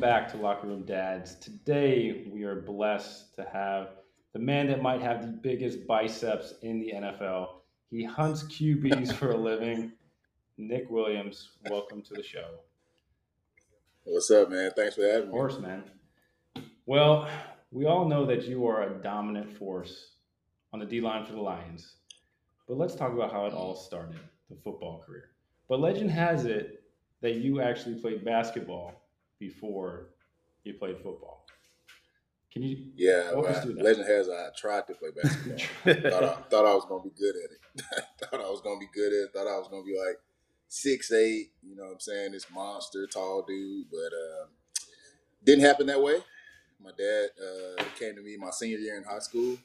back 0.00 0.32
to 0.32 0.38
Locker 0.38 0.66
Room 0.66 0.86
Dads. 0.86 1.34
Today, 1.34 2.26
we 2.32 2.44
are 2.44 2.62
blessed 2.62 3.34
to 3.34 3.46
have 3.52 3.96
the 4.32 4.38
man 4.38 4.66
that 4.68 4.80
might 4.80 5.02
have 5.02 5.20
the 5.20 5.28
biggest 5.28 5.86
biceps 5.86 6.54
in 6.62 6.80
the 6.80 6.92
NFL. 6.94 7.48
He 7.90 8.02
hunts 8.02 8.44
QBs 8.44 9.12
for 9.12 9.32
a 9.32 9.36
living. 9.36 9.92
Nick 10.56 10.88
Williams, 10.88 11.50
welcome 11.68 12.00
to 12.00 12.14
the 12.14 12.22
show. 12.22 12.60
What's 14.04 14.30
up, 14.30 14.48
man? 14.48 14.70
Thanks 14.74 14.94
for 14.94 15.02
having 15.02 15.20
me. 15.20 15.26
Of 15.26 15.32
course, 15.32 15.58
man. 15.58 15.84
Well, 16.86 17.28
we 17.70 17.84
all 17.84 18.08
know 18.08 18.24
that 18.24 18.44
you 18.44 18.66
are 18.66 18.84
a 18.84 19.02
dominant 19.02 19.54
force 19.58 20.12
on 20.72 20.80
the 20.80 20.86
D 20.86 21.02
line 21.02 21.26
for 21.26 21.32
the 21.32 21.42
Lions. 21.42 21.96
But 22.66 22.78
let's 22.78 22.94
talk 22.94 23.12
about 23.12 23.32
how 23.32 23.44
it 23.44 23.52
all 23.52 23.74
started, 23.74 24.18
the 24.48 24.56
football 24.64 25.04
career. 25.06 25.32
But 25.68 25.80
legend 25.80 26.10
has 26.10 26.46
it 26.46 26.84
that 27.20 27.34
you 27.34 27.60
actually 27.60 27.96
played 27.96 28.24
basketball 28.24 28.99
before 29.40 30.10
he 30.62 30.72
played 30.72 30.96
football. 30.98 31.46
Can 32.52 32.62
you? 32.62 32.86
Yeah, 32.96 33.32
walk 33.32 33.50
us 33.50 33.64
that? 33.64 33.82
legend 33.82 34.06
has 34.06 34.28
I 34.28 34.48
tried 34.56 34.86
to 34.88 34.94
play 34.94 35.10
basketball. 35.10 35.58
thought, 36.10 36.24
I, 36.24 36.34
thought 36.50 36.66
I 36.66 36.74
was 36.74 36.84
gonna 36.88 37.02
be 37.02 37.10
good 37.18 37.34
at 37.36 37.50
it. 37.50 38.04
thought 38.30 38.40
I 38.40 38.50
was 38.50 38.60
gonna 38.60 38.78
be 38.78 38.88
good 38.92 39.12
at 39.12 39.28
it. 39.28 39.32
Thought 39.32 39.46
I 39.46 39.58
was 39.58 39.68
gonna 39.68 39.84
be 39.84 39.96
like 39.96 40.18
six 40.68 41.12
eight. 41.12 41.52
You 41.62 41.76
know 41.76 41.84
what 41.84 41.92
I'm 41.92 42.00
saying? 42.00 42.32
This 42.32 42.50
monster, 42.52 43.06
tall 43.06 43.44
dude, 43.46 43.86
but 43.90 43.98
uh, 43.98 44.46
didn't 45.44 45.64
happen 45.64 45.86
that 45.86 46.02
way. 46.02 46.18
My 46.82 46.90
dad 46.96 47.28
uh, 47.40 47.84
came 47.98 48.16
to 48.16 48.22
me 48.22 48.36
my 48.36 48.50
senior 48.50 48.78
year 48.78 48.96
in 48.96 49.04
high 49.04 49.18
school 49.20 49.56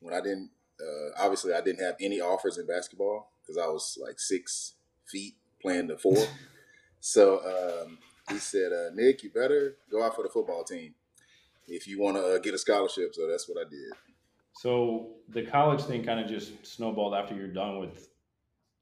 when 0.00 0.12
I 0.14 0.20
didn't. 0.20 0.50
Uh, 0.80 1.22
obviously, 1.22 1.52
I 1.52 1.60
didn't 1.60 1.84
have 1.84 1.94
any 2.00 2.20
offers 2.20 2.58
in 2.58 2.66
basketball 2.66 3.30
because 3.42 3.56
I 3.56 3.66
was 3.68 3.98
like 4.02 4.18
six 4.18 4.74
feet 5.06 5.34
playing 5.62 5.86
the 5.86 5.98
four. 5.98 6.16
so 7.00 7.84
um, 7.86 7.98
he 8.30 8.38
said, 8.38 8.72
uh, 8.72 8.90
Nick, 8.94 9.22
you 9.22 9.30
better 9.30 9.76
go 9.90 10.02
out 10.02 10.14
for 10.14 10.22
the 10.22 10.28
football 10.28 10.64
team 10.64 10.94
if 11.66 11.86
you 11.86 12.00
want 12.00 12.16
to 12.16 12.22
uh, 12.22 12.38
get 12.38 12.54
a 12.54 12.58
scholarship. 12.58 13.14
So 13.14 13.26
that's 13.28 13.48
what 13.48 13.58
I 13.58 13.68
did. 13.68 13.92
So 14.52 15.12
the 15.28 15.42
college 15.42 15.82
thing 15.82 16.04
kind 16.04 16.20
of 16.20 16.28
just 16.28 16.66
snowballed 16.66 17.14
after 17.14 17.34
you're 17.34 17.48
done 17.48 17.78
with 17.78 18.08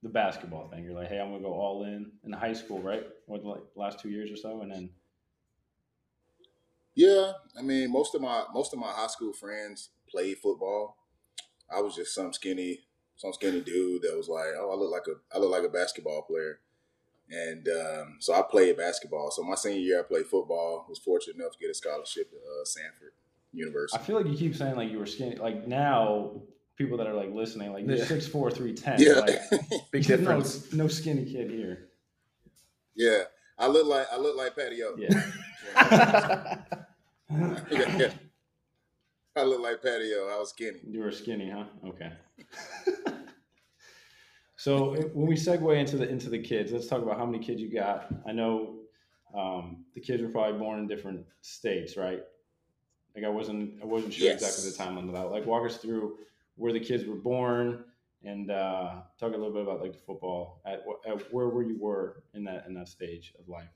the 0.03 0.09
basketball 0.09 0.69
thing. 0.69 0.85
You're 0.85 0.95
like, 0.95 1.09
hey, 1.09 1.19
I'm 1.19 1.31
gonna 1.31 1.43
go 1.43 1.53
all 1.53 1.85
in 1.85 2.13
in 2.25 2.33
high 2.33 2.53
school, 2.53 2.81
right? 2.81 3.07
What 3.27 3.45
like 3.45 3.63
last 3.77 4.01
two 4.01 4.11
years 4.11 4.31
or 4.31 4.37
so, 4.37 4.63
and 4.63 4.71
then. 4.73 4.91
Yeah, 6.95 7.33
I 7.57 7.63
mean, 7.63 7.93
most 7.93 8.15
of 8.17 8.21
my 8.23 8.45
most 8.53 8.73
of 8.73 8.79
my 8.79 8.89
high 8.91 9.07
school 9.07 9.33
friends 9.33 9.91
played 10.11 10.39
football. 10.39 10.97
I 11.71 11.81
was 11.81 11.95
just 11.95 12.15
some 12.15 12.33
skinny, 12.33 12.81
some 13.17 13.33
skinny 13.33 13.61
dude 13.61 14.03
that 14.03 14.17
was 14.17 14.29
like, 14.29 14.55
oh, 14.59 14.73
I 14.73 14.75
look 14.75 14.91
like 14.91 15.07
a 15.07 15.37
I 15.37 15.39
look 15.39 15.51
like 15.51 15.65
a 15.65 15.73
basketball 15.73 16.23
player. 16.23 16.61
And 17.31 17.69
um, 17.69 18.17
so 18.21 18.35
I 18.35 18.43
played 18.43 18.77
basketball. 18.77 19.31
So 19.31 19.43
my 19.43 19.55
senior 19.55 19.81
year, 19.81 20.01
I 20.01 20.03
played 20.03 20.27
football. 20.27 20.87
Was 20.89 20.99
fortunate 20.99 21.37
enough 21.37 21.53
to 21.53 21.59
get 21.59 21.71
a 21.71 21.75
scholarship 21.75 22.31
to 22.31 22.37
uh, 22.37 22.65
Samford 22.65 23.13
University. 23.53 24.03
I 24.03 24.07
feel 24.07 24.17
like 24.17 24.27
you 24.27 24.37
keep 24.37 24.57
saying 24.57 24.77
like 24.77 24.91
you 24.91 24.99
were 24.99 25.07
skinny. 25.07 25.37
Like 25.37 25.67
now, 25.67 26.41
people 26.77 26.97
that 26.99 27.07
are 27.07 27.15
like 27.15 27.33
listening, 27.33 27.73
like 27.73 27.87
you're 27.87 27.99
six 27.99 28.27
four, 28.27 28.51
three 28.51 28.73
ten. 28.73 28.99
Yeah, 28.99 29.21
like, 29.21 29.41
big 29.91 30.05
difference. 30.07 30.73
No, 30.73 30.85
no 30.85 30.89
skinny 30.89 31.25
kid 31.25 31.51
here. 31.51 31.89
Yeah, 32.95 33.25
I 33.59 33.67
look 33.67 33.87
like 33.87 34.07
I 34.11 34.17
look 34.17 34.37
like 34.37 34.57
Patio. 34.57 34.97
Yeah. 34.97 35.23
yeah, 35.77 36.59
yeah. 37.71 38.11
I 39.37 39.43
look 39.43 39.61
like 39.61 39.83
Patio. 39.83 40.29
I 40.29 40.39
was 40.39 40.51
skinny. 40.51 40.79
You 40.89 41.01
were 41.01 41.13
skinny, 41.13 41.51
huh? 41.51 41.65
Okay. 41.87 42.13
So 44.59 44.97
when 45.15 45.29
we 45.29 45.37
segue 45.37 45.79
into 45.79 45.97
the 45.97 46.09
into 46.09 46.29
the 46.29 46.39
kids, 46.41 46.73
let's 46.73 46.89
talk 46.89 47.01
about 47.01 47.17
how 47.17 47.25
many 47.25 47.39
kids 47.39 47.61
you 47.61 47.73
got. 47.73 48.09
I 48.27 48.33
know 48.33 48.81
um, 49.33 49.85
the 49.95 50.01
kids 50.01 50.21
were 50.21 50.31
probably 50.31 50.59
born 50.59 50.81
in 50.81 50.89
different 50.89 51.25
states, 51.43 51.97
right? 51.97 52.23
Like 53.15 53.25
I 53.25 53.29
wasn't 53.29 53.81
I 53.81 53.87
wasn't 53.87 54.15
sure 54.15 54.27
yes. 54.27 54.43
exactly 54.43 54.69
the 54.69 54.77
timeline 54.77 55.07
of 55.07 55.15
that. 55.15 55.31
Like 55.31 55.47
walk 55.47 55.65
us 55.65 55.77
through 55.77 56.17
where 56.57 56.73
the 56.73 56.81
kids 56.81 57.05
were 57.05 57.15
born 57.15 57.85
and 58.25 58.51
uh, 58.51 58.95
talk 59.21 59.33
a 59.33 59.37
little 59.37 59.53
bit 59.53 59.63
about 59.63 59.81
like 59.81 59.93
the 59.93 60.01
football 60.01 60.61
at, 60.67 60.83
at 61.09 61.33
where 61.33 61.49
where 61.51 61.63
you 61.63 61.79
were 61.79 62.25
in 62.35 62.43
that 62.45 62.67
in 62.67 62.75
that 62.75 62.89
stage 62.89 63.35
of 63.39 63.49
life. 63.49 63.69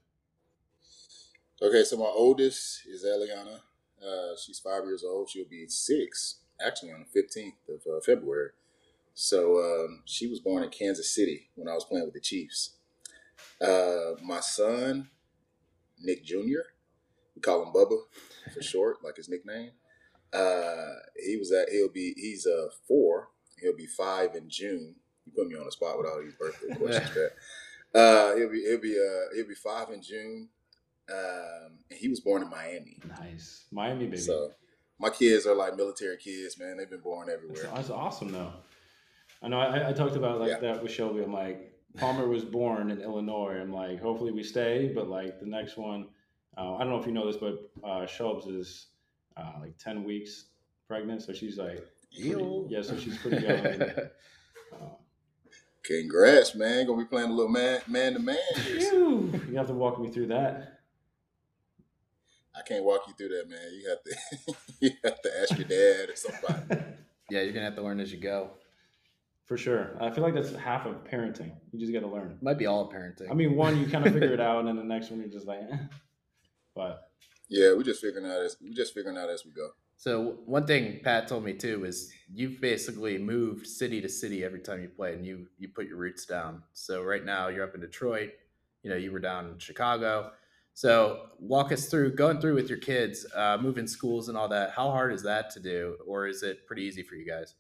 Okay, 1.62 1.84
so 1.84 1.96
my 1.96 2.10
oldest 2.12 2.88
is 2.88 3.04
Eliana. 3.04 3.60
Uh, 4.04 4.36
she's 4.36 4.58
five 4.58 4.82
years 4.82 5.04
old. 5.04 5.30
She'll 5.30 5.48
be 5.48 5.68
six 5.68 6.40
actually 6.60 6.90
on 6.90 7.04
the 7.04 7.22
fifteenth 7.22 7.54
of 7.68 7.82
uh, 7.86 8.00
February. 8.04 8.50
So 9.14 9.58
um, 9.58 10.02
she 10.04 10.26
was 10.26 10.40
born 10.40 10.62
in 10.62 10.70
Kansas 10.70 11.14
City 11.14 11.50
when 11.54 11.68
I 11.68 11.74
was 11.74 11.84
playing 11.84 12.04
with 12.04 12.14
the 12.14 12.20
Chiefs. 12.20 12.76
Uh, 13.60 14.12
my 14.22 14.40
son, 14.40 15.08
Nick 16.00 16.24
Jr., 16.24 16.62
we 17.34 17.40
call 17.42 17.62
him 17.62 17.72
Bubba 17.72 17.98
for 18.52 18.62
short, 18.62 18.98
like 19.04 19.16
his 19.16 19.28
nickname. 19.28 19.70
Uh, 20.32 20.94
he 21.22 21.36
was 21.36 21.52
at 21.52 21.68
he'll 21.68 21.90
be 21.90 22.14
he's 22.16 22.46
a 22.46 22.66
uh, 22.66 22.68
four. 22.88 23.28
He'll 23.60 23.76
be 23.76 23.86
five 23.86 24.34
in 24.34 24.48
June. 24.48 24.94
You 25.26 25.32
put 25.36 25.46
me 25.46 25.56
on 25.56 25.64
the 25.64 25.72
spot 25.72 25.98
with 25.98 26.06
all 26.06 26.20
these 26.22 26.34
birthday 26.34 26.74
questions, 26.78 27.10
but 27.92 27.98
uh, 27.98 28.36
he'll 28.36 28.50
be 28.50 28.62
he'll 28.62 28.80
be 28.80 28.98
uh, 28.98 29.34
he'll 29.34 29.48
be 29.48 29.54
five 29.54 29.90
in 29.90 30.02
June. 30.02 30.48
Um, 31.10 31.78
and 31.90 31.98
he 31.98 32.08
was 32.08 32.20
born 32.20 32.42
in 32.42 32.48
Miami. 32.48 32.98
Nice, 33.20 33.66
Miami 33.70 34.06
baby. 34.06 34.18
So 34.18 34.52
my 34.98 35.10
kids 35.10 35.46
are 35.46 35.54
like 35.54 35.76
military 35.76 36.16
kids, 36.16 36.58
man. 36.58 36.78
They've 36.78 36.88
been 36.88 37.00
born 37.00 37.28
everywhere. 37.28 37.64
That's, 37.64 37.88
that's 37.88 37.90
awesome, 37.90 38.32
though. 38.32 38.52
I 39.42 39.48
know 39.48 39.58
I, 39.58 39.90
I 39.90 39.92
talked 39.92 40.16
about 40.16 40.40
like 40.40 40.50
yeah. 40.50 40.58
that 40.60 40.82
with 40.82 40.92
Shelby. 40.92 41.22
I'm 41.22 41.32
like, 41.32 41.72
Palmer 41.96 42.28
was 42.28 42.44
born 42.44 42.90
in 42.90 43.00
Illinois. 43.00 43.58
I'm 43.60 43.72
like, 43.72 44.00
hopefully 44.00 44.32
we 44.32 44.42
stay, 44.42 44.92
but 44.94 45.08
like 45.08 45.40
the 45.40 45.46
next 45.46 45.76
one, 45.76 46.08
uh, 46.56 46.76
I 46.76 46.80
don't 46.80 46.90
know 46.90 47.00
if 47.00 47.06
you 47.06 47.12
know 47.12 47.26
this, 47.26 47.36
but 47.36 47.70
uh, 47.84 48.06
Shelbs 48.06 48.48
is 48.48 48.86
uh, 49.36 49.52
like 49.60 49.76
10 49.78 50.04
weeks 50.04 50.46
pregnant. 50.86 51.22
So 51.22 51.32
she's 51.32 51.58
like, 51.58 51.84
pretty, 52.14 52.66
yeah, 52.68 52.82
so 52.82 52.96
she's 52.96 53.18
pretty 53.18 53.44
young. 53.44 53.66
And, 53.66 53.82
uh, 54.72 54.88
Congrats, 55.82 56.54
man. 56.54 56.86
Gonna 56.86 57.02
be 57.02 57.08
playing 57.08 57.30
a 57.30 57.32
little 57.32 57.50
man 57.50 57.80
man 57.88 58.12
to 58.14 58.20
man. 58.20 58.36
You 58.78 59.56
have 59.56 59.66
to 59.66 59.74
walk 59.74 60.00
me 60.00 60.10
through 60.10 60.28
that. 60.28 60.80
I 62.54 62.62
can't 62.62 62.84
walk 62.84 63.02
you 63.08 63.14
through 63.14 63.36
that, 63.36 63.48
man. 63.48 63.58
You 63.72 63.88
have 63.88 64.02
to 64.04 64.54
you 64.80 64.90
have 65.02 65.20
to 65.22 65.40
ask 65.40 65.58
your 65.58 65.66
dad 65.66 66.10
or 66.10 66.16
somebody. 66.16 66.84
yeah, 67.30 67.40
you're 67.40 67.52
gonna 67.52 67.64
have 67.64 67.76
to 67.76 67.82
learn 67.82 67.98
as 67.98 68.12
you 68.12 68.20
go. 68.20 68.50
For 69.52 69.58
sure. 69.58 69.98
I 70.00 70.10
feel 70.10 70.24
like 70.24 70.32
that's 70.32 70.54
half 70.54 70.86
of 70.86 71.04
parenting. 71.04 71.52
You 71.72 71.78
just 71.78 71.92
got 71.92 72.00
to 72.00 72.06
learn. 72.06 72.38
Might 72.40 72.56
be 72.56 72.64
all 72.64 72.90
parenting. 72.90 73.30
I 73.30 73.34
mean, 73.34 73.54
one, 73.54 73.78
you 73.78 73.86
kind 73.86 74.06
of 74.06 74.12
figure 74.14 74.32
it 74.32 74.40
out, 74.40 74.60
and 74.60 74.68
then 74.68 74.76
the 74.76 74.82
next 74.82 75.10
one, 75.10 75.20
you're 75.20 75.28
just 75.28 75.46
like, 75.46 75.58
eh. 75.70 75.76
But. 76.74 77.10
Yeah, 77.50 77.74
we're 77.74 77.82
just 77.82 78.00
figuring 78.00 78.24
out 78.24 78.40
as 78.40 78.56
we 78.62 78.72
just 78.72 78.94
figuring 78.94 79.18
out 79.18 79.28
as 79.28 79.44
we 79.44 79.50
go. 79.50 79.68
So 79.98 80.38
one 80.46 80.66
thing 80.66 81.00
Pat 81.04 81.28
told 81.28 81.44
me 81.44 81.52
too 81.52 81.84
is 81.84 82.10
you've 82.32 82.62
basically 82.62 83.18
moved 83.18 83.66
city 83.66 84.00
to 84.00 84.08
city 84.08 84.42
every 84.42 84.60
time 84.60 84.80
you 84.80 84.88
play, 84.88 85.12
and 85.12 85.26
you 85.26 85.48
you 85.58 85.68
put 85.68 85.86
your 85.86 85.98
roots 85.98 86.24
down. 86.24 86.62
So 86.72 87.02
right 87.02 87.22
now 87.22 87.48
you're 87.48 87.64
up 87.64 87.74
in 87.74 87.82
Detroit. 87.82 88.30
You 88.82 88.88
know, 88.88 88.96
you 88.96 89.12
were 89.12 89.20
down 89.20 89.48
in 89.48 89.58
Chicago. 89.58 90.32
So 90.72 91.26
walk 91.38 91.72
us 91.72 91.90
through 91.90 92.14
going 92.14 92.40
through 92.40 92.54
with 92.54 92.70
your 92.70 92.78
kids, 92.78 93.26
uh, 93.34 93.58
moving 93.60 93.86
schools 93.86 94.30
and 94.30 94.38
all 94.38 94.48
that. 94.48 94.70
How 94.70 94.90
hard 94.90 95.12
is 95.12 95.22
that 95.24 95.50
to 95.50 95.60
do, 95.60 95.98
or 96.06 96.26
is 96.26 96.42
it 96.42 96.66
pretty 96.66 96.84
easy 96.84 97.02
for 97.02 97.16
you 97.16 97.26
guys? 97.26 97.54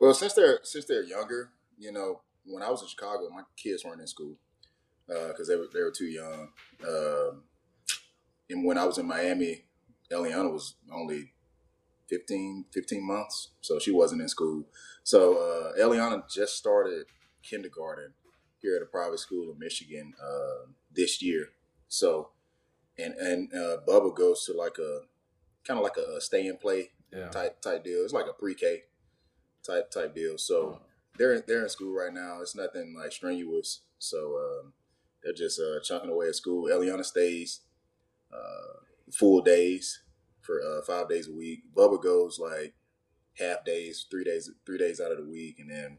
Well, 0.00 0.14
since 0.14 0.32
they're 0.32 0.60
since 0.62 0.86
they're 0.86 1.04
younger, 1.04 1.50
you 1.78 1.92
know, 1.92 2.22
when 2.46 2.62
I 2.62 2.70
was 2.70 2.82
in 2.82 2.88
Chicago, 2.88 3.28
my 3.30 3.42
kids 3.56 3.84
weren't 3.84 4.00
in 4.00 4.06
school 4.06 4.36
because 5.06 5.48
uh, 5.48 5.52
they 5.52 5.56
were 5.56 5.68
they 5.72 5.82
were 5.82 5.92
too 5.92 6.06
young. 6.06 6.48
Um, 6.88 7.42
and 8.48 8.64
when 8.64 8.78
I 8.78 8.86
was 8.86 8.98
in 8.98 9.06
Miami, 9.06 9.64
Eliana 10.10 10.50
was 10.50 10.74
only 10.92 11.34
15, 12.08 12.64
15 12.72 13.06
months, 13.06 13.50
so 13.60 13.78
she 13.78 13.92
wasn't 13.92 14.22
in 14.22 14.28
school. 14.28 14.64
So 15.04 15.36
uh, 15.36 15.80
Eliana 15.80 16.28
just 16.28 16.56
started 16.56 17.06
kindergarten 17.42 18.14
here 18.58 18.76
at 18.76 18.82
a 18.82 18.86
private 18.86 19.20
school 19.20 19.52
in 19.52 19.58
Michigan 19.58 20.14
uh, 20.20 20.66
this 20.92 21.22
year. 21.22 21.50
So, 21.88 22.30
and 22.98 23.14
and 23.14 23.52
uh, 23.52 23.76
Bubba 23.86 24.16
goes 24.16 24.44
to 24.46 24.54
like 24.54 24.78
a 24.78 25.00
kind 25.66 25.78
of 25.78 25.84
like 25.84 25.98
a 25.98 26.20
stay 26.22 26.46
and 26.46 26.58
play 26.58 26.90
yeah. 27.12 27.28
type 27.28 27.60
type 27.60 27.84
deal. 27.84 28.02
It's 28.02 28.14
like 28.14 28.26
a 28.26 28.32
pre 28.32 28.54
K 28.54 28.84
type 29.66 29.90
type 29.90 30.14
deal. 30.14 30.38
So 30.38 30.80
they're 31.18 31.40
they're 31.40 31.62
in 31.62 31.68
school 31.68 31.94
right 31.94 32.12
now. 32.12 32.38
It's 32.40 32.54
nothing 32.54 32.94
like 32.98 33.12
strenuous. 33.12 33.80
So 33.98 34.36
um, 34.38 34.72
they're 35.22 35.32
just 35.32 35.60
uh, 35.60 35.80
chunking 35.82 36.10
away 36.10 36.28
at 36.28 36.36
school. 36.36 36.68
Eliana 36.68 37.04
stays 37.04 37.60
uh, 38.32 38.80
full 39.12 39.42
days 39.42 40.00
for 40.40 40.60
uh, 40.60 40.82
five 40.82 41.08
days 41.08 41.28
a 41.28 41.32
week. 41.32 41.62
Bubba 41.74 42.02
goes 42.02 42.38
like 42.38 42.74
half 43.38 43.64
days, 43.64 44.06
three 44.10 44.24
days, 44.24 44.50
three 44.64 44.78
days 44.78 45.00
out 45.00 45.12
of 45.12 45.18
the 45.18 45.30
week, 45.30 45.58
and 45.58 45.70
then 45.70 45.98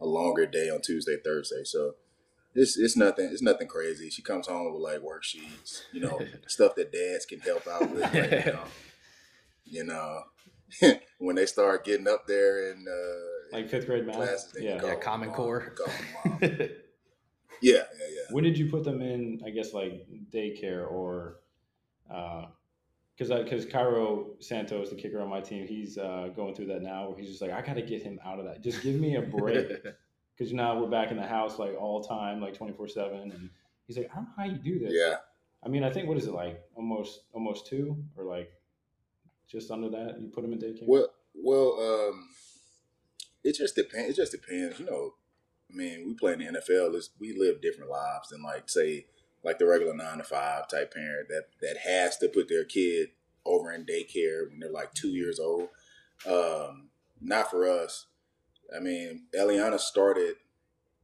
a 0.00 0.06
longer 0.06 0.46
day 0.46 0.70
on 0.70 0.80
Tuesday, 0.80 1.16
Thursday. 1.22 1.64
So 1.64 1.94
it's 2.54 2.78
it's 2.78 2.96
nothing 2.96 3.28
it's 3.30 3.42
nothing 3.42 3.68
crazy. 3.68 4.10
She 4.10 4.22
comes 4.22 4.46
home 4.46 4.72
with 4.72 4.82
like 4.82 5.00
worksheets, 5.00 5.82
you 5.92 6.00
know, 6.00 6.20
stuff 6.46 6.74
that 6.76 6.92
dads 6.92 7.26
can 7.26 7.40
help 7.40 7.66
out 7.66 7.90
with. 7.90 8.02
Right 8.14 8.46
now. 8.46 8.64
You 9.66 9.82
know, 9.82 10.24
when 11.18 11.36
they 11.36 11.46
start 11.46 11.84
getting 11.84 12.08
up 12.08 12.26
there 12.26 12.70
in 12.72 12.86
uh, 12.88 13.56
like 13.56 13.68
fifth 13.68 13.86
grade 13.86 14.06
math, 14.06 14.16
classes, 14.16 14.54
yeah, 14.58 14.80
yeah, 14.82 14.94
Common 14.96 15.30
Core. 15.30 15.74
yeah, 16.40 16.48
Yeah, 17.60 17.76
yeah, 17.98 18.06
yeah. 18.10 18.22
When 18.30 18.44
did 18.44 18.58
you 18.58 18.68
put 18.70 18.84
them 18.84 19.00
in? 19.00 19.40
I 19.46 19.50
guess 19.50 19.72
like 19.72 20.06
daycare 20.30 20.90
or, 20.90 21.36
because 22.08 23.30
uh, 23.30 23.42
because 23.42 23.64
Cairo 23.64 24.32
Santos, 24.40 24.90
the 24.90 24.96
kicker 24.96 25.20
on 25.20 25.28
my 25.28 25.40
team, 25.40 25.66
he's 25.66 25.96
uh, 25.96 26.28
going 26.36 26.54
through 26.54 26.66
that 26.66 26.82
now. 26.82 27.08
Where 27.08 27.18
he's 27.18 27.28
just 27.28 27.40
like, 27.40 27.52
I 27.52 27.62
got 27.62 27.74
to 27.74 27.82
get 27.82 28.02
him 28.02 28.20
out 28.24 28.38
of 28.38 28.44
that. 28.44 28.62
Just 28.62 28.82
give 28.82 28.96
me 28.96 29.16
a 29.16 29.22
break. 29.38 29.68
Because 30.36 30.52
now 30.52 30.78
we're 30.78 30.90
back 30.90 31.10
in 31.10 31.16
the 31.16 31.26
house 31.26 31.58
like 31.58 31.74
all 31.80 32.02
time, 32.02 32.40
like 32.40 32.54
twenty 32.54 32.72
four 32.72 32.88
seven, 32.88 33.30
and 33.30 33.50
he's 33.86 33.96
like, 33.96 34.10
I 34.12 34.16
don't 34.16 34.24
know 34.24 34.30
how 34.36 34.44
you 34.44 34.58
do 34.58 34.78
this. 34.80 34.92
Yeah. 34.92 35.16
I 35.64 35.68
mean, 35.68 35.84
I 35.84 35.90
think 35.90 36.08
what 36.08 36.18
is 36.18 36.26
it 36.26 36.34
like? 36.34 36.62
Almost 36.74 37.20
almost 37.32 37.66
two 37.66 37.96
or 38.16 38.24
like 38.24 38.52
just 39.50 39.70
under 39.70 39.88
that? 39.90 40.16
You 40.20 40.28
put 40.28 40.42
them 40.42 40.52
in 40.52 40.58
daycare. 40.58 40.86
Well, 40.86 41.08
well, 41.34 41.78
um, 41.80 42.28
it 43.42 43.56
just 43.56 43.74
depends. 43.74 44.10
It 44.10 44.16
just 44.16 44.32
depends. 44.32 44.78
You 44.78 44.86
know, 44.86 45.14
I 45.70 45.76
mean, 45.76 46.04
we 46.06 46.14
play 46.14 46.32
in 46.32 46.38
the 46.38 46.46
NFL. 46.46 46.94
It's, 46.94 47.10
we 47.18 47.36
live 47.36 47.60
different 47.60 47.90
lives 47.90 48.28
than 48.28 48.42
like 48.42 48.68
say 48.68 49.06
like 49.42 49.58
the 49.58 49.66
regular 49.66 49.94
nine 49.94 50.18
to 50.18 50.24
five 50.24 50.68
type 50.68 50.94
parent 50.94 51.28
that 51.28 51.44
that 51.60 51.78
has 51.78 52.16
to 52.18 52.28
put 52.28 52.48
their 52.48 52.64
kid 52.64 53.10
over 53.44 53.72
in 53.72 53.84
daycare 53.84 54.48
when 54.48 54.58
they're 54.60 54.70
like 54.70 54.94
two 54.94 55.10
years 55.10 55.38
old. 55.38 55.68
Um, 56.26 56.88
not 57.20 57.50
for 57.50 57.68
us. 57.68 58.06
I 58.74 58.80
mean, 58.80 59.24
Eliana 59.38 59.78
started 59.78 60.36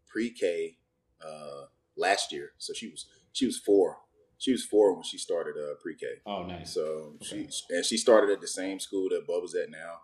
pre-K 0.06 0.76
uh, 1.24 1.66
last 1.96 2.32
year, 2.32 2.52
so 2.58 2.72
she 2.72 2.88
was 2.88 3.06
she 3.32 3.46
was 3.46 3.58
four. 3.58 3.98
She 4.40 4.50
was 4.50 4.64
four 4.64 4.94
when 4.94 5.04
she 5.04 5.18
started 5.18 5.54
uh, 5.56 5.74
pre-K. 5.80 6.06
Oh, 6.26 6.42
nice. 6.44 6.74
So 6.74 7.14
okay. 7.22 7.46
she 7.48 7.48
and 7.70 7.84
she 7.84 7.96
started 7.96 8.30
at 8.30 8.40
the 8.40 8.48
same 8.48 8.80
school 8.80 9.08
that 9.10 9.28
Bubba's 9.28 9.54
at 9.54 9.70
now 9.70 10.00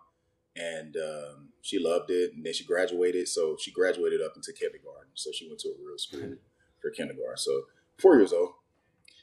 and 0.57 0.95
um, 0.97 1.49
she 1.61 1.79
loved 1.79 2.09
it. 2.09 2.33
And 2.33 2.45
then 2.45 2.53
she 2.53 2.63
graduated, 2.63 3.27
so 3.27 3.57
she 3.59 3.71
graduated 3.71 4.21
up 4.21 4.33
into 4.35 4.51
kindergarten. 4.53 5.11
So 5.13 5.31
she 5.31 5.47
went 5.47 5.59
to 5.61 5.69
a 5.69 5.85
real 5.85 5.97
school 5.97 6.35
for 6.81 6.89
kindergarten. 6.91 7.37
So 7.37 7.63
four 7.97 8.15
years 8.17 8.33
old, 8.33 8.51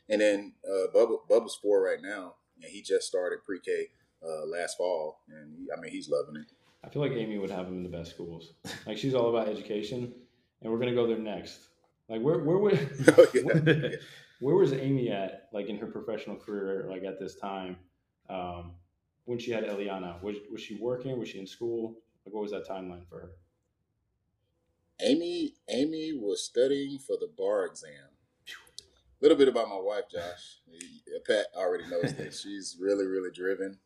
and 0.09 0.21
then 0.21 0.53
uh, 0.65 0.93
Bubba 0.95 1.19
Bubba's 1.29 1.59
four 1.61 1.83
right 1.83 2.01
now, 2.03 2.35
and 2.63 2.71
he 2.71 2.83
just 2.83 3.07
started 3.07 3.45
pre-K 3.45 3.89
uh, 4.25 4.47
last 4.47 4.77
fall, 4.77 5.21
and 5.29 5.55
he, 5.57 5.69
I 5.77 5.81
mean 5.81 5.91
he's 5.91 6.09
loving 6.09 6.37
it. 6.37 6.47
I 6.85 6.91
feel 6.91 7.03
like 7.03 7.13
Amy 7.13 7.39
would 7.39 7.51
have 7.51 7.67
him 7.67 7.79
in 7.79 7.83
the 7.83 7.97
best 7.97 8.11
schools. 8.11 8.53
Like 8.87 8.99
she's 8.99 9.15
all 9.15 9.31
about 9.35 9.49
education, 9.49 10.13
and 10.63 10.73
we're 10.73 10.79
gonna 10.79 10.95
go 10.95 11.07
there 11.07 11.19
next. 11.19 11.59
Like 12.09 12.21
where 12.21 12.39
where 12.39 12.59
would 12.59 12.75
oh, 13.19 13.27
yeah. 13.35 13.43
where, 13.43 13.99
where 14.41 14.57
was 14.57 14.73
Amy 14.73 15.11
at 15.11 15.49
like 15.53 15.69
in 15.69 15.79
her 15.79 15.87
professional 15.87 16.37
career 16.37 16.87
like 16.89 17.05
at 17.05 17.19
this 17.19 17.37
time? 17.37 17.77
Um, 18.29 18.73
when 19.25 19.39
she 19.39 19.51
had 19.51 19.65
Eliana? 19.65 20.23
Was 20.23 20.37
was 20.51 20.61
she 20.61 20.77
working? 20.77 21.19
Was 21.19 21.29
she 21.29 21.39
in 21.39 21.47
school? 21.47 21.97
Like, 22.25 22.35
what 22.35 22.43
was 22.43 22.53
that 22.53 22.69
timeline 22.69 23.07
for 23.09 23.21
her? 23.21 23.31
Amy 25.01 25.55
Amy 25.69 26.13
was 26.13 26.45
studying 26.45 26.99
for 26.99 27.17
the 27.19 27.29
bar 27.37 27.67
exam. 27.67 28.11
A 28.49 29.25
little 29.25 29.39
bit 29.39 29.49
about 29.49 29.69
my 29.69 29.79
wife, 29.79 30.05
Josh. 30.11 30.59
Pat 31.27 31.47
already 31.57 31.89
knows 31.89 32.15
that 32.15 32.35
she's 32.43 32.77
really, 32.79 33.07
really 33.07 33.31
driven. 33.31 33.79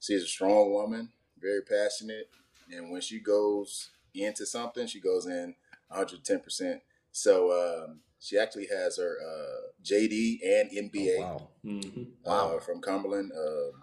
She's 0.00 0.22
a 0.22 0.26
strong 0.26 0.72
woman, 0.72 1.10
very 1.40 1.62
passionate, 1.62 2.28
and 2.70 2.90
when 2.90 3.00
she 3.00 3.18
goes 3.18 3.90
into 4.14 4.44
something, 4.44 4.86
she 4.86 5.00
goes 5.00 5.26
in 5.26 5.54
110 5.88 6.40
percent. 6.40 6.82
So 7.12 7.52
um, 7.52 8.00
she 8.24 8.38
actually 8.38 8.68
has 8.72 8.96
her 8.96 9.18
uh, 9.20 9.68
JD 9.84 10.38
and 10.44 10.90
MBA 10.90 11.18
oh, 11.18 11.22
wow. 11.22 11.48
Mm-hmm. 11.64 12.02
Uh, 12.24 12.58
from 12.60 12.80
Cumberland. 12.80 13.32
Uh, 13.32 13.76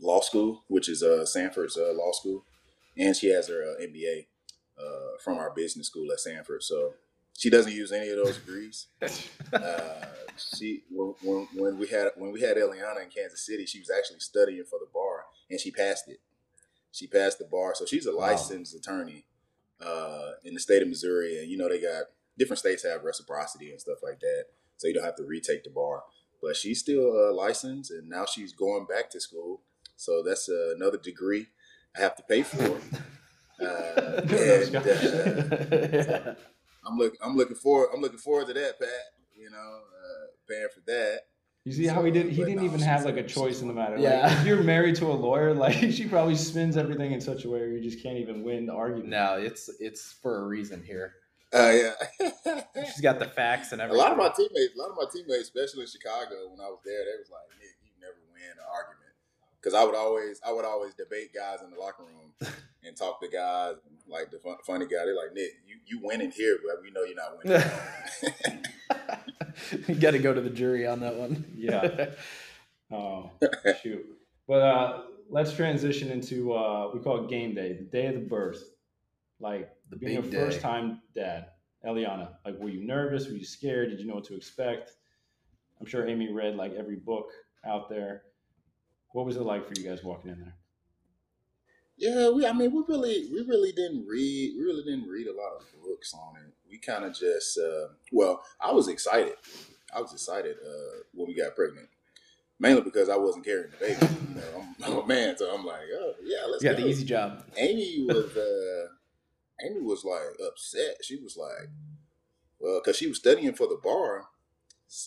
law 0.00 0.20
school, 0.20 0.64
which 0.68 0.88
is 0.88 1.02
uh, 1.02 1.24
Samford's 1.24 1.76
uh, 1.76 1.92
law 1.94 2.12
school, 2.12 2.44
and 2.96 3.14
she 3.16 3.28
has 3.28 3.48
her 3.48 3.62
uh, 3.62 3.82
MBA 3.82 4.26
uh, 4.78 5.18
from 5.22 5.38
our 5.38 5.50
business 5.50 5.86
school 5.86 6.08
at 6.12 6.18
Samford. 6.18 6.62
So 6.62 6.94
she 7.36 7.50
doesn't 7.50 7.72
use 7.72 7.92
any 7.92 8.08
of 8.10 8.16
those 8.16 8.38
degrees. 8.38 8.86
Uh, 9.52 10.04
she 10.54 10.82
when, 10.90 11.14
when, 11.22 11.48
when, 11.54 11.78
we 11.78 11.86
had 11.86 12.08
when 12.16 12.32
we 12.32 12.40
had 12.40 12.56
Eliana 12.56 13.02
in 13.02 13.08
Kansas 13.08 13.46
City, 13.46 13.64
she 13.64 13.78
was 13.78 13.90
actually 13.96 14.18
studying 14.18 14.64
for 14.64 14.78
the 14.80 14.88
bar, 14.92 15.24
and 15.48 15.58
she 15.58 15.70
passed 15.70 16.08
it. 16.08 16.18
She 16.90 17.06
passed 17.06 17.38
the 17.38 17.44
bar, 17.44 17.74
so 17.74 17.86
she's 17.86 18.06
a 18.06 18.12
licensed 18.12 18.74
wow. 18.74 18.78
attorney 18.80 19.24
uh, 19.80 20.32
in 20.44 20.52
the 20.52 20.60
state 20.60 20.82
of 20.82 20.88
Missouri, 20.88 21.38
and 21.38 21.48
you 21.48 21.56
know 21.56 21.68
they 21.68 21.80
got 21.80 22.06
different 22.38 22.58
states 22.58 22.84
have 22.84 23.04
reciprocity 23.04 23.70
and 23.70 23.80
stuff 23.80 23.98
like 24.02 24.20
that, 24.20 24.44
so 24.76 24.88
you 24.88 24.94
don't 24.94 25.04
have 25.04 25.16
to 25.16 25.24
retake 25.24 25.64
the 25.64 25.70
bar. 25.70 26.02
But 26.42 26.56
she's 26.56 26.80
still 26.80 27.34
licensed, 27.34 27.90
and 27.90 28.08
now 28.08 28.26
she's 28.26 28.52
going 28.52 28.86
back 28.86 29.10
to 29.10 29.20
school 29.20 29.62
so 29.96 30.22
that's 30.22 30.48
uh, 30.48 30.74
another 30.76 30.98
degree 30.98 31.46
I 31.96 32.00
have 32.00 32.14
to 32.16 32.22
pay 32.22 32.42
for. 32.42 32.80
Uh, 33.58 34.20
and, 34.20 34.76
uh, 34.76 36.34
I'm 36.86 36.98
looking. 36.98 37.18
I'm 37.22 37.36
looking 37.38 37.56
forward. 37.56 37.88
I'm 37.94 38.02
looking 38.02 38.18
forward 38.18 38.48
to 38.48 38.52
that, 38.52 38.78
Pat. 38.78 38.88
You 39.34 39.48
know, 39.48 39.56
uh, 39.56 40.26
paying 40.46 40.68
for 40.74 40.82
that. 40.88 41.20
You 41.64 41.72
see 41.72 41.86
so, 41.86 41.94
how 41.94 42.04
he 42.04 42.10
did? 42.10 42.28
He 42.28 42.44
didn't 42.44 42.56
no, 42.56 42.64
even 42.64 42.80
have 42.80 43.06
like 43.06 43.16
a 43.16 43.22
choice 43.22 43.62
in 43.62 43.68
the 43.68 43.72
matter. 43.72 43.96
Yeah. 43.96 44.26
Like, 44.26 44.32
if 44.40 44.46
you're 44.46 44.62
married 44.62 44.96
to 44.96 45.06
a 45.06 45.12
lawyer, 45.14 45.54
like 45.54 45.90
she 45.90 46.06
probably 46.06 46.34
spins 46.34 46.76
everything 46.76 47.12
in 47.12 47.20
such 47.22 47.46
a 47.46 47.48
way 47.48 47.60
where 47.60 47.70
you 47.70 47.80
just 47.80 48.02
can't 48.02 48.18
even 48.18 48.42
win 48.42 48.66
the 48.66 48.74
argument. 48.74 49.08
No, 49.08 49.38
it's 49.38 49.70
it's 49.80 50.12
for 50.20 50.44
a 50.44 50.46
reason 50.46 50.82
here. 50.82 51.14
Uh, 51.54 51.72
yeah. 51.72 51.94
She's 52.86 53.00
got 53.00 53.18
the 53.18 53.26
facts 53.26 53.72
and 53.72 53.80
everything. 53.80 54.00
A 54.00 54.02
lot 54.02 54.12
of 54.12 54.18
my 54.18 54.28
teammates, 54.28 54.74
a 54.74 54.78
lot 54.78 54.90
of 54.90 54.96
my 54.96 55.06
teammates, 55.10 55.48
especially 55.48 55.82
in 55.82 55.88
Chicago, 55.88 56.50
when 56.50 56.60
I 56.60 56.68
was 56.68 56.82
there, 56.84 57.06
they 57.06 57.16
was 57.18 57.30
like, 57.30 57.46
"Nick, 57.62 57.78
you 57.86 57.94
never 58.02 58.18
win 58.34 58.50
an 58.50 58.66
argument." 58.66 59.06
because 59.66 59.74
I 59.78 59.84
would 59.84 59.96
always 59.96 60.40
I 60.46 60.52
would 60.52 60.64
always 60.64 60.94
debate 60.94 61.34
guys 61.34 61.58
in 61.64 61.70
the 61.70 61.76
locker 61.76 62.04
room 62.04 62.32
and 62.84 62.96
talk 62.96 63.20
to 63.20 63.28
guys 63.28 63.74
like 64.08 64.30
the 64.30 64.38
fun, 64.38 64.56
funny 64.64 64.84
guy. 64.84 65.04
They're 65.04 65.16
like, 65.16 65.34
Nick, 65.34 65.50
you 65.66 65.76
you 65.86 65.98
winning 66.02 66.30
here, 66.30 66.58
but 66.64 66.80
we 66.82 66.92
know 66.92 67.02
you're 67.02 67.16
not 67.16 67.36
winning. 67.44 68.64
you 69.88 69.94
got 69.96 70.12
to 70.12 70.20
go 70.20 70.32
to 70.32 70.40
the 70.40 70.50
jury 70.50 70.86
on 70.86 71.00
that 71.00 71.16
one. 71.16 71.44
yeah. 71.56 72.06
Oh 72.88 73.32
shoot. 73.82 74.06
But 74.46 74.62
uh, 74.62 75.02
let's 75.28 75.52
transition 75.52 76.08
into 76.08 76.52
uh, 76.54 76.92
we 76.94 77.00
call 77.00 77.24
it 77.24 77.28
game 77.28 77.52
day, 77.52 77.72
the 77.72 77.82
day 77.82 78.06
of 78.06 78.14
the 78.14 78.20
birth, 78.20 78.62
like 79.40 79.68
the 79.90 79.96
being 79.96 80.18
a 80.18 80.22
first 80.22 80.60
time 80.60 81.00
dad. 81.14 81.46
Eliana, 81.84 82.30
like, 82.44 82.58
were 82.58 82.68
you 82.68 82.84
nervous? 82.84 83.28
Were 83.28 83.34
you 83.34 83.44
scared? 83.44 83.90
Did 83.90 84.00
you 84.00 84.06
know 84.06 84.14
what 84.16 84.24
to 84.24 84.34
expect? 84.34 84.92
I'm 85.80 85.86
sure 85.86 86.06
Amy 86.06 86.32
read 86.32 86.56
like 86.56 86.74
every 86.74 86.96
book 86.96 87.30
out 87.64 87.88
there. 87.88 88.22
What 89.12 89.26
was 89.26 89.36
it 89.36 89.42
like 89.42 89.66
for 89.66 89.80
you 89.80 89.88
guys 89.88 90.02
walking 90.02 90.32
in 90.32 90.40
there? 90.40 90.54
Yeah, 91.98 92.30
we. 92.30 92.46
I 92.46 92.52
mean, 92.52 92.72
we 92.72 92.82
really, 92.88 93.28
we 93.32 93.40
really 93.46 93.72
didn't 93.72 94.06
read. 94.06 94.54
We 94.56 94.62
really 94.62 94.84
didn't 94.84 95.08
read 95.08 95.28
a 95.28 95.34
lot 95.34 95.52
of 95.56 95.64
books 95.82 96.12
on 96.12 96.36
it. 96.36 96.52
We 96.68 96.78
kind 96.78 97.04
of 97.04 97.14
just. 97.14 97.58
Uh, 97.58 97.88
well, 98.12 98.42
I 98.60 98.72
was 98.72 98.88
excited. 98.88 99.34
I 99.94 100.00
was 100.00 100.12
excited 100.12 100.56
uh, 100.62 100.98
when 101.14 101.28
we 101.28 101.34
got 101.34 101.54
pregnant, 101.54 101.88
mainly 102.58 102.82
because 102.82 103.08
I 103.08 103.16
wasn't 103.16 103.46
carrying 103.46 103.70
the 103.70 103.76
baby. 103.78 104.06
You 104.28 104.34
know, 104.34 104.64
I'm, 104.84 104.84
I'm, 104.92 104.98
a 105.04 105.06
man, 105.06 105.38
so 105.38 105.54
I'm 105.54 105.64
like, 105.64 105.86
oh 105.98 106.14
yeah, 106.22 106.44
let's. 106.50 106.62
You 106.62 106.70
got 106.70 106.76
go. 106.76 106.82
the 106.82 106.88
easy 106.90 107.04
job. 107.04 107.44
Amy 107.56 108.04
was. 108.06 108.36
Uh, 108.36 108.88
Amy 109.64 109.80
was 109.80 110.04
like 110.04 110.36
upset. 110.46 110.98
She 111.02 111.16
was 111.16 111.36
like, 111.36 111.70
well, 112.58 112.80
because 112.82 112.96
she 112.96 113.06
was 113.06 113.18
studying 113.18 113.54
for 113.54 113.66
the 113.66 113.80
bar, 113.82 114.26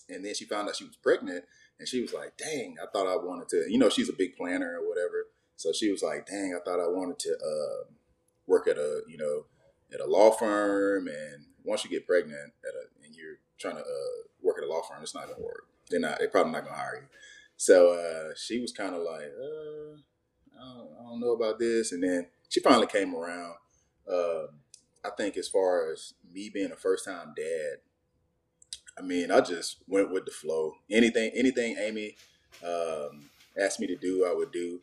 and 0.09 0.25
then 0.25 0.33
she 0.33 0.45
found 0.45 0.67
out 0.67 0.75
she 0.75 0.85
was 0.85 0.95
pregnant, 0.95 1.45
and 1.79 1.87
she 1.87 2.01
was 2.01 2.13
like, 2.13 2.37
dang, 2.37 2.75
I 2.81 2.85
thought 2.91 3.07
I 3.07 3.15
wanted 3.15 3.49
to, 3.49 3.65
you 3.69 3.77
know, 3.77 3.89
she's 3.89 4.09
a 4.09 4.13
big 4.13 4.35
planner 4.35 4.79
or 4.79 4.87
whatever. 4.87 5.27
So 5.55 5.71
she 5.71 5.91
was 5.91 6.03
like, 6.03 6.25
dang, 6.25 6.55
I 6.55 6.63
thought 6.63 6.79
I 6.79 6.87
wanted 6.87 7.19
to 7.19 7.31
uh, 7.33 7.91
work 8.47 8.67
at 8.67 8.77
a, 8.77 9.01
you 9.07 9.17
know, 9.17 9.45
at 9.93 9.99
a 9.99 10.05
law 10.05 10.31
firm. 10.31 11.07
And 11.07 11.45
once 11.63 11.83
you 11.83 11.89
get 11.89 12.07
pregnant 12.07 12.53
at 12.63 12.75
a, 12.75 13.05
and 13.05 13.15
you're 13.15 13.39
trying 13.57 13.75
to 13.75 13.81
uh, 13.81 14.27
work 14.41 14.57
at 14.57 14.63
a 14.63 14.71
law 14.71 14.81
firm, 14.81 15.01
it's 15.01 15.15
not 15.15 15.27
to 15.27 15.41
work. 15.41 15.65
They're 15.89 15.99
not, 15.99 16.19
they're 16.19 16.29
probably 16.29 16.53
not 16.53 16.65
to 16.65 16.71
hire 16.71 16.99
you. 17.01 17.07
So 17.57 17.93
uh, 17.93 18.33
she 18.37 18.59
was 18.59 18.71
kind 18.71 18.95
of 18.95 19.01
like, 19.01 19.31
uh, 19.37 19.97
I 20.61 20.73
don't, 20.73 20.89
I, 20.99 21.09
don't, 21.09 21.19
know 21.19 21.33
about 21.33 21.59
this. 21.59 21.91
And 21.91 22.03
then 22.03 22.27
she 22.47 22.59
finally 22.59 22.87
came 22.87 23.15
around. 23.15 23.55
Um, 24.11 24.47
I 25.05 25.09
think 25.11 25.37
as 25.37 25.47
far 25.47 25.91
as 25.91 26.13
me 26.33 26.49
being 26.49 26.71
a 26.71 26.75
first 26.75 27.05
time 27.05 27.33
dad, 27.35 27.77
I 28.97 29.01
mean, 29.01 29.31
I 29.31 29.41
just 29.41 29.77
went 29.87 30.11
with 30.11 30.25
the 30.25 30.31
flow. 30.31 30.73
Anything, 30.91 31.31
anything 31.33 31.77
Amy 31.79 32.15
um, 32.65 33.29
asked 33.57 33.79
me 33.79 33.87
to 33.87 33.95
do, 33.95 34.25
I 34.29 34.33
would 34.33 34.51
do. 34.51 34.81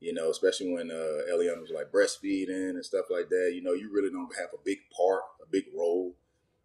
You 0.00 0.14
know, 0.14 0.30
especially 0.30 0.72
when 0.72 0.92
uh, 0.92 1.26
Eliana 1.32 1.60
was 1.60 1.72
like 1.74 1.90
breastfeeding 1.90 2.70
and 2.70 2.84
stuff 2.84 3.06
like 3.10 3.28
that. 3.30 3.52
You 3.52 3.62
know, 3.62 3.72
you 3.72 3.90
really 3.92 4.10
don't 4.10 4.34
have 4.36 4.50
a 4.54 4.62
big 4.64 4.78
part, 4.96 5.22
a 5.42 5.46
big 5.50 5.64
role. 5.76 6.14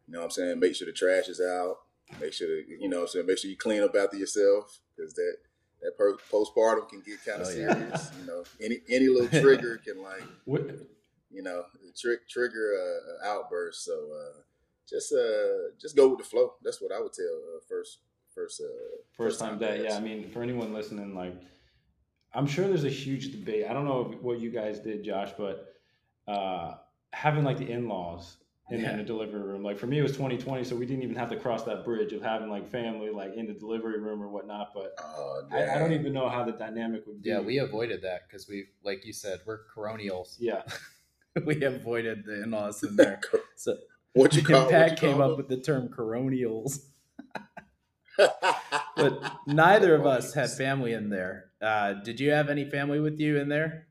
You 0.08 0.14
know 0.14 0.20
what 0.20 0.26
I'm 0.26 0.32
saying? 0.32 0.60
Make 0.60 0.76
sure 0.76 0.86
the 0.86 0.92
trash 0.92 1.28
is 1.28 1.42
out. 1.42 1.78
Make 2.22 2.34
sure 2.34 2.48
that, 2.48 2.66
you 2.68 2.88
know 2.88 2.98
what 2.98 3.04
I'm 3.04 3.08
saying? 3.08 3.26
Make 3.26 3.40
sure 3.40 3.50
you 3.50 3.58
clean 3.58 3.82
up 3.82 3.96
after 3.96 4.18
yourself 4.18 4.80
because 4.96 5.14
that 5.16 5.38
that 5.82 5.98
per- 5.98 6.18
postpartum 6.32 6.88
can 6.90 7.02
get 7.02 7.26
kind 7.26 7.42
of 7.42 7.48
oh, 7.48 7.52
serious. 7.52 7.68
Yeah. 7.68 8.20
You 8.20 8.28
know, 8.28 8.44
any 8.62 8.80
any 8.90 9.08
little 9.08 9.42
trigger 9.42 9.82
can 9.84 10.02
like, 10.02 10.24
what? 10.46 10.70
You 11.34 11.44
know, 11.44 11.64
trick 11.96 12.28
trigger 12.30 12.74
a, 12.74 13.28
a 13.28 13.32
outburst. 13.32 13.84
So 13.86 13.94
uh, 13.94 14.42
just 14.88 15.14
uh 15.14 15.72
just 15.80 15.96
go 15.96 16.10
with 16.10 16.20
the 16.20 16.26
flow. 16.26 16.54
That's 16.64 16.82
what 16.82 16.92
I 16.92 17.00
would 17.00 17.14
tell 17.14 17.26
uh, 17.26 17.60
first 17.68 18.00
first 18.34 18.62
uh 18.62 18.66
first, 19.16 19.40
first 19.40 19.40
time 19.40 19.60
dad. 19.60 19.84
Yeah, 19.84 19.98
I 19.98 20.00
mean 20.00 20.30
for 20.30 20.44
anyone 20.44 20.74
listening, 20.74 21.16
like 21.16 21.36
I'm 22.34 22.48
sure 22.48 22.68
there's 22.68 22.84
a 22.84 22.90
huge 22.90 23.32
debate. 23.32 23.66
I 23.70 23.74
don't 23.74 23.86
know 23.86 24.16
what 24.22 24.40
you 24.40 24.50
guys 24.50 24.80
did, 24.80 25.04
Josh, 25.04 25.32
but 25.38 25.74
uh 26.28 26.76
having 27.12 27.44
like 27.44 27.58
the 27.58 27.70
in 27.70 27.88
laws 27.88 28.38
in, 28.70 28.80
yeah. 28.80 28.92
in 28.92 28.98
the 28.98 29.04
delivery 29.04 29.42
room. 29.42 29.64
Like 29.64 29.78
for 29.78 29.88
me, 29.88 30.00
it 30.00 30.02
was 30.02 30.14
2020, 30.14 30.64
so 30.64 30.76
we 30.76 30.86
didn't 30.86 31.04
even 31.04 31.16
have 31.16 31.30
to 31.30 31.36
cross 31.36 31.64
that 31.64 31.84
bridge 31.84 32.14
of 32.14 32.22
having 32.22 32.50
like 32.50 32.70
family 32.70 33.10
like 33.10 33.36
in 33.36 33.46
the 33.48 33.54
delivery 33.54 34.00
room 34.00 34.22
or 34.22 34.30
whatnot. 34.30 34.72
But 34.74 34.96
oh, 35.00 35.44
I, 35.52 35.76
I, 35.76 35.80
don't 35.80 35.94
even 35.94 36.14
know 36.14 36.30
how 36.30 36.44
the 36.44 36.54
dynamic 36.54 37.06
would 37.06 37.22
be. 37.22 37.30
Yeah, 37.30 37.40
we 37.40 37.60
avoided 37.60 38.02
that 38.04 38.28
because 38.28 38.48
we, 38.48 38.66
like 38.84 39.06
you 39.06 39.14
said, 39.14 39.42
we're 39.46 39.60
coronials. 39.76 40.36
Yeah, 40.40 40.62
we 41.46 41.64
avoided 41.64 42.26
the 42.26 42.44
in-laws 42.44 42.84
in 42.84 42.96
there. 42.96 43.20
So 43.56 43.78
what 44.14 44.36
you 44.36 44.44
call, 44.44 44.70
Pat 44.70 45.00
came 45.00 45.22
up 45.22 45.38
with 45.38 45.48
the 45.48 45.58
term 45.58 45.88
coronials. 45.88 46.80
but 48.18 49.38
neither 49.48 49.96
of 49.96 50.06
us 50.06 50.34
had 50.34 50.52
family 50.52 50.94
in 50.94 51.10
there. 51.10 51.46
Uh, 51.62 51.94
did 51.94 52.20
you 52.20 52.32
have 52.32 52.50
any 52.50 52.70
family 52.70 53.00
with 53.00 53.20
you 53.20 53.38
in 53.40 53.50
there? 53.50 53.88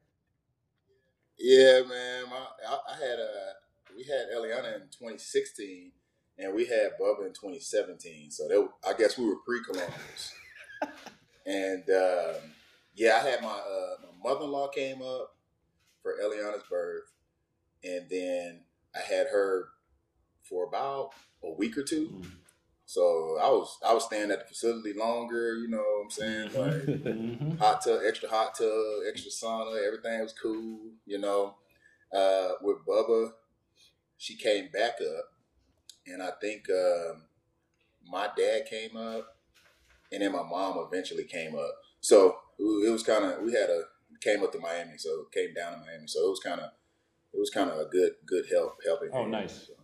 Yeah, 1.38 1.80
man. 1.88 2.24
My, 2.30 2.46
I, 2.68 2.78
I, 2.88 2.94
had 2.94 3.18
a 3.18 3.52
we 3.96 4.04
had 4.04 4.26
Eliana 4.36 4.76
in 4.76 4.82
2016, 4.82 5.90
and 6.38 6.54
we 6.54 6.66
had 6.66 6.92
Bubba 7.00 7.26
in 7.26 7.32
2017. 7.32 8.30
So 8.30 8.72
I 8.86 8.92
guess 8.92 9.18
we 9.18 9.26
were 9.26 9.36
pre-coronials. 9.44 10.32
and 11.46 11.82
um, 11.90 12.42
yeah, 12.94 13.20
I 13.22 13.28
had 13.28 13.42
my 13.42 13.48
uh, 13.48 13.96
my 14.02 14.30
mother-in-law 14.30 14.68
came 14.68 15.02
up 15.02 15.34
for 16.02 16.14
Eliana's 16.22 16.64
birth, 16.68 17.10
and 17.84 18.06
then 18.10 18.60
I 18.94 19.00
had 19.00 19.28
her 19.28 19.68
for 20.42 20.66
about 20.66 21.10
a 21.42 21.52
week 21.52 21.76
or 21.76 21.82
2 21.82 22.08
mm-hmm. 22.08 22.28
So 22.92 23.38
I 23.40 23.48
was 23.48 23.78
I 23.86 23.94
was 23.94 24.04
staying 24.04 24.30
at 24.30 24.40
the 24.40 24.44
facility 24.44 24.92
longer, 24.92 25.56
you 25.56 25.68
know 25.68 25.78
what 25.78 26.04
I'm 26.04 26.10
saying? 26.10 26.48
Mm-hmm. 26.50 26.60
Like 26.60 27.16
mm-hmm. 27.16 27.56
hot 27.56 27.82
tub, 27.82 28.00
extra 28.06 28.28
hot 28.28 28.54
tub, 28.54 28.68
extra 29.08 29.30
sauna, 29.30 29.86
everything 29.86 30.20
was 30.20 30.34
cool, 30.34 30.90
you 31.06 31.18
know. 31.18 31.54
Uh, 32.12 32.50
with 32.60 32.84
Bubba, 32.86 33.30
she 34.18 34.36
came 34.36 34.68
back 34.70 34.96
up, 35.00 35.24
and 36.06 36.22
I 36.22 36.32
think 36.38 36.66
um, 36.68 37.22
my 38.06 38.28
dad 38.36 38.66
came 38.68 38.94
up, 38.94 39.38
and 40.12 40.20
then 40.20 40.32
my 40.32 40.42
mom 40.42 40.86
eventually 40.86 41.24
came 41.24 41.54
up. 41.54 41.74
So 42.02 42.36
it 42.58 42.92
was 42.92 43.02
kind 43.02 43.24
of 43.24 43.40
we 43.42 43.52
had 43.52 43.70
a 43.70 43.84
came 44.20 44.42
up 44.42 44.52
to 44.52 44.58
Miami, 44.58 44.98
so 44.98 45.24
came 45.32 45.54
down 45.54 45.72
to 45.72 45.78
Miami. 45.78 46.08
So 46.08 46.26
it 46.26 46.30
was 46.30 46.40
kind 46.40 46.60
of 46.60 46.70
it 47.32 47.38
was 47.38 47.50
kind 47.50 47.70
of 47.70 47.78
a 47.78 47.86
good 47.86 48.12
good 48.26 48.44
help 48.50 48.78
helping. 48.84 49.10
Oh, 49.12 49.26
nice. 49.26 49.66
So. 49.68 49.74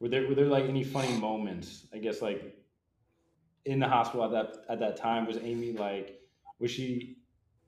Were 0.00 0.08
there 0.08 0.26
were 0.28 0.34
there 0.34 0.46
like 0.46 0.64
any 0.64 0.84
funny 0.84 1.16
moments? 1.18 1.86
I 1.92 1.98
guess 1.98 2.20
like 2.20 2.56
in 3.64 3.80
the 3.80 3.88
hospital 3.88 4.24
at 4.24 4.32
that 4.32 4.64
at 4.68 4.80
that 4.80 4.96
time 4.96 5.26
was 5.26 5.38
Amy 5.38 5.72
like 5.72 6.20
was 6.58 6.70
she? 6.70 7.18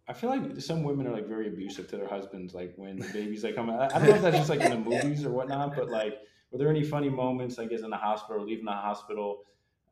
I 0.08 0.12
feel 0.12 0.30
like 0.30 0.60
some 0.60 0.84
women 0.84 1.06
are 1.06 1.12
like 1.12 1.26
very 1.26 1.48
abusive 1.48 1.88
to 1.88 1.96
their 1.96 2.08
husbands, 2.08 2.54
like 2.54 2.74
when 2.76 2.98
the 2.98 3.08
baby's 3.12 3.42
like 3.42 3.56
coming. 3.56 3.76
I 3.76 3.88
don't 3.88 4.08
know 4.08 4.14
if 4.14 4.22
that's 4.22 4.36
just 4.36 4.50
like 4.50 4.60
in 4.60 4.70
the 4.70 4.90
movies 4.90 5.24
or 5.24 5.30
whatnot, 5.30 5.74
but 5.74 5.88
like, 5.88 6.18
were 6.50 6.58
there 6.58 6.68
any 6.68 6.84
funny 6.84 7.08
moments? 7.08 7.58
I 7.58 7.66
guess 7.66 7.80
in 7.80 7.90
the 7.90 7.96
hospital, 7.96 8.42
or 8.42 8.46
leaving 8.46 8.64
the 8.64 8.72
hospital. 8.72 9.42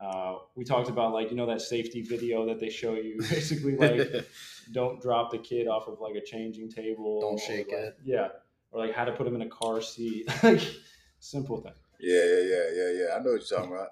Uh, 0.01 0.39
we 0.55 0.65
talked 0.65 0.89
about 0.89 1.13
like 1.13 1.31
you 1.31 1.37
know 1.37 1.47
that 1.47 1.61
safety 1.61 2.03
video 2.03 2.47
that 2.47 2.61
they 2.61 2.69
show 2.69 2.95
you, 2.95 3.17
basically 3.31 3.77
like 3.77 4.27
don't 4.73 5.01
drop 5.01 5.31
the 5.31 5.39
kid 5.39 5.67
off 5.67 5.89
of 5.89 6.01
like 6.01 6.15
a 6.15 6.25
changing 6.25 6.71
table. 6.71 7.21
Don't 7.21 7.41
shake 7.41 7.69
like, 7.69 7.77
it. 7.77 7.97
Yeah, 8.05 8.29
or 8.75 8.85
like 8.85 8.95
how 8.95 9.05
to 9.05 9.13
put 9.13 9.27
him 9.27 9.37
in 9.37 9.43
a 9.43 9.49
car 9.49 9.81
seat. 9.81 10.29
like 10.43 10.61
simple 11.21 11.61
thing. 11.61 11.73
Yeah, 12.01 12.25
yeah, 12.25 12.41
yeah, 12.41 12.71
yeah, 12.75 12.91
yeah. 12.91 13.15
I 13.15 13.19
know 13.21 13.33
what 13.33 13.49
you're 13.49 13.59
talking 13.59 13.73
about. 13.73 13.89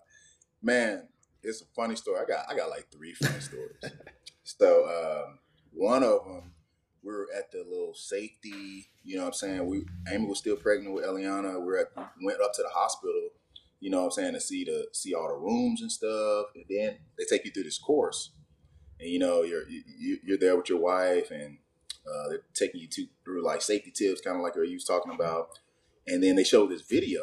Man, 0.60 1.08
it's 1.42 1.62
a 1.62 1.64
funny 1.74 1.96
story. 1.96 2.20
I 2.20 2.26
got 2.28 2.44
I 2.50 2.56
got 2.56 2.68
like 2.68 2.88
three 2.92 3.14
funny 3.14 3.40
stories. 3.40 3.76
So 4.42 5.24
um, 5.28 5.38
one 5.72 6.02
of 6.02 6.24
them, 6.24 6.52
we 7.02 7.12
were 7.12 7.28
at 7.36 7.52
the 7.52 7.64
little 7.68 7.94
safety. 7.94 8.90
You 9.04 9.16
know 9.16 9.22
what 9.22 9.28
I'm 9.28 9.34
saying? 9.34 9.66
We 9.66 9.84
Amy 10.10 10.26
was 10.26 10.38
still 10.38 10.56
pregnant 10.56 10.94
with 10.94 11.04
Eliana. 11.04 11.64
We 11.64 11.78
at, 11.78 11.92
went 12.22 12.40
up 12.42 12.52
to 12.54 12.62
the 12.62 12.68
hospital. 12.68 13.30
You 13.80 13.90
know 13.90 13.98
what 13.98 14.06
I'm 14.06 14.10
saying 14.10 14.34
to 14.34 14.40
see 14.40 14.64
the 14.64 14.88
see 14.92 15.14
all 15.14 15.28
the 15.28 15.34
rooms 15.34 15.80
and 15.80 15.90
stuff, 15.90 16.46
and 16.54 16.64
then 16.68 16.98
they 17.18 17.24
take 17.24 17.44
you 17.44 17.50
through 17.50 17.64
this 17.64 17.78
course, 17.78 18.32
and 19.00 19.08
you 19.08 19.18
know 19.18 19.42
you're 19.42 19.68
you, 19.68 20.18
you're 20.24 20.38
there 20.38 20.56
with 20.56 20.68
your 20.68 20.80
wife, 20.80 21.30
and 21.30 21.58
uh, 22.06 22.28
they're 22.28 22.42
taking 22.54 22.80
you 22.80 22.88
to, 22.88 23.06
through 23.25 23.44
like 23.44 23.62
safety 23.62 23.90
tips, 23.90 24.21
kind 24.21 24.37
of 24.37 24.42
like 24.42 24.56
what 24.56 24.68
you 24.68 24.75
was 24.75 24.85
talking 24.85 25.12
about, 25.12 25.49
and 26.06 26.23
then 26.23 26.37
they 26.37 26.44
showed 26.44 26.71
this 26.71 26.82
video 26.82 27.23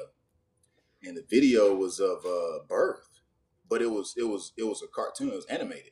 and 1.04 1.16
the 1.16 1.26
video 1.30 1.74
was 1.74 2.00
of 2.00 2.26
uh, 2.26 2.60
birth, 2.68 3.22
but 3.70 3.82
it 3.82 3.90
was 3.90 4.14
it 4.18 4.28
was 4.28 4.54
it 4.58 4.64
was 4.64 4.82
a 4.84 4.88
cartoon. 4.88 5.30
It 5.30 5.36
was 5.36 5.46
animated. 5.46 5.92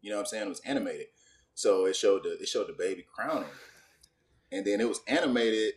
You 0.00 0.10
know 0.10 0.16
what 0.16 0.22
I'm 0.22 0.26
saying? 0.26 0.46
It 0.46 0.50
was 0.50 0.60
animated, 0.64 1.06
so 1.54 1.86
it 1.86 1.96
showed 1.96 2.24
the 2.24 2.38
it 2.40 2.48
showed 2.48 2.68
the 2.68 2.72
baby 2.72 3.04
crowning, 3.14 3.48
and 4.50 4.64
then 4.64 4.80
it 4.80 4.88
was 4.88 5.00
animated 5.06 5.74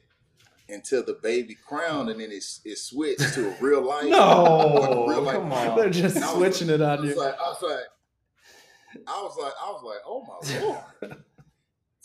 until 0.68 1.04
the 1.04 1.18
baby 1.22 1.56
crowned, 1.56 2.10
and 2.10 2.20
then 2.20 2.32
it, 2.32 2.44
it 2.66 2.78
switched 2.78 3.34
to 3.36 3.50
a 3.50 3.62
real 3.62 3.86
life. 3.86 4.06
no, 4.06 5.06
real 5.10 5.22
life 5.22 5.36
come 5.36 5.54
on, 5.54 5.78
they're 5.78 5.90
just 5.90 6.18
switching 6.34 6.70
it 6.70 6.82
on 6.82 7.04
you. 7.04 7.16
Like, 7.16 7.36
I 7.40 7.50
was 7.50 7.62
like, 7.62 9.06
I 9.08 9.22
was 9.22 9.38
like, 9.40 9.54
I 9.62 9.72
was 9.72 9.84
like, 9.84 10.00
oh 10.08 10.25
my 10.25 10.60
lord. 11.12 11.24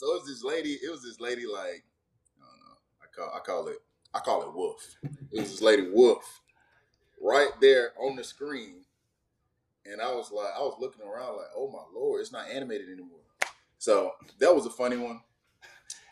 So 0.01 0.15
it 0.15 0.21
was 0.21 0.29
this 0.29 0.43
lady. 0.43 0.79
It 0.83 0.91
was 0.91 1.03
this 1.03 1.21
lady 1.21 1.45
like, 1.47 1.85
I 2.39 2.47
don't 2.47 2.61
know. 2.65 2.77
I 3.03 3.07
call 3.15 3.37
I 3.37 3.41
call 3.41 3.69
it 3.69 3.77
I 4.15 4.19
call 4.21 4.43
it 4.45 4.55
Wolf. 4.55 4.97
It 5.31 5.41
was 5.41 5.51
this 5.51 5.61
lady 5.61 5.91
Wolf 5.91 6.41
right 7.21 7.51
there 7.61 7.91
on 8.01 8.17
the 8.17 8.25
screen. 8.25 8.77
And 9.85 10.01
I 10.01 10.11
was 10.15 10.33
like, 10.33 10.53
I 10.57 10.61
was 10.61 10.77
looking 10.81 11.03
around 11.03 11.37
like, 11.37 11.49
oh 11.55 11.71
my 11.71 11.83
lord, 11.95 12.23
it's 12.23 12.33
not 12.33 12.49
animated 12.49 12.89
anymore. 12.89 13.21
So 13.77 14.13
that 14.39 14.55
was 14.55 14.65
a 14.65 14.71
funny 14.71 14.97
one. 14.97 15.21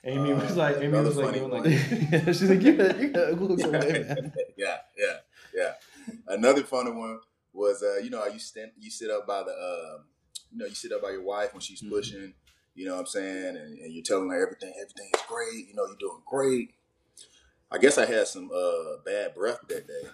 Amy 0.04 0.34
was 0.34 0.52
uh, 0.52 0.56
like, 0.56 0.76
Amy 0.76 0.88
was 0.88 1.16
like, 1.16 1.40
like 1.40 1.64
she's 2.26 2.42
like, 2.42 2.62
you 2.62 2.76
got, 2.76 2.98
you 3.00 3.08
got 3.08 3.40
look 3.40 3.62
away, 3.62 4.04
man. 4.06 4.32
yeah, 4.56 4.76
yeah, 4.98 5.16
yeah. 5.54 5.72
Another 6.28 6.62
funny 6.62 6.90
one 6.90 7.20
was, 7.52 7.82
uh, 7.82 7.98
you 7.98 8.10
know, 8.10 8.24
you 8.26 8.38
stand, 8.38 8.72
you 8.78 8.90
sit 8.90 9.10
up 9.10 9.26
by 9.26 9.42
the, 9.42 9.50
uh, 9.50 9.98
you 10.52 10.58
know, 10.58 10.66
you 10.66 10.74
sit 10.74 10.92
up 10.92 11.02
by 11.02 11.10
your 11.10 11.24
wife 11.24 11.52
when 11.54 11.60
she's 11.60 11.80
mm-hmm. 11.80 11.94
pushing. 11.94 12.34
You 12.78 12.86
know 12.86 12.92
what 12.92 13.00
I'm 13.00 13.06
saying? 13.06 13.56
And, 13.56 13.78
and, 13.80 13.92
you're 13.92 14.04
telling 14.04 14.30
her 14.30 14.40
everything, 14.40 14.72
everything 14.80 15.10
is 15.12 15.20
great. 15.26 15.66
You 15.66 15.74
know, 15.74 15.84
you're 15.86 15.96
doing 15.98 16.22
great. 16.24 16.74
I 17.72 17.78
guess 17.78 17.98
I 17.98 18.06
had 18.06 18.28
some 18.28 18.52
uh, 18.54 19.02
bad 19.04 19.34
breath 19.34 19.58
that 19.68 19.88
day. 19.88 20.08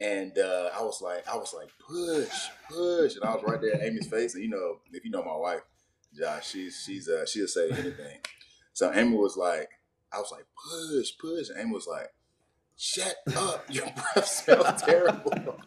And 0.00 0.38
uh, 0.38 0.70
I 0.78 0.82
was 0.82 1.02
like, 1.02 1.26
I 1.26 1.36
was 1.36 1.52
like, 1.52 1.70
push, 1.84 2.46
push, 2.70 3.16
and 3.16 3.24
I 3.24 3.34
was 3.34 3.42
right 3.44 3.60
there 3.60 3.74
at 3.74 3.82
Amy's 3.82 4.06
face. 4.06 4.36
And 4.36 4.44
you 4.44 4.50
know, 4.50 4.76
if 4.92 5.04
you 5.04 5.10
know 5.10 5.24
my 5.24 5.34
wife, 5.34 5.62
Josh, 6.16 6.48
she's 6.48 6.80
she's 6.86 7.08
uh, 7.08 7.26
she'll 7.26 7.48
say 7.48 7.68
anything. 7.70 8.20
So 8.72 8.92
Amy 8.94 9.16
was 9.16 9.36
like, 9.36 9.68
I 10.12 10.18
was 10.18 10.30
like, 10.30 10.46
push, 10.70 11.10
push, 11.20 11.48
and 11.48 11.58
Amy 11.58 11.72
was 11.72 11.88
like, 11.88 12.14
shut 12.76 13.16
up, 13.36 13.64
your 13.68 13.86
breath 14.14 14.28
smells 14.28 14.80
terrible. 14.82 15.58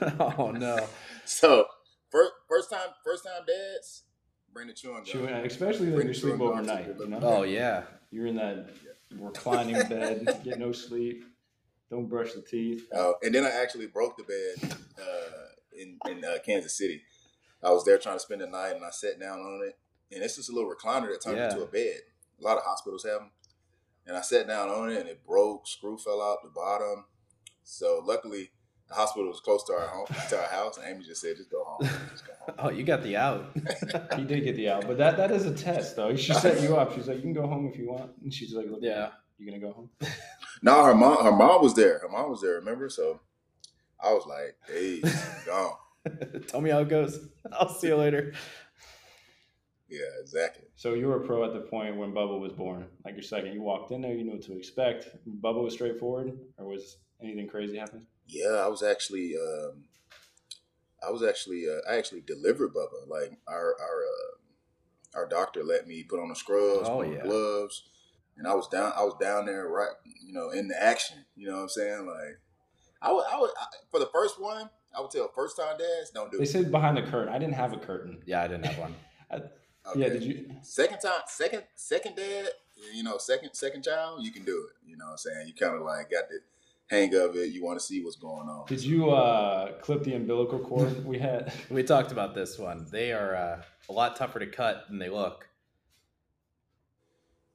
oh 0.18 0.50
no! 0.50 0.88
So 1.24 1.66
first 2.10 2.32
first 2.48 2.70
time 2.72 2.88
first 3.04 3.22
time 3.22 3.42
dads 3.46 4.02
bring 4.52 4.68
the 4.68 4.72
chewing 4.72 4.96
gum, 4.96 5.04
chewing, 5.04 5.28
especially 5.28 5.90
when 5.90 6.06
you 6.06 6.14
sleep 6.14 6.40
overnight. 6.40 6.94
You 6.98 7.08
know? 7.08 7.18
Oh 7.22 7.42
yeah, 7.42 7.84
you're 8.10 8.26
in 8.26 8.36
that 8.36 8.70
reclining 9.18 9.74
bed, 9.88 10.40
get 10.44 10.58
no 10.58 10.72
sleep. 10.72 11.24
Don't 11.90 12.08
brush 12.08 12.32
the 12.32 12.42
teeth. 12.42 12.86
Oh, 12.94 13.14
and 13.22 13.34
then 13.34 13.44
I 13.44 13.50
actually 13.50 13.86
broke 13.86 14.16
the 14.16 14.24
bed 14.24 14.76
uh, 14.98 15.78
in 15.78 15.98
in 16.10 16.24
uh, 16.24 16.38
Kansas 16.44 16.76
City. 16.76 17.02
I 17.62 17.70
was 17.70 17.84
there 17.84 17.98
trying 17.98 18.16
to 18.16 18.20
spend 18.20 18.40
the 18.40 18.46
night, 18.46 18.74
and 18.74 18.84
I 18.84 18.90
sat 18.90 19.20
down 19.20 19.38
on 19.38 19.62
it, 19.66 19.78
and 20.14 20.22
it's 20.22 20.36
just 20.36 20.50
a 20.50 20.52
little 20.52 20.72
recliner 20.72 21.10
that 21.10 21.22
turned 21.22 21.38
yeah. 21.38 21.50
into 21.50 21.62
a 21.62 21.66
bed. 21.66 22.00
A 22.40 22.44
lot 22.44 22.56
of 22.56 22.64
hospitals 22.64 23.04
have 23.04 23.20
them, 23.20 23.30
and 24.06 24.16
I 24.16 24.20
sat 24.20 24.48
down 24.48 24.68
on 24.68 24.90
it, 24.90 24.98
and 24.98 25.08
it 25.08 25.24
broke. 25.26 25.66
Screw 25.66 25.98
fell 25.98 26.22
out 26.22 26.38
the 26.42 26.50
bottom. 26.50 27.04
So 27.62 28.02
luckily, 28.04 28.50
the 28.92 28.98
hospital 28.98 29.28
was 29.28 29.40
close 29.40 29.64
to 29.64 29.72
our 29.72 29.88
home, 29.88 30.06
to 30.28 30.38
our 30.38 30.48
house, 30.48 30.76
and 30.76 30.86
Amy 30.86 31.04
just 31.04 31.22
said, 31.22 31.36
"Just 31.36 31.50
go 31.50 31.64
home." 31.64 31.88
Just 32.10 32.26
go 32.26 32.32
home. 32.40 32.54
oh, 32.58 32.70
you 32.70 32.84
got 32.84 33.02
the 33.02 33.16
out. 33.16 33.50
he 34.16 34.24
did 34.24 34.44
get 34.44 34.56
the 34.56 34.68
out, 34.68 34.86
but 34.86 34.98
that 34.98 35.16
that 35.16 35.30
is 35.30 35.46
a 35.46 35.54
test, 35.54 35.96
though. 35.96 36.14
She 36.14 36.34
set 36.34 36.60
you 36.60 36.76
up. 36.76 36.94
She's 36.94 37.08
like, 37.08 37.16
"You 37.16 37.22
can 37.22 37.32
go 37.32 37.46
home 37.46 37.66
if 37.72 37.78
you 37.78 37.90
want," 37.90 38.10
and 38.22 38.32
she's 38.32 38.52
like, 38.52 38.66
"Yeah, 38.80 39.10
you 39.38 39.46
gonna 39.46 39.60
go 39.60 39.72
home?" 39.72 39.90
No, 40.64 40.84
her 40.84 40.94
mom, 40.94 41.24
her 41.24 41.32
mom 41.32 41.60
was 41.60 41.74
there. 41.74 41.98
Her 41.98 42.08
mom 42.08 42.30
was 42.30 42.40
there. 42.40 42.54
Remember? 42.54 42.88
So 42.88 43.18
I 44.00 44.12
was 44.12 44.26
like, 44.26 44.56
"Hey, 44.68 45.02
gone." 45.46 45.74
Tell 46.46 46.60
me 46.60 46.70
how 46.70 46.80
it 46.80 46.88
goes. 46.88 47.28
I'll 47.52 47.68
see 47.68 47.88
you 47.88 47.96
later. 47.96 48.32
Yeah, 49.88 50.06
exactly. 50.20 50.64
So 50.76 50.94
you 50.94 51.08
were 51.08 51.22
a 51.22 51.26
pro 51.26 51.44
at 51.44 51.52
the 51.52 51.60
point 51.60 51.96
when 51.96 52.12
Bubba 52.12 52.38
was 52.38 52.52
born. 52.52 52.86
Like 53.04 53.14
your 53.14 53.22
second, 53.22 53.54
you 53.54 53.62
walked 53.62 53.90
in 53.90 54.02
there, 54.02 54.14
you 54.14 54.24
knew 54.24 54.32
what 54.32 54.42
to 54.42 54.56
expect. 54.56 55.08
Bubba 55.42 55.62
was 55.62 55.74
straightforward, 55.74 56.32
or 56.56 56.66
was 56.66 56.98
anything 57.22 57.48
crazy 57.48 57.76
happening? 57.76 58.06
Yeah, 58.26 58.62
I 58.64 58.68
was 58.68 58.82
actually, 58.82 59.34
um, 59.36 59.84
I 61.06 61.10
was 61.10 61.22
actually, 61.22 61.64
uh, 61.68 61.90
I 61.90 61.96
actually 61.96 62.22
delivered 62.22 62.74
Bubba. 62.74 63.08
Like 63.08 63.38
our 63.48 63.76
our 63.80 64.02
uh, 64.02 65.18
our 65.18 65.28
doctor 65.28 65.62
let 65.64 65.86
me 65.86 66.02
put 66.02 66.20
on 66.20 66.28
the 66.28 66.36
scrubs, 66.36 66.88
oh, 66.88 67.02
yeah. 67.02 67.22
gloves 67.22 67.84
and 68.36 68.46
I 68.46 68.54
was 68.54 68.68
down. 68.68 68.92
I 68.96 69.04
was 69.04 69.14
down 69.20 69.46
there, 69.46 69.68
right, 69.68 69.92
you 70.24 70.32
know, 70.32 70.50
in 70.50 70.68
the 70.68 70.82
action. 70.82 71.24
You 71.36 71.48
know 71.48 71.56
what 71.56 71.62
I'm 71.62 71.68
saying? 71.68 72.06
Like, 72.06 72.40
I 73.00 73.12
would, 73.12 73.24
I 73.30 73.40
would, 73.40 73.50
I, 73.60 73.66
for 73.90 74.00
the 74.00 74.08
first 74.12 74.40
one, 74.40 74.68
I 74.96 75.00
would 75.00 75.10
tell 75.10 75.30
first 75.34 75.56
time 75.56 75.76
dads 75.78 76.10
don't 76.10 76.30
do. 76.30 76.38
It. 76.38 76.40
They 76.40 76.44
it. 76.44 76.52
said 76.52 76.70
behind 76.70 76.96
the 76.96 77.02
curtain. 77.02 77.32
I 77.32 77.38
didn't 77.38 77.54
have 77.54 77.72
a 77.72 77.78
curtain. 77.78 78.20
Yeah, 78.26 78.42
I 78.42 78.48
didn't 78.48 78.66
have 78.66 78.78
one. 78.78 78.94
I, 79.30 79.36
okay. 79.36 79.50
Yeah, 79.96 80.08
did 80.08 80.22
you? 80.22 80.50
Second 80.62 80.98
time, 81.00 81.20
second, 81.26 81.62
second 81.74 82.16
dad. 82.16 82.48
You 82.92 83.04
know, 83.04 83.16
second, 83.18 83.50
second 83.54 83.84
child, 83.84 84.24
you 84.24 84.32
can 84.32 84.44
do 84.44 84.66
it. 84.68 84.90
You 84.90 84.96
know 84.96 85.04
what 85.04 85.12
I'm 85.12 85.18
saying? 85.18 85.46
You 85.46 85.54
kind 85.54 85.76
of 85.76 85.82
like 85.82 86.10
got 86.10 86.28
to 86.28 86.38
hang 86.92 87.14
of 87.14 87.34
it. 87.36 87.50
You 87.50 87.64
want 87.64 87.80
to 87.80 87.84
see 87.84 88.04
what's 88.04 88.16
going 88.16 88.48
on. 88.48 88.66
Did 88.66 88.84
you 88.84 89.10
uh, 89.10 89.72
clip 89.80 90.04
the 90.04 90.14
umbilical 90.14 90.58
cord 90.58 91.04
we 91.04 91.18
had? 91.18 91.52
we 91.70 91.82
talked 91.82 92.12
about 92.12 92.34
this 92.34 92.58
one. 92.58 92.86
They 92.90 93.12
are 93.12 93.34
uh, 93.34 93.62
a 93.88 93.92
lot 93.92 94.14
tougher 94.14 94.38
to 94.38 94.46
cut 94.46 94.84
than 94.88 94.98
they 94.98 95.08
look. 95.08 95.48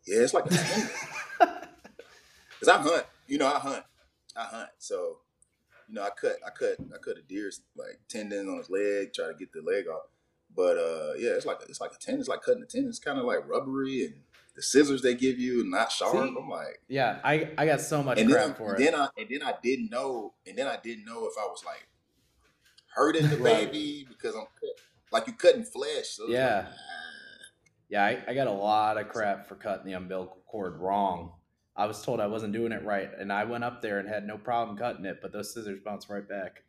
Yeah, 0.05 0.21
it's 0.21 0.33
like 0.33 0.47
a 0.47 0.49
tendon. 0.49 0.89
Cause 1.39 2.69
I 2.69 2.77
hunt, 2.79 3.05
you 3.27 3.37
know, 3.37 3.47
I 3.47 3.59
hunt, 3.59 3.83
I 4.35 4.43
hunt. 4.43 4.69
So, 4.79 5.17
you 5.87 5.93
know, 5.93 6.01
I 6.01 6.09
cut, 6.09 6.37
I 6.45 6.49
cut, 6.49 6.77
I 6.93 6.97
cut 6.97 7.17
a 7.17 7.21
deer's 7.21 7.61
like 7.75 7.99
tendon 8.09 8.49
on 8.49 8.57
his 8.57 8.69
leg, 8.71 9.13
try 9.13 9.27
to 9.27 9.35
get 9.37 9.53
the 9.53 9.61
leg 9.61 9.87
off. 9.87 10.07
But 10.55 10.77
uh, 10.77 11.13
yeah, 11.19 11.31
it's 11.31 11.45
like 11.45 11.59
it's 11.69 11.79
like 11.79 11.91
a 11.91 11.99
tendon. 11.99 12.21
It's 12.21 12.29
like 12.29 12.41
cutting 12.41 12.63
a 12.63 12.65
tendon. 12.65 12.89
It's 12.89 12.97
kind 12.97 13.19
of 13.19 13.25
like 13.25 13.47
rubbery, 13.47 14.05
and 14.05 14.15
the 14.57 14.63
scissors 14.63 15.01
they 15.03 15.13
give 15.13 15.39
you 15.39 15.63
not 15.69 15.91
sharp. 15.91 16.13
See? 16.13 16.17
I'm 16.17 16.49
like, 16.49 16.81
yeah, 16.89 17.19
I 17.23 17.51
I 17.57 17.65
got 17.65 17.79
so 17.79 18.03
much 18.03 18.19
and 18.19 18.29
crap 18.29 18.47
then, 18.47 18.55
for 18.55 18.73
and 18.73 18.81
it. 18.83 18.91
Then 18.91 18.99
I 18.99 19.07
and 19.17 19.27
then 19.29 19.43
I 19.43 19.53
didn't 19.63 19.89
know, 19.89 20.33
and 20.45 20.57
then 20.57 20.67
I 20.67 20.77
didn't 20.83 21.05
know 21.05 21.27
if 21.27 21.33
I 21.39 21.45
was 21.45 21.63
like 21.63 21.87
hurting 22.93 23.27
the 23.29 23.37
right. 23.37 23.71
baby 23.71 24.05
because 24.09 24.35
I'm 24.35 24.47
like 25.11 25.27
you 25.27 25.33
cutting 25.33 25.63
flesh. 25.63 26.09
So 26.09 26.27
yeah. 26.27 26.57
Like, 26.57 26.65
ah. 26.67 26.73
Yeah, 27.89 28.03
I, 28.03 28.21
I 28.27 28.33
got 28.33 28.47
a 28.47 28.51
lot 28.51 28.97
of 28.97 29.07
crap 29.07 29.47
for 29.47 29.55
cutting 29.55 29.85
the 29.85 29.93
umbilical 29.93 30.43
cord 30.45 30.77
wrong. 30.77 31.31
I 31.73 31.85
was 31.85 32.01
told 32.01 32.19
I 32.19 32.27
wasn't 32.27 32.51
doing 32.51 32.73
it 32.73 32.83
right, 32.83 33.09
and 33.17 33.31
I 33.31 33.45
went 33.45 33.63
up 33.63 33.81
there 33.81 33.99
and 33.99 34.09
had 34.09 34.27
no 34.27 34.37
problem 34.37 34.77
cutting 34.77 35.05
it, 35.05 35.19
but 35.21 35.31
those 35.31 35.53
scissors 35.53 35.79
bounced 35.85 36.09
right 36.09 36.27
back. 36.27 36.63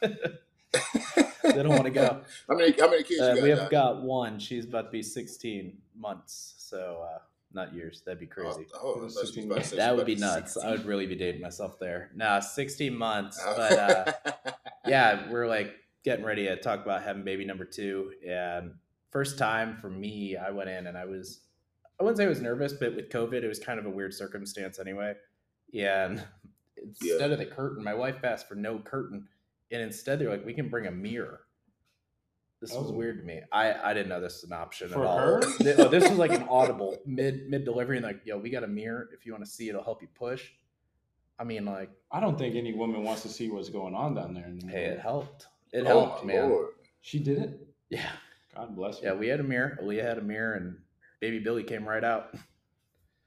they 0.00 1.62
don't 1.62 1.68
want 1.68 1.84
to 1.84 1.90
go. 1.90 2.22
How 2.48 2.56
many 2.56 2.74
how 2.78 2.88
many 2.88 3.02
kids? 3.02 3.20
Uh, 3.20 3.34
got, 3.34 3.42
we 3.42 3.50
have 3.50 3.58
Doc? 3.58 3.70
got 3.70 4.02
one. 4.02 4.38
She's 4.38 4.64
about 4.64 4.86
to 4.86 4.90
be 4.90 5.02
16 5.02 5.76
months, 5.96 6.54
so 6.68 7.06
uh, 7.14 7.18
not 7.52 7.74
years. 7.74 8.02
That'd 8.04 8.20
be 8.20 8.26
crazy. 8.26 8.66
Oh, 8.74 8.96
oh, 9.00 9.06
I 9.06 9.08
thought 9.08 9.26
she 9.32 9.40
was 9.40 9.46
about 9.46 9.58
to 9.58 9.64
say 9.64 9.76
that 9.76 9.96
would 9.96 10.06
be 10.06 10.16
nuts. 10.16 10.54
16. 10.54 10.68
I 10.68 10.72
would 10.76 10.86
really 10.86 11.06
be 11.06 11.14
dating 11.14 11.40
myself 11.40 11.78
there. 11.78 12.10
Nah, 12.14 12.40
16 12.40 12.96
months, 12.96 13.40
Oh. 13.44 13.54
but 13.56 13.72
uh, 14.36 14.52
yeah, 14.86 15.30
we're 15.30 15.46
like 15.46 15.74
getting 16.04 16.24
ready 16.24 16.44
to 16.44 16.56
talk 16.56 16.82
about 16.84 17.02
having 17.02 17.24
baby 17.24 17.44
number 17.44 17.64
two. 17.64 18.12
And 18.28 18.72
first 19.10 19.38
time 19.38 19.76
for 19.80 19.90
me, 19.90 20.36
I 20.36 20.50
went 20.50 20.68
in 20.70 20.86
and 20.86 20.96
I 20.98 21.04
was, 21.04 21.40
I 21.98 22.02
wouldn't 22.04 22.18
say 22.18 22.24
I 22.24 22.28
was 22.28 22.40
nervous, 22.40 22.72
but 22.74 22.94
with 22.94 23.08
COVID, 23.10 23.42
it 23.42 23.48
was 23.48 23.58
kind 23.58 23.78
of 23.78 23.86
a 23.86 23.90
weird 23.90 24.12
circumstance 24.14 24.78
anyway. 24.78 25.14
And 25.78 26.22
instead 26.76 27.20
Yeah. 27.20 27.26
of 27.26 27.38
the 27.38 27.46
curtain, 27.46 27.82
my 27.82 27.94
wife 27.94 28.22
asked 28.24 28.48
for 28.48 28.54
no 28.54 28.78
curtain. 28.78 29.26
And 29.72 29.82
instead, 29.82 30.18
they're 30.20 30.30
like, 30.30 30.46
we 30.46 30.52
can 30.54 30.68
bring 30.68 30.86
a 30.86 30.92
mirror. 30.92 31.40
This 32.60 32.72
was 32.72 32.90
Oh. 32.90 32.92
weird 32.92 33.18
to 33.18 33.24
me. 33.24 33.42
I, 33.52 33.74
I 33.90 33.94
didn't 33.94 34.08
know 34.08 34.20
this 34.20 34.42
was 34.42 34.44
an 34.50 34.52
option 34.54 34.88
For 34.88 35.02
at 35.02 35.06
all. 35.06 35.18
her? 35.18 35.42
Oh, 35.78 35.88
this 35.88 36.08
was 36.08 36.18
like 36.18 36.32
an 36.32 36.46
audible 36.50 36.96
mid 37.04 37.48
mid 37.50 37.64
delivery, 37.64 37.96
and 37.98 38.06
like, 38.06 38.20
yo, 38.24 38.38
we 38.38 38.50
got 38.50 38.64
a 38.64 38.68
mirror. 38.68 39.10
If 39.12 39.26
you 39.26 39.32
want 39.32 39.44
to 39.44 39.50
see, 39.50 39.68
it'll 39.68 39.84
help 39.84 40.00
you 40.02 40.08
push. 40.14 40.50
I 41.38 41.44
mean, 41.44 41.66
like, 41.66 41.90
I 42.10 42.18
don't 42.20 42.38
think 42.38 42.56
any 42.56 42.72
woman 42.72 43.02
wants 43.04 43.22
to 43.22 43.28
see 43.28 43.50
what's 43.50 43.68
going 43.68 43.94
on 43.94 44.14
down 44.14 44.32
there. 44.32 44.46
In 44.46 44.58
the 44.58 44.68
hey, 44.68 44.84
it 44.86 45.00
helped. 45.00 45.48
It 45.72 45.82
Oh, 45.82 45.86
helped, 45.86 46.24
man. 46.24 46.48
Lord. 46.48 46.68
She 47.02 47.18
did 47.18 47.38
it. 47.38 47.68
Yeah, 47.90 48.08
God 48.54 48.74
bless 48.74 49.00
her. 49.00 49.08
yeah. 49.08 49.12
We 49.12 49.28
had 49.28 49.40
a 49.40 49.44
mirror. 49.44 49.78
Aaliyah 49.82 50.02
had 50.02 50.18
a 50.18 50.22
mirror, 50.22 50.54
and 50.54 50.78
baby 51.20 51.38
Billy 51.40 51.62
came 51.62 51.86
right 51.86 52.02
out. 52.02 52.34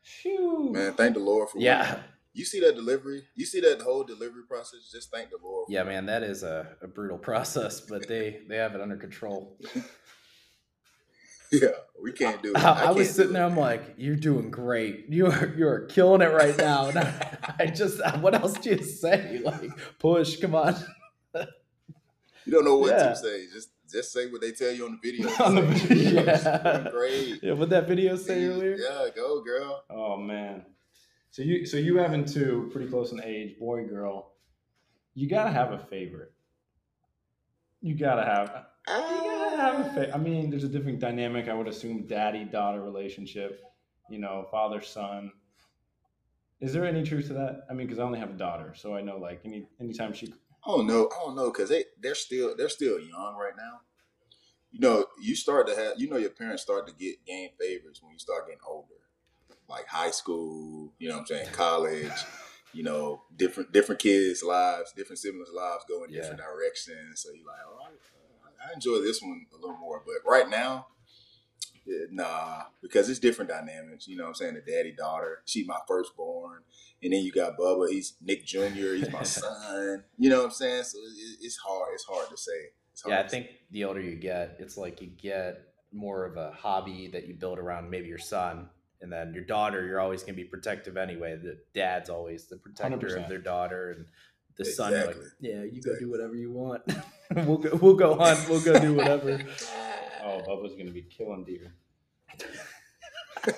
Shoo. 0.01 0.71
Man, 0.73 0.93
thank 0.93 1.13
the 1.13 1.19
Lord 1.19 1.49
for 1.49 1.59
Yeah, 1.59 1.83
women. 1.87 2.03
You 2.39 2.45
see 2.45 2.61
that 2.61 2.75
delivery? 2.75 3.23
You 3.35 3.45
see 3.45 3.59
that 3.61 3.81
whole 3.81 4.03
delivery 4.05 4.43
process? 4.47 4.89
Just 4.91 5.11
thank 5.11 5.29
the 5.29 5.37
Lord. 5.43 5.65
yeah, 5.69 5.83
man. 5.83 6.05
That 6.05 6.23
is 6.23 6.41
a, 6.43 6.67
a 6.81 6.87
brutal 6.87 7.17
process, 7.29 7.81
but 7.81 8.07
they 8.07 8.41
they 8.47 8.55
have 8.57 8.75
it 8.75 8.81
under 8.81 8.95
control. 8.97 9.57
Yeah, 11.51 11.69
we 11.99 12.11
can't 12.11 12.43
do 12.43 12.51
it. 12.51 12.57
I, 12.63 12.71
I 12.73 12.83
can't 12.83 12.95
was 12.95 13.07
do 13.07 13.13
sitting 13.13 13.31
it. 13.31 13.33
there. 13.33 13.43
I'm 13.45 13.57
like, 13.57 13.95
"You're 13.97 14.15
doing 14.15 14.51
great. 14.51 15.07
You 15.09 15.25
are 15.31 15.51
you 15.57 15.67
are 15.67 15.87
killing 15.87 16.21
it 16.21 16.31
right 16.31 16.55
now." 16.55 16.89
And 16.89 16.99
I, 16.99 17.55
I 17.61 17.65
just, 17.65 17.99
what 18.21 18.35
else 18.35 18.53
do 18.53 18.69
you 18.69 18.83
say? 18.83 19.41
Like, 19.43 19.71
push, 19.97 20.39
come 20.39 20.53
on. 20.53 20.75
You 22.45 22.53
don't 22.53 22.65
know 22.65 22.77
what 22.77 22.91
Yeah. 22.91 23.09
to 23.09 23.15
say. 23.15 23.47
Just 23.51 23.69
just 23.91 24.13
say 24.13 24.27
what 24.27 24.41
they 24.41 24.51
tell 24.51 24.71
you 24.71 24.85
on 24.85 24.99
the 25.01 25.11
video. 25.11 25.27
On 25.43 25.55
the 25.55 25.61
video. 25.63 26.23
Yeah. 26.23 26.89
great. 26.91 27.39
Yeah, 27.41 27.53
what 27.53 27.69
that 27.71 27.87
video 27.87 28.15
say 28.15 28.45
earlier? 28.45 28.75
Yeah, 28.77 29.07
go 29.15 29.41
girl. 29.43 29.83
Oh 29.89 30.17
man. 30.17 30.65
So 31.31 31.41
you 31.43 31.65
so 31.65 31.77
you 31.77 31.97
having 31.97 32.25
two 32.25 32.69
pretty 32.71 32.89
close 32.89 33.11
in 33.11 33.21
age, 33.23 33.57
boy 33.59 33.85
girl. 33.85 34.33
You 35.13 35.27
gotta 35.29 35.51
have 35.51 35.71
a 35.71 35.79
favorite. 35.79 36.33
You 37.81 37.95
gotta 37.95 38.23
have. 38.23 38.65
You 38.87 38.93
gotta 39.29 39.57
have 39.57 39.85
a 39.85 39.89
fa- 39.93 40.13
I 40.13 40.17
mean, 40.17 40.49
there's 40.49 40.63
a 40.63 40.69
different 40.69 40.99
dynamic. 40.99 41.47
I 41.47 41.53
would 41.53 41.67
assume 41.67 42.07
daddy 42.07 42.43
daughter 42.45 42.81
relationship. 42.81 43.61
You 44.09 44.19
know, 44.19 44.47
father 44.51 44.81
son. 44.81 45.31
Is 46.61 46.73
there 46.73 46.85
any 46.85 47.03
truth 47.03 47.27
to 47.27 47.33
that? 47.33 47.65
I 47.69 47.73
mean, 47.73 47.87
because 47.87 47.99
I 47.99 48.03
only 48.03 48.19
have 48.19 48.31
a 48.31 48.37
daughter, 48.37 48.73
so 48.75 48.93
I 48.95 49.01
know 49.01 49.17
like 49.17 49.41
any 49.45 49.67
anytime 49.79 50.13
she. 50.13 50.33
Oh, 50.65 50.77
don't 50.77 50.87
know. 50.87 51.09
I 51.15 51.23
don't 51.23 51.35
know 51.35 51.51
because 51.51 51.69
they 51.69 51.85
they're 52.01 52.15
still 52.15 52.55
they're 52.57 52.69
still 52.69 52.99
young 52.99 53.35
right 53.35 53.53
now. 53.57 53.81
You 54.71 54.79
know, 54.81 55.05
you 55.21 55.35
start 55.35 55.67
to 55.67 55.75
have 55.75 55.93
you 55.99 56.09
know 56.09 56.17
your 56.17 56.31
parents 56.31 56.63
start 56.63 56.87
to 56.87 56.93
get 56.93 57.25
gain 57.25 57.51
favorites 57.59 58.01
when 58.03 58.11
you 58.11 58.19
start 58.19 58.47
getting 58.47 58.61
older, 58.67 58.95
like 59.69 59.87
high 59.87 60.11
school. 60.11 60.93
You 60.99 61.09
know 61.09 61.15
what 61.15 61.21
I'm 61.21 61.27
saying? 61.27 61.49
College. 61.53 62.11
You 62.73 62.83
know, 62.83 63.23
different 63.35 63.71
different 63.71 63.99
kids' 63.99 64.43
lives, 64.43 64.93
different 64.95 65.19
siblings' 65.19 65.49
lives 65.55 65.85
go 65.89 66.03
in 66.03 66.11
Yeah. 66.11 66.21
different 66.21 66.41
directions. 66.41 67.21
So 67.21 67.29
you're 67.33 67.47
like, 67.47 67.57
oh, 67.67 67.85
uh, 67.85 67.89
I, 68.67 68.69
I 68.69 68.73
enjoy 68.73 69.01
this 69.01 69.21
one 69.21 69.45
a 69.51 69.55
little 69.55 69.77
more. 69.77 70.03
But 70.05 70.29
right 70.29 70.47
now, 70.47 70.87
yeah, 71.85 72.05
nah, 72.11 72.63
because 72.81 73.09
it's 73.09 73.19
different 73.19 73.49
dynamics. 73.49 74.07
You 74.07 74.17
know 74.17 74.23
what 74.23 74.29
I'm 74.29 74.35
saying? 74.35 74.53
The 74.53 74.71
daddy 74.71 74.93
daughter, 74.95 75.39
she's 75.45 75.67
my 75.67 75.79
firstborn. 75.87 76.61
And 77.01 77.13
then 77.13 77.21
you 77.23 77.31
got 77.31 77.57
Bubba, 77.57 77.89
he's 77.89 78.15
Nick 78.21 78.45
Jr., 78.45 78.93
he's 78.95 79.09
my 79.11 79.23
son. 79.23 80.03
You 80.17 80.29
know 80.29 80.39
what 80.39 80.45
I'm 80.45 80.51
saying? 80.51 80.83
So 80.83 80.99
it, 80.99 81.37
it's 81.41 81.57
hard. 81.57 81.89
It's 81.93 82.05
hard 82.05 82.29
to 82.29 82.37
say. 82.37 82.51
Hard 83.03 83.13
Yeah, 83.13 83.19
I 83.21 83.27
think 83.27 83.47
the 83.71 83.85
older 83.85 84.01
you 84.01 84.15
get, 84.15 84.57
it's 84.59 84.77
like 84.77 85.01
you 85.01 85.07
get 85.07 85.61
more 85.91 86.25
of 86.25 86.37
a 86.37 86.51
hobby 86.51 87.09
that 87.13 87.27
you 87.27 87.33
build 87.33 87.57
around 87.57 87.89
maybe 87.89 88.07
your 88.07 88.17
son. 88.19 88.69
And 89.01 89.11
then 89.11 89.33
your 89.33 89.43
daughter, 89.45 89.85
you're 89.85 89.99
always 89.99 90.23
going 90.23 90.35
to 90.35 90.41
be 90.41 90.47
protective 90.47 90.97
anyway. 90.97 91.37
The 91.37 91.57
dad's 91.73 92.09
always 92.09 92.47
the 92.47 92.57
protector 92.57 93.07
100%. 93.07 93.23
of 93.23 93.29
their 93.29 93.37
daughter, 93.39 93.91
and 93.91 94.05
the 94.57 94.65
son, 94.65 94.91
you're 94.91 95.07
like, 95.07 95.15
yeah, 95.39 95.63
you 95.63 95.81
go 95.81 95.97
do 95.97 96.09
whatever 96.09 96.35
you 96.35 96.51
want. 96.51 96.81
we'll 97.35 97.57
go, 97.57 97.75
we'll 97.81 97.95
go 97.95 98.19
on, 98.19 98.37
we'll 98.49 98.61
go 98.61 98.79
do 98.79 98.93
whatever. 98.93 99.39
Oh, 100.21 100.41
Bubba's 100.45 100.75
gonna 100.75 100.91
be 100.91 101.03
killing 101.03 101.45
deer. 101.45 101.73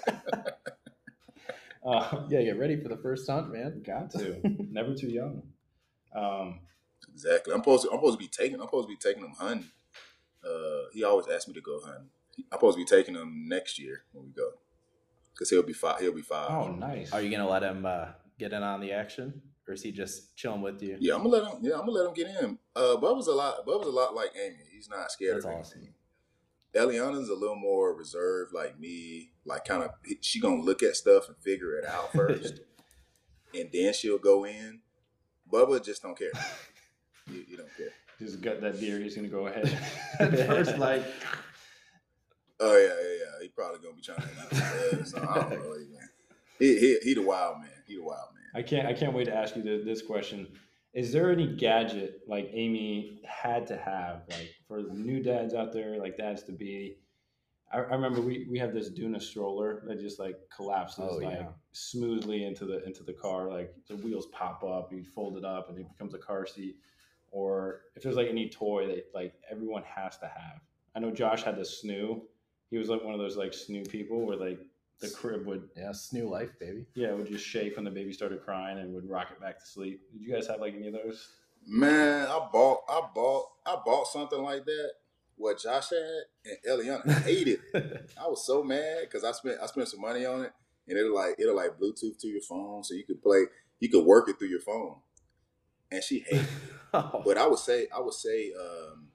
uh, 1.86 2.26
Yeah, 2.30 2.44
get 2.44 2.60
ready 2.60 2.80
for 2.80 2.88
the 2.88 2.98
first 2.98 3.28
hunt, 3.30 3.52
man. 3.52 3.82
got 3.86 4.12
to. 4.12 4.40
Never 4.70 4.94
too 4.94 5.10
young. 5.10 5.42
Um, 6.16 6.60
Exactly. 7.12 7.54
I'm 7.54 7.60
supposed 7.62 7.84
to. 7.84 7.90
I'm 7.90 7.98
supposed 7.98 8.20
to 8.20 8.24
be 8.24 8.28
taking. 8.30 8.56
I'm 8.60 8.68
supposed 8.68 8.88
to 8.88 8.94
be 8.94 8.98
taking 8.98 9.24
them 9.24 9.34
hunting. 9.38 9.66
Uh, 10.46 10.84
he 10.94 11.04
always 11.04 11.28
asks 11.28 11.48
me 11.48 11.54
to 11.56 11.62
go 11.62 11.80
hunting. 11.84 12.10
I'm 12.52 12.58
supposed 12.58 12.78
to 12.78 12.84
be 12.84 12.88
taking 12.88 13.16
them 13.16 13.46
next 13.48 13.78
year 13.80 14.04
when 14.14 14.26
we 14.26 14.32
go, 14.32 14.52
because 15.42 15.50
he'll 15.50 15.64
be 15.64 15.74
five. 15.74 16.00
He'll 16.00 16.14
be 16.14 16.22
five. 16.22 16.52
oh, 16.52 16.68
nice. 16.68 17.12
Are 17.12 17.20
you 17.20 17.32
gonna 17.32 17.50
let 17.50 17.64
him 17.64 17.84
uh, 17.84 18.10
get 18.38 18.54
in 18.54 18.62
on 18.62 18.80
the 18.80 18.92
action, 18.92 19.42
or 19.68 19.74
is 19.74 19.82
he 19.82 19.92
just 19.92 20.36
chilling 20.36 20.62
with 20.62 20.84
you? 20.84 20.98
Yeah, 21.00 21.16
I'm 21.16 21.24
gonna 21.24 21.36
let 21.36 21.52
him. 21.52 21.60
Yeah, 21.64 21.74
I'm 21.74 21.80
gonna 21.80 21.94
let 21.94 22.06
him 22.10 22.14
get 22.14 22.28
in. 22.28 22.60
Uh, 22.76 22.96
Bubba's 23.02 23.26
a 23.26 23.32
lot. 23.32 23.66
Bubba's 23.66 23.88
a 23.88 23.90
lot 23.90 24.14
like 24.14 24.34
Amy. 24.40 24.60
He's 24.72 24.88
not 24.88 25.12
scared 25.12 25.38
That's 25.38 25.46
of 25.46 25.52
awesome. 25.54 25.80
anything. 25.80 25.96
Eliana's 26.76 27.30
a 27.30 27.34
little 27.34 27.56
more 27.56 27.96
reserved, 27.96 28.54
like 28.54 28.80
me. 28.80 29.32
Like 29.44 29.66
kind 29.66 29.82
of, 29.82 29.90
she 30.22 30.40
gonna 30.40 30.62
look 30.62 30.84
at 30.84 30.96
stuff 30.96 31.28
and 31.28 31.36
figure 31.38 31.76
it 31.76 31.86
out 31.88 32.12
first, 32.14 32.60
and 33.56 33.68
then 33.74 33.94
she'll 33.94 34.20
go 34.20 34.46
in. 34.46 34.82
Bubba 35.52 35.84
just 35.84 36.04
don't 36.04 36.18
care. 36.18 36.32
You, 37.28 37.46
you 37.48 37.56
don't 37.56 37.70
care. 37.78 37.92
Just 38.20 38.42
got 38.42 38.60
that 38.62 38.80
deer. 38.80 39.00
He's 39.00 39.16
gonna 39.16 39.28
go 39.28 39.46
ahead 39.48 39.80
at 40.20 40.36
first, 40.48 40.78
like 40.80 41.06
Oh 42.60 42.78
yeah, 42.78 42.88
yeah, 42.88 43.18
yeah. 43.41 43.41
He 43.62 43.78
probably 43.80 43.80
gonna 43.80 43.96
be 43.96 44.02
trying 44.02 44.18
to 44.18 44.94
eat 44.94 45.00
his 45.00 45.12
so 45.12 45.18
I 45.20 45.36
don't 45.36 45.50
know. 45.52 45.76
He, 46.60 46.80
he, 46.80 46.98
he 47.04 47.14
the 47.14 47.22
wild 47.22 47.60
man. 47.60 47.70
He 47.88 47.96
the 47.96 48.04
wild 48.04 48.30
man. 48.36 48.44
I 48.54 48.62
can't. 48.62 48.88
I 48.88 48.94
can't 48.94 49.14
wait 49.14 49.26
to 49.26 49.36
ask 49.36 49.56
you 49.56 49.64
this, 49.64 49.84
this 49.84 50.02
question. 50.02 50.48
Is 50.94 51.12
there 51.14 51.32
any 51.32 51.48
gadget 51.48 52.22
like 52.28 52.50
Amy 52.54 53.22
had 53.26 53.66
to 53.68 53.78
have, 53.78 54.24
like 54.30 54.50
for 54.68 54.84
the 54.84 54.94
new 54.94 55.24
dads 55.24 55.54
out 55.54 55.72
there, 55.72 55.98
like 55.98 56.18
dads 56.18 56.44
to 56.44 56.52
be? 56.52 56.98
I, 57.72 57.78
I 57.78 57.94
remember 57.94 58.20
we, 58.22 58.46
we 58.50 58.60
have 58.60 58.74
this 58.74 58.90
Doona 58.90 59.22
stroller 59.22 59.84
that 59.88 60.00
just 60.02 60.20
like 60.20 60.36
collapses 60.56 61.06
Oh, 61.10 61.16
like 61.16 61.40
yeah. 61.40 61.48
smoothly 61.72 62.44
into 62.44 62.66
the 62.66 62.84
into 62.86 63.04
the 63.04 63.14
car. 63.14 63.50
Like 63.50 63.74
the 63.88 63.96
wheels 63.96 64.28
pop 64.34 64.64
up, 64.64 64.92
you 64.92 65.04
fold 65.04 65.38
it 65.38 65.46
up, 65.46 65.70
and 65.70 65.78
it 65.80 65.88
becomes 65.90 66.14
a 66.14 66.20
car 66.20 66.46
seat. 66.46 66.76
Or 67.32 67.84
if 67.96 68.04
there's 68.04 68.18
like 68.18 68.28
any 68.28 68.50
toy 68.50 68.88
that 68.88 69.06
like 69.14 69.34
everyone 69.50 69.84
has 69.84 70.18
to 70.18 70.26
have. 70.26 70.60
I 70.94 71.00
know 71.00 71.10
Josh 71.12 71.44
had 71.44 71.56
the 71.56 71.62
snoo. 71.62 72.24
He 72.72 72.78
was 72.78 72.90
like 72.90 73.04
one 73.04 73.14
of 73.14 73.20
those 73.20 73.38
like 73.38 73.52
snoo 73.52 73.88
people 73.88 74.26
where 74.26 74.38
like 74.38 74.60
the 75.00 75.10
crib 75.10 75.46
would 75.46 75.70
Yeah, 75.78 75.90
it's 75.90 76.12
new 76.14 76.28
life, 76.30 76.52
baby. 76.60 76.86
yeah, 76.96 77.10
it 77.10 77.18
would 77.18 77.28
just 77.28 77.46
shake 77.46 77.76
when 77.76 77.86
the 77.86 77.92
baby 77.92 78.14
started 78.14 78.44
crying 78.44 78.80
and 78.80 78.94
would 78.94 79.08
rock 79.10 79.28
it 79.32 79.40
back 79.42 79.60
to 79.60 79.66
sleep. 79.66 80.02
Did 80.14 80.22
you 80.22 80.34
guys 80.34 80.48
have 80.48 80.60
like 80.62 80.74
any 80.76 80.88
of 80.88 80.94
those? 80.94 81.28
Man, 81.68 82.28
I 82.28 82.48
bought, 82.52 82.80
I 82.90 83.02
bought, 83.14 83.46
I 83.66 83.78
bought 83.86 84.08
something 84.08 84.42
like 84.42 84.66
that. 84.66 84.92
What 85.36 85.60
Josh 85.60 85.90
had 85.90 86.24
and 86.46 86.58
Eliana 86.80 87.22
hated 87.24 87.60
it. 87.74 88.10
I 88.20 88.28
was 88.28 88.46
so 88.46 88.64
mad 88.64 89.02
because 89.02 89.24
I 89.24 89.32
spent, 89.32 89.58
I 89.62 89.66
spent 89.68 89.88
some 89.88 90.02
money 90.02 90.26
on 90.26 90.42
it, 90.44 90.52
and 90.88 90.98
it'll 90.98 91.14
like, 91.16 91.36
it'll 91.40 91.56
like 91.56 91.80
Bluetooth 91.80 92.18
to 92.20 92.28
your 92.28 92.42
phone, 92.42 92.84
so 92.84 92.94
you 92.94 93.04
could 93.04 93.22
play, 93.22 93.44
you 93.80 93.90
could 93.90 94.06
work 94.06 94.30
it 94.30 94.38
through 94.40 94.50
your 94.50 94.60
phone. 94.62 94.96
and 95.92 96.04
she 96.04 96.20
hated 96.20 96.42
it. 96.46 96.50
Oh. 96.94 97.22
But 97.26 97.38
I 97.38 97.48
would 97.48 97.60
say, 97.60 97.88
I 97.96 98.00
would 98.02 98.14
say, 98.14 98.52
um, 98.54 99.08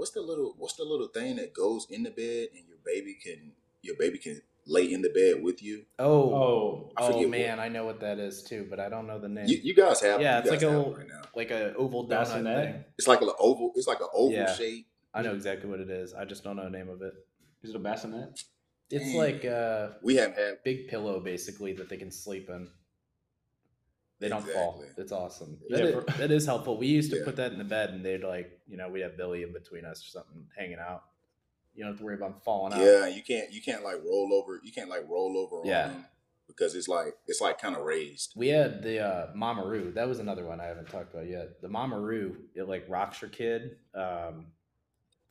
what's 0.00 0.12
the 0.12 0.20
little, 0.22 0.54
what's 0.58 0.74
the 0.74 0.84
little 0.84 1.08
thing 1.08 1.36
that 1.36 1.52
goes 1.54 1.86
in 1.90 2.02
the 2.02 2.10
bed 2.10 2.48
and 2.56 2.64
your 2.68 2.78
baby 2.84 3.14
can, 3.22 3.52
your 3.82 3.96
baby 3.96 4.18
can 4.18 4.40
lay 4.66 4.92
in 4.92 5.02
the 5.02 5.10
bed 5.10 5.42
with 5.42 5.62
you. 5.62 5.84
Oh, 5.98 6.34
Oh, 6.34 6.92
I 6.96 7.02
oh 7.02 7.12
forget 7.12 7.28
man, 7.30 7.60
I 7.60 7.68
know 7.68 7.84
what 7.84 8.00
that 8.00 8.18
is 8.18 8.42
too, 8.42 8.66
but 8.70 8.80
I 8.80 8.88
don't 8.88 9.06
know 9.06 9.18
the 9.18 9.28
name. 9.28 9.46
You, 9.46 9.58
you 9.62 9.74
guys 9.74 10.00
have, 10.00 10.20
Yeah, 10.20 10.38
it's 10.40 10.50
like 10.50 10.62
a 10.62 10.68
little- 10.68 10.94
right 10.96 11.06
now. 11.08 11.22
like 11.36 11.50
a 11.50 11.74
oval 11.74 12.04
donut 12.06 12.10
Bassinet? 12.26 12.64
thing. 12.72 12.84
It's 12.98 13.08
like 13.08 13.20
an 13.22 13.30
oval. 13.38 13.72
It's 13.76 13.86
like 13.86 14.00
an 14.00 14.08
oval 14.14 14.32
Yeah. 14.36 14.52
shape. 14.54 14.86
I 15.12 15.22
know 15.22 15.34
exactly 15.34 15.68
what 15.68 15.80
it 15.80 15.90
is. 15.90 16.14
I 16.14 16.24
just 16.24 16.44
don't 16.44 16.56
know 16.56 16.64
the 16.64 16.70
name 16.70 16.88
of 16.88 17.02
it. 17.02 17.14
is 17.62 17.70
it 17.70 17.76
a 17.76 17.78
bassinet? 17.78 18.42
It's 18.90 19.04
Dang. 19.04 19.16
like 19.16 19.44
a 19.44 19.96
We 20.02 20.16
haven't 20.16 20.38
had. 20.38 20.62
big 20.64 20.88
pillow 20.88 21.20
basically 21.20 21.72
that 21.74 21.88
they 21.90 21.96
can 21.96 22.10
sleep 22.10 22.48
in. 22.48 22.68
They 24.20 24.28
don't 24.28 24.46
fall. 24.46 24.76
Exactly. 24.80 25.02
It's 25.02 25.12
awesome. 25.12 25.58
Yeah, 25.68 25.76
That, 25.78 25.86
is, 25.86 26.16
that 26.18 26.30
is 26.30 26.46
helpful. 26.46 26.76
We 26.76 26.86
used 26.86 27.10
to 27.12 27.18
Yeah. 27.18 27.24
put 27.24 27.36
that 27.36 27.52
in 27.52 27.58
the 27.58 27.64
bed, 27.64 27.90
and 27.90 28.04
they'd 28.04 28.22
like, 28.22 28.60
you 28.68 28.76
know, 28.76 28.88
we'd 28.88 29.00
have 29.00 29.16
Billy 29.16 29.42
in 29.42 29.52
between 29.52 29.84
us 29.84 30.06
or 30.06 30.10
something, 30.10 30.46
hanging 30.56 30.78
out. 30.78 31.04
You 31.74 31.84
don't 31.84 31.92
have 31.92 31.98
to 31.98 32.04
worry 32.04 32.16
about 32.16 32.30
him 32.32 32.40
falling 32.44 32.74
out. 32.74 32.80
Yeah, 32.80 33.06
you 33.08 33.22
can't. 33.22 33.50
You 33.52 33.62
can't 33.62 33.82
like 33.82 33.96
roll 34.04 34.30
over. 34.34 34.60
You 34.62 34.72
can't 34.72 34.90
like 34.90 35.08
roll 35.08 35.36
over 35.38 35.66
Yeah. 35.66 35.86
on 35.86 35.92
them 35.94 36.06
because 36.48 36.74
it's 36.74 36.88
like 36.88 37.16
it's 37.28 37.40
like 37.40 37.58
kind 37.60 37.74
of 37.76 37.82
raised. 37.82 38.32
We 38.36 38.48
had 38.48 38.82
the 38.82 38.98
uh, 38.98 39.32
Mamaroo. 39.34 39.94
That 39.94 40.06
was 40.08 40.18
another 40.18 40.44
one 40.44 40.60
I 40.60 40.64
haven't 40.66 40.88
talked 40.90 41.14
about 41.14 41.26
yet. 41.28 41.62
The 41.62 41.68
Mamaroo, 41.68 42.36
it 42.54 42.68
like 42.68 42.84
rocks 42.88 43.22
your 43.22 43.30
kid 43.30 43.76
um, 43.94 44.48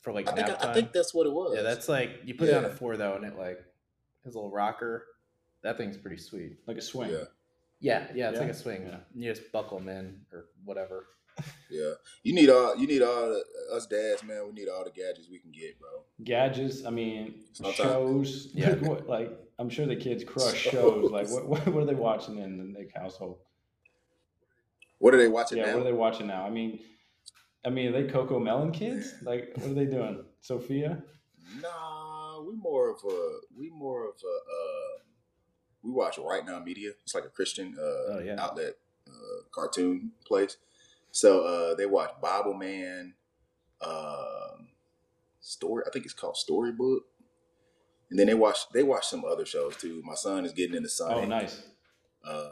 for 0.02 0.14
like 0.14 0.28
I 0.30 0.34
think. 0.34 0.48
nap 0.48 0.58
I, 0.58 0.62
time. 0.64 0.72
I 0.72 0.74
think 0.74 0.94
that's 0.94 1.14
what 1.14 1.28
it 1.28 1.34
was. 1.34 1.54
yeah, 1.56 1.62
that's 1.62 1.88
like 1.90 2.22
you 2.26 2.34
put 2.34 2.48
it 2.50 2.56
on 2.56 2.64
the 2.64 2.70
Yeah. 2.70 2.76
floor 2.76 2.98
though, 2.98 3.16
and 3.16 3.26
it 3.26 3.38
like 3.38 3.60
his 4.24 4.34
little 4.34 4.50
rocker. 4.50 5.06
That 5.62 5.78
thing's 5.78 5.98
pretty 5.98 6.18
sweet. 6.18 6.58
Like 6.66 6.78
a 6.78 6.82
swing. 6.82 7.12
Yeah. 7.12 7.26
Yeah, 7.82 8.08
yeah, 8.14 8.30
it's 8.32 8.40
like 8.40 8.50
a 8.50 8.54
swing. 8.54 8.84
Yeah. 8.88 8.98
You 9.16 9.34
just 9.34 9.52
buckle 9.52 9.80
them 9.80 9.90
in 9.90 10.22
or 10.34 10.46
whatever. 10.66 11.06
Yeah, 11.70 11.94
you 12.24 12.34
need 12.34 12.50
all. 12.50 12.76
You 12.76 12.86
need 12.88 13.02
all 13.02 13.30
the, 13.30 13.44
us 13.74 13.86
dads, 13.88 14.24
man. 14.24 14.46
We 14.48 14.52
need 14.52 14.68
all 14.68 14.84
the 14.84 14.90
gadgets 14.90 15.30
we 15.32 15.40
can 15.40 15.52
get, 15.52 15.80
bro. 15.80 15.90
Gadgets. 16.24 16.86
I 16.86 16.90
mean, 16.90 17.36
Sometimes- 17.54 17.78
shows. 17.78 18.50
Yeah. 18.54 18.72
Like, 18.72 18.82
what, 18.82 19.08
like 19.08 19.32
I'm 19.58 19.70
sure 19.70 19.86
the 19.86 19.96
kids 19.96 20.24
crush 20.26 20.56
Shows. 20.58 20.72
shows. 20.74 21.12
Like 21.12 21.30
what, 21.30 21.48
what? 21.48 21.68
What 21.68 21.84
are 21.84 21.86
they 21.86 21.94
watching 21.96 22.40
in 22.40 22.58
the 22.58 22.64
Nick 22.66 22.92
household? 22.96 23.38
What 24.98 25.14
are 25.14 25.18
they 25.18 25.30
watching 25.30 25.60
Yeah. 25.60 25.68
now? 25.68 25.74
What 25.76 25.82
are 25.82 25.86
they 25.86 25.94
watching 25.94 26.28
now? 26.28 26.44
I 26.46 26.50
mean, 26.50 26.80
I 27.66 27.70
mean, 27.70 27.88
are 27.94 28.02
they 28.04 28.12
CoComelon 28.12 28.74
kids? 28.74 29.14
Like, 29.22 29.52
what 29.56 29.68
are 29.70 29.74
they 29.74 29.86
doing? 29.86 30.26
Sophia. 30.42 31.02
Nah, 31.62 32.42
we 32.42 32.56
more 32.56 32.90
of 32.90 32.98
a. 33.10 33.38
We 33.58 33.70
more 33.70 34.04
of 34.10 34.16
a. 34.16 34.28
Uh, 34.28 34.99
we 35.84 35.92
watch 35.92 36.18
Right 36.18 36.46
Now 36.46 36.60
Media. 36.60 36.92
It's 37.04 37.16
like 37.16 37.26
a 37.26 37.30
Christian 37.30 37.76
uh, 37.78 37.82
Oh, 38.14 38.22
yeah. 38.24 38.36
outlet 38.40 38.74
uh, 39.08 39.44
cartoon 39.52 40.12
place. 40.26 40.58
So 41.12 41.42
uh, 41.42 41.76
they 41.76 41.86
watch 41.86 42.12
Bibleman, 42.22 43.14
um, 43.82 44.68
story. 45.42 45.84
I 45.88 45.90
think 45.92 46.06
it's 46.06 46.14
called 46.14 46.38
Storybook. 46.38 47.04
And 48.10 48.18
then 48.20 48.28
they 48.28 48.34
watch 48.34 48.70
they 48.74 48.84
watch 48.84 49.06
some 49.06 49.24
other 49.24 49.46
shows 49.46 49.76
too. 49.78 50.02
My 50.04 50.16
son 50.16 50.46
is 50.46 50.52
getting 50.52 50.76
into 50.76 50.90
Sonic. 50.90 51.18
Oh, 51.18 51.26
nice. 51.26 51.62
Uh, 52.26 52.50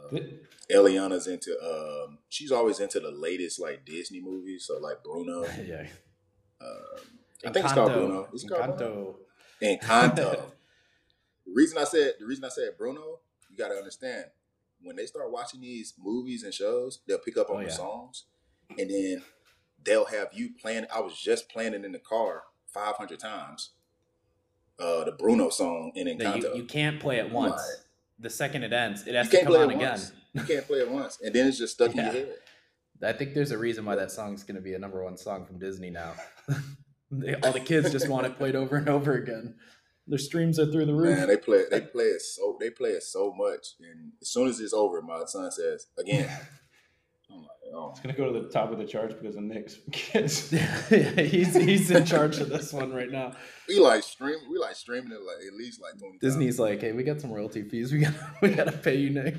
Eliana's 0.72 1.28
into 1.28 1.52
um, 1.62 2.20
she's 2.30 2.52
always 2.52 2.80
into 2.80 3.00
the 3.00 3.12
latest 3.12 3.60
like 3.60 3.86
Disney 3.86 4.22
movies. 4.22 4.66
So 4.68 4.78
like 4.80 5.04
Bruno. 5.04 5.46
yeah. 5.66 5.88
Um, 6.62 7.02
I 7.46 7.52
think 7.52 7.66
it's 7.66 7.74
called 7.74 7.94
Bruno. 7.94 8.28
It's 8.34 8.44
called 8.44 8.80
Encanto. 8.80 9.16
Encanto. 9.62 10.42
The 11.58 11.62
reason 11.64 11.78
I 11.78 11.84
said 11.84 12.14
the 12.20 12.26
reason 12.26 12.46
I 12.46 12.50
said 12.50 12.70
Bruno, 12.78 13.20
you 13.50 13.58
got 13.58 13.70
to 13.70 13.76
understand 13.76 14.26
when 14.82 14.96
they 14.96 15.06
start 15.08 15.32
watching 15.32 15.62
these 15.62 15.94
movies 15.98 16.44
and 16.44 16.54
shows, 16.54 17.00
they'll 17.08 17.18
pick 17.18 17.38
up 17.38 17.50
on 17.50 17.62
Oh, 17.64 17.66
the 17.66 17.72
songs, 17.72 18.26
and 18.78 18.90
then 18.90 19.24
they'll 19.84 20.06
have 20.06 20.28
you 20.34 20.50
playing. 20.62 20.86
I 20.94 21.00
was 21.02 21.20
just 21.20 21.50
playing 21.50 21.74
it 21.74 21.84
in 21.84 21.92
the 21.92 22.00
car 22.00 22.44
five 22.68 22.96
hundred 22.96 23.20
times. 23.20 23.72
Uh, 24.80 25.04
the 25.06 25.12
Bruno 25.12 25.50
song 25.50 25.92
in 25.96 26.06
Encanto. 26.06 26.54
you, 26.56 26.58
you 26.58 26.64
can't 26.66 27.00
play 27.00 27.18
it 27.18 27.32
once. 27.32 27.54
Right. 27.54 27.84
The 28.20 28.30
second 28.30 28.64
it 28.64 28.74
ends, 28.74 29.08
it 29.08 29.16
has 29.16 29.28
to 29.30 29.44
come 29.44 29.56
on 29.56 29.70
again. 29.72 29.90
once. 29.90 30.12
You 30.34 30.44
can't 30.48 30.68
play 30.68 30.80
it 30.80 30.90
once, 30.92 31.18
and 31.24 31.34
then 31.34 31.48
it's 31.48 31.58
just 31.58 31.74
stuck 31.74 31.96
Yeah. 31.96 32.10
in 32.10 32.16
your 32.16 32.26
head. 32.26 32.36
I 33.04 33.14
think 33.14 33.34
there's 33.34 33.52
a 33.52 33.58
reason 33.58 33.86
why 33.86 33.96
that 33.96 34.12
song's 34.12 34.44
going 34.44 34.56
to 34.56 34.62
be 34.62 34.74
a 34.74 34.80
number 34.80 35.04
one 35.04 35.18
song 35.18 35.46
from 35.46 35.58
Disney 35.60 35.90
now. 35.90 36.14
All 37.44 37.52
the 37.54 37.60
kids 37.64 37.92
just 37.92 38.10
want 38.10 38.26
it 38.26 38.38
played 38.38 38.56
over 38.56 38.76
and 38.76 38.90
over 38.90 39.14
again. 39.14 39.56
Their 40.08 40.18
streams 40.18 40.58
are 40.60 40.72
through 40.72 40.86
the 40.86 40.96
roof. 40.96 41.18
Man, 41.18 41.28
they 41.28 41.38
play 41.38 41.64
they 41.70 41.82
play 41.82 42.06
it 42.06 42.22
so 42.22 42.58
they 42.60 42.70
play 42.70 42.92
it 42.92 43.04
so 43.04 43.34
much, 43.34 43.76
and 43.80 44.14
as 44.22 44.30
soon 44.30 44.48
as 44.48 44.60
it's 44.60 44.74
over, 44.74 45.02
my 45.02 45.24
son 45.26 45.52
says 45.52 45.88
again. 46.00 46.30
I'm 47.30 47.42
like, 47.42 47.50
oh. 47.76 47.90
It's 47.92 48.00
gonna 48.00 48.16
go 48.16 48.32
to 48.32 48.40
the 48.40 48.48
top 48.48 48.72
of 48.72 48.78
the 48.78 48.86
charts 48.86 49.14
because 49.14 49.36
of 49.36 49.44
Nick's 49.44 49.80
kids. 49.92 50.52
yeah, 50.90 51.22
he's 51.22 51.54
he's 51.56 51.92
in 51.92 52.06
charge 52.06 52.38
of 52.38 52.48
this 52.48 52.72
one 52.72 52.94
right 52.94 53.12
now. 53.12 53.34
We 53.68 53.80
like 53.80 54.04
stream. 54.04 54.38
We 54.50 54.58
like 54.58 54.76
streaming 54.76 55.12
it 55.12 55.20
like 55.22 55.46
at 55.46 55.54
least 55.54 55.82
like 55.82 56.00
twenty. 56.00 56.20
Disney's 56.20 56.58
like, 56.58 56.80
hey, 56.80 56.94
we 56.94 57.04
got 57.04 57.20
some 57.20 57.32
royalty 57.32 57.64
fees. 57.64 57.92
We 57.92 58.00
got 58.00 58.14
we 58.42 58.50
got 58.50 58.68
to 58.68 58.72
pay 58.72 58.96
you, 58.96 59.10
Nick. 59.10 59.36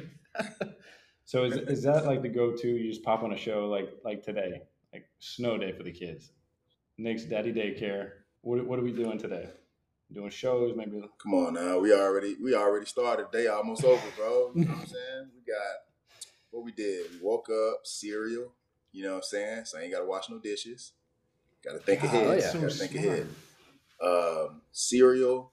So 1.25 1.45
is, 1.45 1.57
is 1.57 1.83
that 1.83 2.07
like 2.07 2.23
the 2.23 2.29
go-to? 2.31 2.69
You 2.69 2.91
just 2.91 3.03
pop 3.03 3.23
on 3.23 3.33
a 3.33 3.37
show 3.37 3.69
like 3.69 3.91
like 4.03 4.23
today, 4.23 4.63
like 4.95 5.05
snow 5.19 5.59
day 5.59 5.73
for 5.73 5.83
the 5.83 5.93
kids. 5.93 6.33
Nick's 6.97 7.25
daddy 7.25 7.53
daycare. 7.53 8.11
What 8.41 8.67
what 8.67 8.79
are 8.79 8.83
we 8.83 8.93
doing 8.93 9.19
today? 9.19 9.49
Doing 10.11 10.31
shows, 10.31 10.75
maybe. 10.75 11.03
Come 11.23 11.35
on 11.35 11.55
now, 11.55 11.79
we 11.81 11.93
already 11.93 12.37
we 12.43 12.55
already 12.55 12.87
started. 12.87 13.31
Day 13.31 13.47
almost 13.47 13.85
over, 13.85 14.03
bro. 14.17 14.53
You 14.55 14.65
know 14.65 14.73
what 14.73 14.81
I'm 14.81 14.87
saying? 14.87 15.29
We 15.35 15.53
got 15.53 15.77
what 16.51 16.65
we 16.65 16.73
did. 16.73 17.11
We 17.13 17.19
woke 17.23 17.49
up, 17.51 17.81
cereal. 17.85 18.53
You 18.93 19.05
know 19.05 19.11
what 19.11 19.17
I'm 19.17 19.23
saying? 19.23 19.65
So 19.67 19.79
I 19.79 19.83
ain't 19.83 19.93
got 19.93 20.01
to 20.01 20.07
wash 20.07 20.31
no 20.31 20.39
dishes. 20.39 20.93
Got 21.63 21.73
to 21.73 21.79
think 21.81 22.01
God, 22.03 22.15
ahead. 22.15 22.27
Oh, 22.27 22.33
yeah. 22.33 22.41
so 22.41 22.61
Got 22.61 22.71
to 22.71 22.75
think 22.77 22.93
smart. 22.93 23.07
ahead. 23.07 23.29
Um, 24.03 24.61
cereal, 24.73 25.53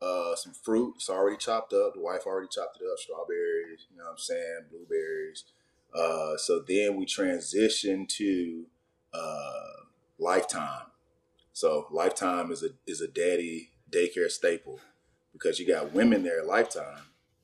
uh, 0.00 0.36
some 0.36 0.52
fruit. 0.52 0.94
It's 0.96 1.10
already 1.10 1.36
chopped 1.36 1.72
up. 1.72 1.94
The 1.94 2.00
wife 2.00 2.26
already 2.26 2.48
chopped 2.48 2.78
it 2.80 2.84
up. 2.90 2.98
Strawberries. 2.98 3.86
You 3.90 3.98
know 3.98 4.04
what 4.04 4.12
I'm 4.12 4.18
saying? 4.18 4.60
Blueberries. 4.70 5.44
Uh, 5.92 6.36
so 6.36 6.62
then 6.66 6.94
we 6.96 7.06
transition 7.06 8.06
to 8.06 8.66
uh, 9.12 9.82
Lifetime. 10.18 10.86
So 11.54 11.86
Lifetime 11.90 12.50
is 12.50 12.62
a 12.62 12.70
is 12.86 13.00
a 13.00 13.08
daddy 13.08 13.70
daycare 13.90 14.30
staple 14.30 14.80
because 15.32 15.58
you 15.58 15.66
got 15.66 15.92
women 15.92 16.22
there 16.24 16.40
at 16.40 16.46
Lifetime 16.46 17.02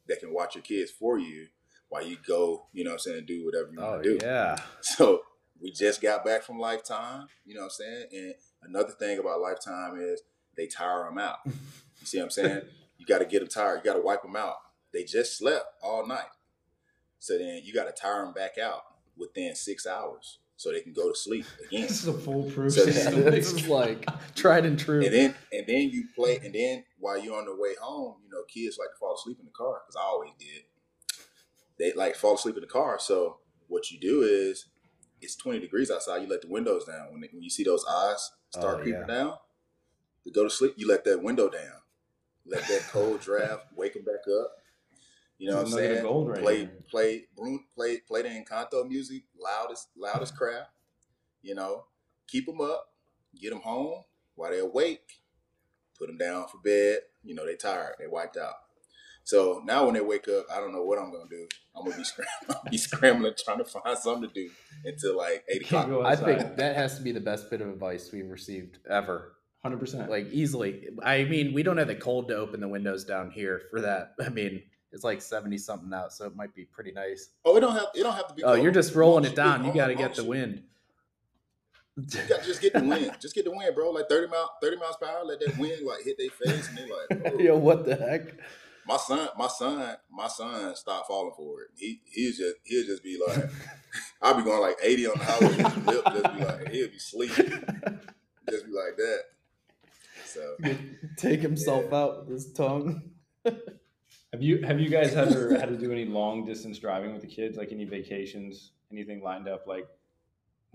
that 0.09 0.21
can 0.21 0.33
watch 0.35 0.57
your 0.57 0.63
kids 0.63 0.91
for 0.91 1.19
you 1.19 1.47
while 1.89 2.05
you 2.05 2.17
go, 2.27 2.67
you 2.73 2.85
know 2.85 2.91
what 2.91 2.95
I'm 3.07 3.13
saying, 3.13 3.25
do 3.27 3.45
whatever 3.45 3.71
you 3.73 3.79
Oh 3.81 3.93
want 3.93 4.03
to 4.03 4.19
do. 4.19 4.25
yeah, 4.27 4.57
So 4.81 5.23
we 5.61 5.71
just 5.71 6.01
got 6.03 6.25
back 6.25 6.43
from 6.43 6.59
Lifetime, 6.59 7.29
you 7.47 7.55
know 7.55 7.61
what 7.63 7.67
I'm 7.67 7.71
saying? 7.71 8.07
And 8.13 8.35
another 8.63 8.93
thing 8.93 9.19
about 9.19 9.41
Lifetime 9.41 9.99
is 10.01 10.23
they 10.57 10.67
tire 10.67 11.05
them 11.05 11.19
out. 11.19 11.39
You 12.01 12.07
see 12.07 12.17
what 12.17 12.25
I'm 12.25 12.31
saying? 12.31 12.63
You 12.97 13.05
got 13.05 13.19
to 13.19 13.27
get 13.27 13.41
them 13.41 13.49
tired. 13.49 13.81
You 13.85 13.91
got 13.93 13.99
to 13.99 14.03
wipe 14.03 14.23
them 14.23 14.35
out. 14.35 14.55
They 14.91 15.05
just 15.05 15.37
slept 15.37 15.67
all 15.83 16.07
night. 16.07 16.31
So 17.19 17.37
then 17.37 17.61
you 17.63 17.75
got 17.75 17.85
to 17.85 17.93
tire 17.93 18.25
them 18.25 18.33
back 18.33 18.57
out 18.57 18.85
within 19.19 19.55
six 19.55 19.87
hours 19.87 20.39
so 20.61 20.71
they 20.71 20.83
can 20.83 20.93
go 20.93 21.09
to 21.09 21.17
sleep 21.17 21.47
again. 21.67 21.81
This 21.89 22.03
is 22.03 22.09
a 22.09 22.13
foolproof 22.13 22.75
So- 22.75 22.85
system. 22.85 23.23
this 23.25 23.51
is 23.51 23.67
like 23.67 24.05
tried 24.35 24.67
and 24.67 24.79
true. 24.79 25.03
And 25.03 25.11
then 25.15 25.35
and 25.53 25.67
then 25.67 25.89
you 25.89 26.05
play 26.15 26.39
and 26.45 26.55
then 26.55 26.85
while 26.99 27.19
you're 27.19 27.39
on 27.39 27.47
the 27.47 27.57
way 27.57 27.75
home, 27.81 28.17
you 28.23 28.29
know, 28.31 28.43
kids 28.47 28.77
like 28.79 28.91
to 28.91 28.99
fall 28.99 29.15
asleep 29.15 29.39
in 29.41 29.47
the 29.47 29.53
car 29.53 29.81
because 29.83 29.97
I 29.97 30.03
always 30.05 30.33
did. 30.39 30.65
They 31.79 31.95
like 31.95 32.15
fall 32.15 32.35
asleep 32.35 32.57
in 32.57 32.61
the 32.61 32.67
car. 32.67 32.99
So 33.01 33.39
what 33.69 33.91
you 33.91 33.99
do 33.99 34.21
is 34.21 34.67
it's 35.23 35.35
20 35.37 35.61
degrees 35.61 35.91
outside. 35.91 36.21
You 36.21 36.29
let 36.29 36.43
the 36.43 36.49
windows 36.49 36.85
down. 36.85 37.11
When, 37.11 37.23
when 37.33 37.43
you 37.43 37.49
see 37.49 37.65
those 37.65 37.87
eyes 37.91 38.31
start 38.51 38.81
Oh, 38.81 38.83
creeping 38.83 39.01
yeah. 39.09 39.15
down, 39.15 39.35
to 40.25 40.31
go 40.31 40.45
to 40.45 40.51
sleep, 40.51 40.75
you 40.77 40.87
let 40.87 41.05
that 41.05 41.23
window 41.23 41.49
down. 41.49 41.81
Let 42.45 42.69
that 42.69 42.83
cold 42.91 43.21
draft 43.21 43.65
wake 43.75 43.95
them 43.95 44.05
back 44.05 44.27
up. 44.43 44.57
You 45.41 45.49
know 45.49 45.57
what 45.57 45.67
I'm 45.67 45.71
Nugget 45.71 45.91
of 45.91 45.97
saying? 45.97 46.07
gold 46.07 46.29
right 46.29 46.43
play, 46.43 46.57
here. 46.59 46.71
play, 46.91 47.23
Bruno, 47.35 47.61
play, 47.75 47.97
play 48.07 48.21
the 48.21 48.29
Encanto 48.29 48.87
music, 48.87 49.23
loudest, 49.43 49.89
loudest 49.97 50.37
crap. 50.37 50.69
You 51.41 51.55
know, 51.55 51.85
keep 52.29 52.45
them 52.45 52.61
up, 52.61 52.89
get 53.41 53.49
them 53.49 53.63
home 53.63 54.05
while 54.35 54.51
they're 54.51 54.61
awake. 54.61 55.23
Put 55.99 56.09
them 56.09 56.19
down 56.19 56.47
for 56.49 56.59
bed. 56.63 56.99
You 57.25 57.35
know, 57.35 57.47
they 57.47 57.57
tired, 57.57 57.95
they 57.99 58.07
wiped 58.07 58.37
out. 58.37 58.53
So 59.25 59.63
now 59.65 59.87
when 59.87 59.95
they 59.95 60.03
wake 60.03 60.29
up, 60.29 60.45
I 60.53 60.61
don't 60.61 60.73
know 60.73 60.85
what 60.85 60.99
I'm 60.99 61.11
gonna 61.11 61.25
do. 61.31 61.49
I'm 61.75 61.85
gonna 61.85 61.97
be 61.97 62.05
scrambling, 62.05 62.59
be 62.71 62.77
scrambling, 62.77 63.33
trying 63.43 63.59
to 63.59 63.65
find 63.65 63.97
something 63.97 64.29
to 64.29 64.35
do 64.35 64.51
until 64.85 65.17
like 65.17 65.43
eight 65.49 65.63
o'clock. 65.63 65.89
I 66.05 66.17
think 66.17 66.57
that 66.59 66.77
has 66.77 66.99
to 66.99 67.03
be 67.03 67.13
the 67.13 67.21
best 67.21 67.49
bit 67.49 67.63
of 67.63 67.69
advice 67.69 68.11
we've 68.13 68.29
received 68.29 68.79
ever. 68.91 69.37
Hundred 69.63 69.79
percent. 69.79 70.11
Like 70.11 70.27
easily. 70.33 70.89
I 71.03 71.25
mean, 71.25 71.55
we 71.55 71.63
don't 71.63 71.79
have 71.79 71.89
the 71.89 71.95
cold 71.95 72.29
to 72.29 72.37
open 72.37 72.61
the 72.61 72.69
windows 72.69 73.05
down 73.05 73.31
here 73.31 73.63
for 73.71 73.81
that. 73.83 74.13
I 74.21 74.29
mean, 74.29 74.63
it's 74.93 75.05
like 75.05 75.23
seventy 75.23 75.59
something 75.59 75.93
out, 75.93 76.13
so 76.13 76.27
it 76.27 76.37
might 76.37 76.55
be 76.55 76.65
pretty 76.65 76.93
nice. 76.93 77.31
Oh, 77.45 77.57
it 77.57 77.61
don't 77.61 77.73
have 77.73 77.89
it 77.95 78.03
don't 78.03 78.15
have 78.15 78.29
to 78.29 78.35
be. 78.35 78.43
Oh, 78.43 78.53
cold. 78.53 78.63
you're 78.63 78.73
just 78.73 78.95
rolling 78.95 79.25
it 79.25 79.35
down. 79.35 79.65
You 79.65 79.73
got 79.73 79.89
to 79.89 79.95
get 79.95 80.15
the 80.15 80.25
wind. 80.25 80.63
You 81.97 82.05
got 82.29 82.41
to 82.41 82.47
just 82.47 82.63
get 82.63 82.73
the 82.73 82.85
wind. 82.85 83.13
Just 83.21 83.35
get 83.35 83.45
the 83.45 83.51
wind, 83.51 83.75
bro. 83.75 83.91
Like 83.91 84.09
thirty 84.09 84.29
mile, 84.29 84.51
thirty 84.63 84.77
miles 84.77 84.97
per 85.01 85.07
hour. 85.07 85.25
Let 85.25 85.41
that 85.41 85.59
wind 85.59 85.87
like 85.87 86.05
hit 86.05 86.17
their 86.19 86.31
face, 86.31 86.69
and 86.69 86.79
they 86.79 86.83
like, 86.83 87.33
oh. 87.35 87.39
Yo, 87.39 87.57
what 87.57 87.85
the 87.85 87.97
heck? 87.97 88.35
my 88.91 88.97
son, 88.97 89.29
my 89.39 89.47
son, 89.47 89.97
my 90.11 90.27
son 90.27 90.75
stopped 90.75 91.07
falling 91.07 91.33
for 91.37 91.63
it. 91.63 91.69
He 91.77 92.01
he'll 92.07 92.33
just 92.33 92.57
he'll 92.65 92.85
just 92.85 93.05
be 93.05 93.21
like, 93.25 93.45
I'll 94.23 94.35
be 94.35 94.43
going 94.43 94.61
like 94.61 94.77
eighty 94.83 95.07
on 95.07 95.19
the 95.19 95.25
highway. 95.25 95.53
His 95.53 95.87
lip 95.87 96.05
just 96.05 96.37
be 96.37 96.45
like, 96.45 96.69
he'll 96.71 96.89
be 96.89 96.99
sleeping. 96.99 97.47
just 98.51 98.67
be 98.67 98.73
like 98.73 98.97
that. 98.97 99.21
So 100.27 100.57
take 101.17 101.41
himself 101.41 101.85
yeah. 101.91 101.97
out 101.97 102.21
with 102.21 102.31
his 102.31 102.53
tongue. 102.53 103.03
Have 104.33 104.43
you 104.43 104.63
have 104.63 104.79
you 104.79 104.89
guys 104.89 105.15
ever 105.15 105.59
had 105.59 105.69
to 105.71 105.77
do 105.77 105.91
any 105.91 106.05
long 106.05 106.45
distance 106.45 106.79
driving 106.79 107.13
with 107.13 107.23
the 107.23 107.27
kids? 107.27 107.57
Like 107.57 107.73
any 107.73 107.85
vacations, 107.85 108.73
anything 108.93 109.23
lined 109.23 109.49
up 109.49 109.67
like 109.67 109.89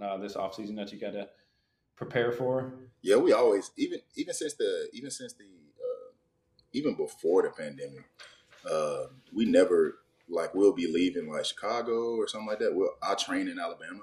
uh, 0.02 0.18
this 0.18 0.36
off 0.36 0.56
season 0.56 0.76
that 0.76 0.92
you 0.92 1.00
got 1.00 1.12
to 1.12 1.30
prepare 1.96 2.34
for? 2.34 2.74
Yeah, 3.02 3.16
we 3.16 3.32
always 3.32 3.72
even 3.78 4.00
even 4.16 4.34
since 4.34 4.56
the 4.56 4.90
even 4.92 5.10
since 5.10 5.34
the 5.34 5.46
uh, 5.46 6.12
even 6.74 6.96
before 6.96 7.44
the 7.44 7.50
pandemic, 7.50 8.04
uh, 8.70 9.06
we 9.34 9.46
never 9.46 10.00
like 10.28 10.54
we'll 10.54 10.74
be 10.74 10.92
leaving 10.92 11.32
like 11.32 11.46
Chicago 11.46 12.18
or 12.18 12.28
something 12.28 12.48
like 12.48 12.60
that. 12.60 12.76
We'll 12.76 12.90
I 13.02 13.16
train 13.16 13.48
in 13.48 13.58
Alabama, 13.58 14.02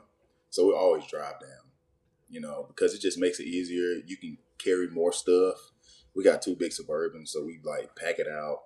so 0.48 0.66
we 0.68 0.72
always 0.72 1.06
drive 1.06 1.40
down. 1.40 1.68
You 2.30 2.40
know, 2.40 2.64
because 2.68 2.94
it 2.94 3.02
just 3.02 3.18
makes 3.18 3.38
it 3.38 3.46
easier. 3.46 4.00
You 4.06 4.16
can 4.16 4.38
carry 4.56 4.88
more 4.88 5.12
stuff. 5.12 5.56
We 6.14 6.24
got 6.24 6.40
two 6.40 6.56
big 6.56 6.70
suburbans, 6.70 7.28
so 7.28 7.44
we 7.44 7.60
like 7.62 7.94
pack 7.96 8.18
it 8.18 8.26
out 8.26 8.60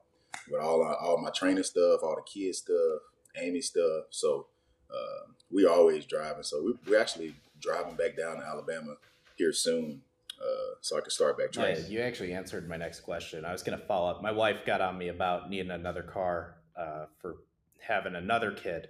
with 0.50 0.60
all 0.60 0.82
our, 0.82 0.96
all 0.96 1.18
my 1.18 1.30
training 1.30 1.64
stuff, 1.64 2.00
all 2.02 2.16
the 2.16 2.22
kids 2.22 2.58
stuff, 2.58 3.00
Amy 3.36 3.60
stuff. 3.60 4.04
So 4.10 4.46
uh, 4.90 5.30
we 5.50 5.66
always 5.66 6.04
driving. 6.06 6.42
So 6.42 6.62
we, 6.62 6.74
we're 6.86 7.00
actually 7.00 7.34
driving 7.60 7.94
back 7.96 8.16
down 8.16 8.36
to 8.36 8.42
Alabama 8.44 8.96
here 9.36 9.52
soon, 9.52 10.02
uh, 10.40 10.74
so 10.80 10.96
I 10.96 11.00
can 11.00 11.10
start 11.10 11.38
back 11.38 11.48
Yeah, 11.54 11.62
training. 11.74 11.90
you 11.90 12.00
actually 12.00 12.32
answered 12.32 12.68
my 12.68 12.76
next 12.76 13.00
question. 13.00 13.44
I 13.44 13.52
was 13.52 13.62
going 13.62 13.78
to 13.78 13.84
follow 13.86 14.10
up. 14.10 14.22
My 14.22 14.32
wife 14.32 14.64
got 14.66 14.80
on 14.80 14.96
me 14.98 15.08
about 15.08 15.50
needing 15.50 15.70
another 15.70 16.02
car 16.02 16.56
uh, 16.76 17.06
for 17.18 17.36
having 17.80 18.14
another 18.14 18.50
kid, 18.52 18.88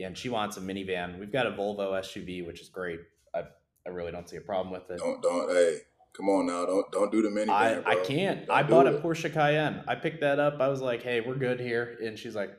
and 0.00 0.16
she 0.16 0.28
wants 0.28 0.56
a 0.56 0.60
minivan. 0.60 1.18
We've 1.18 1.32
got 1.32 1.46
a 1.46 1.50
Volvo 1.50 1.92
SUV, 2.00 2.46
which 2.46 2.60
is 2.60 2.68
great. 2.68 3.00
I, 3.34 3.44
I 3.86 3.90
really 3.90 4.12
don't 4.12 4.28
see 4.28 4.36
a 4.36 4.40
problem 4.40 4.72
with 4.72 4.90
it. 4.90 4.98
Don't 4.98 5.22
don't 5.22 5.48
hey, 5.50 5.78
come 6.16 6.28
on 6.28 6.46
now, 6.46 6.64
don't 6.64 6.90
don't 6.92 7.12
do 7.12 7.22
the 7.22 7.28
minivan. 7.28 7.50
I, 7.50 7.74
bro. 7.74 7.82
I 7.86 7.96
can't. 8.04 8.46
Don't 8.46 8.56
I 8.56 8.62
do 8.62 8.70
bought 8.70 8.86
a. 8.86 8.92
Porsche 8.92 9.32
Cayenne. 9.32 9.84
I 9.86 9.94
picked 9.94 10.20
that 10.20 10.38
up. 10.38 10.60
I 10.60 10.68
was 10.68 10.80
like, 10.80 11.02
hey, 11.02 11.20
we're 11.20 11.34
good 11.36 11.60
here. 11.60 11.98
And 12.02 12.18
she's 12.18 12.34
like, 12.34 12.56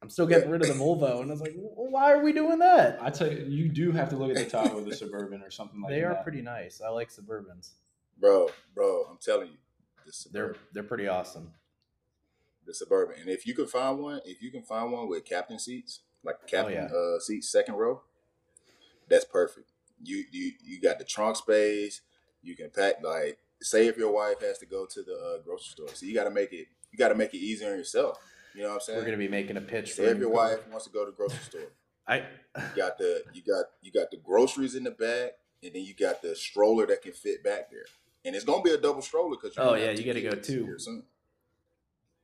I'm 0.00 0.10
still 0.10 0.26
getting 0.26 0.50
rid 0.50 0.62
of 0.62 0.68
the 0.68 0.74
Volvo. 0.74 1.20
And 1.20 1.30
I 1.30 1.32
was 1.32 1.40
like, 1.40 1.54
well, 1.56 1.90
why 1.90 2.12
are 2.12 2.22
we 2.22 2.32
doing 2.32 2.58
that? 2.60 2.98
I 3.02 3.10
tell 3.10 3.30
you, 3.30 3.44
you 3.48 3.68
do 3.68 3.92
have 3.92 4.08
to 4.10 4.16
look 4.16 4.30
at 4.30 4.36
the 4.36 4.50
top 4.50 4.72
of 4.74 4.84
the 4.84 4.94
Suburban 4.94 5.42
or 5.42 5.50
something 5.50 5.80
like 5.80 5.90
that. 5.90 5.94
they 5.94 6.00
that. 6.02 6.06
are 6.08 6.22
pretty 6.22 6.42
nice. 6.42 6.80
I 6.84 6.90
like 6.90 7.10
Suburbans. 7.10 7.70
bro, 8.18 8.50
bro. 8.74 9.04
I'm 9.10 9.18
telling 9.20 9.48
you, 9.48 9.56
the 10.04 10.28
They're 10.32 10.56
they're 10.72 10.82
pretty 10.82 11.08
awesome. 11.08 11.52
the 12.66 12.74
suburban, 12.74 13.16
and 13.20 13.28
if 13.28 13.46
you 13.46 13.54
can 13.54 13.66
find 13.66 13.98
one, 13.98 14.20
if 14.24 14.42
you 14.42 14.50
can 14.50 14.62
find 14.62 14.92
one 14.92 15.08
with 15.08 15.24
captain 15.24 15.58
seats, 15.58 16.00
like 16.24 16.46
captain 16.46 16.74
yeah. 16.74 16.96
uh, 16.96 17.18
seats, 17.18 17.50
second 17.50 17.74
row, 17.74 18.02
that's 19.08 19.24
perfect. 19.24 19.70
You 20.02 20.24
you 20.30 20.52
you 20.62 20.80
got 20.80 20.98
the 20.98 21.04
trunk 21.04 21.36
space. 21.36 22.00
You 22.42 22.56
can 22.56 22.70
pack 22.70 22.96
like 23.02 23.38
say 23.60 23.86
if 23.86 23.96
your 23.96 24.12
wife 24.12 24.40
has 24.40 24.58
to 24.58 24.66
go 24.66 24.86
to 24.86 25.02
the 25.02 25.12
uh, 25.14 25.42
grocery 25.44 25.70
store, 25.70 25.88
so 25.94 26.04
you 26.06 26.14
got 26.14 26.24
to 26.24 26.30
make 26.30 26.52
it 26.52 26.66
you 26.90 26.98
got 26.98 27.08
to 27.08 27.14
make 27.14 27.32
it 27.34 27.38
easier 27.38 27.70
on 27.70 27.78
yourself. 27.78 28.18
You 28.54 28.62
know 28.62 28.68
what 28.68 28.74
I'm 28.74 28.80
saying? 28.80 28.98
We're 28.98 29.04
gonna 29.06 29.16
be 29.16 29.28
making 29.28 29.56
a 29.56 29.60
pitch 29.62 29.94
say 29.94 30.06
a 30.06 30.10
if 30.10 30.18
your 30.18 30.28
wife 30.28 30.58
wants 30.68 30.84
to 30.86 30.92
go 30.92 31.04
to 31.04 31.10
the 31.10 31.16
grocery 31.16 31.38
store, 31.42 31.70
I 32.06 32.16
you 32.18 32.76
got 32.76 32.98
the 32.98 33.22
you 33.32 33.42
got 33.42 33.64
you 33.80 33.90
got 33.92 34.10
the 34.10 34.18
groceries 34.18 34.74
in 34.74 34.84
the 34.84 34.90
bag, 34.90 35.30
and 35.62 35.72
then 35.74 35.82
you 35.84 35.94
got 35.94 36.20
the 36.20 36.34
stroller 36.36 36.86
that 36.86 37.00
can 37.02 37.12
fit 37.12 37.42
back 37.42 37.70
there, 37.70 37.86
and 38.24 38.34
it's 38.36 38.44
gonna 38.44 38.62
be 38.62 38.72
a 38.72 38.76
double 38.78 39.00
stroller 39.00 39.36
because 39.40 39.56
Oh, 39.56 39.74
yeah, 39.74 39.90
you 39.92 40.04
gotta 40.04 40.20
go 40.20 40.34
too. 40.34 40.66
here 40.66 40.78
soon. 40.78 41.04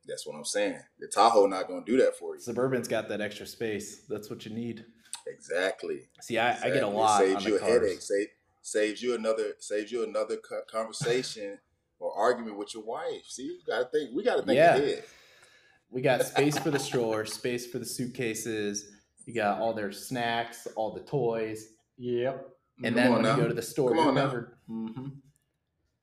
That's 0.05 0.25
what 0.27 0.35
I'm 0.35 0.45
saying. 0.45 0.79
The 0.99 1.07
Tahoe 1.07 1.47
not 1.47 1.67
gonna 1.67 1.85
do 1.85 1.97
that 1.97 2.15
for 2.15 2.35
you. 2.35 2.41
Suburban's 2.41 2.87
got 2.87 3.09
that 3.09 3.21
extra 3.21 3.45
space. 3.47 4.01
That's 4.07 4.29
what 4.29 4.45
you 4.45 4.53
need. 4.53 4.85
Exactly. 5.27 6.09
See, 6.21 6.37
I, 6.37 6.51
I 6.51 6.69
get 6.69 6.83
a 6.83 6.87
Exactly. 6.87 6.95
lot 6.95 7.19
Saves 7.19 7.35
on 7.35 7.43
you 7.43 7.49
the 7.51 7.55
a 7.55 7.59
cars. 7.59 7.71
headache. 7.71 8.01
Save, 8.01 8.27
saves 8.61 9.01
you 9.01 9.15
another. 9.15 9.53
Saves 9.59 9.91
you 9.91 10.03
another 10.03 10.37
conversation 10.71 11.59
or 11.99 12.13
argument 12.17 12.57
with 12.57 12.73
your 12.73 12.83
wife. 12.83 13.23
See, 13.27 13.43
you 13.43 13.59
gotta 13.67 13.85
think. 13.91 14.11
We 14.15 14.23
gotta 14.23 14.43
think 14.43 14.57
Yeah. 14.57 14.75
ahead. 14.75 15.03
We 15.89 16.01
got 16.01 16.21
space 16.25 16.57
for 16.57 16.71
the 16.71 16.79
stroller, 16.79 17.25
space 17.25 17.67
for 17.67 17.79
the 17.79 17.85
suitcases. 17.85 18.91
You 19.25 19.33
got 19.33 19.59
all 19.59 19.73
their 19.73 19.91
snacks, 19.91 20.67
all 20.75 20.93
the 20.93 21.01
toys, 21.01 21.73
Yep. 21.97 22.49
and 22.83 22.85
Come 22.85 22.93
then 22.95 23.05
on 23.11 23.13
when 23.17 23.21
now. 23.23 23.35
you 23.35 23.41
go 23.43 23.47
to 23.47 23.53
the 23.53 23.61
store, 23.61 23.89
Come 23.89 23.97
you're 23.97 24.07
on 24.07 24.15
now. 24.15 24.21
covered. 24.25 24.51
hmm 24.67 24.87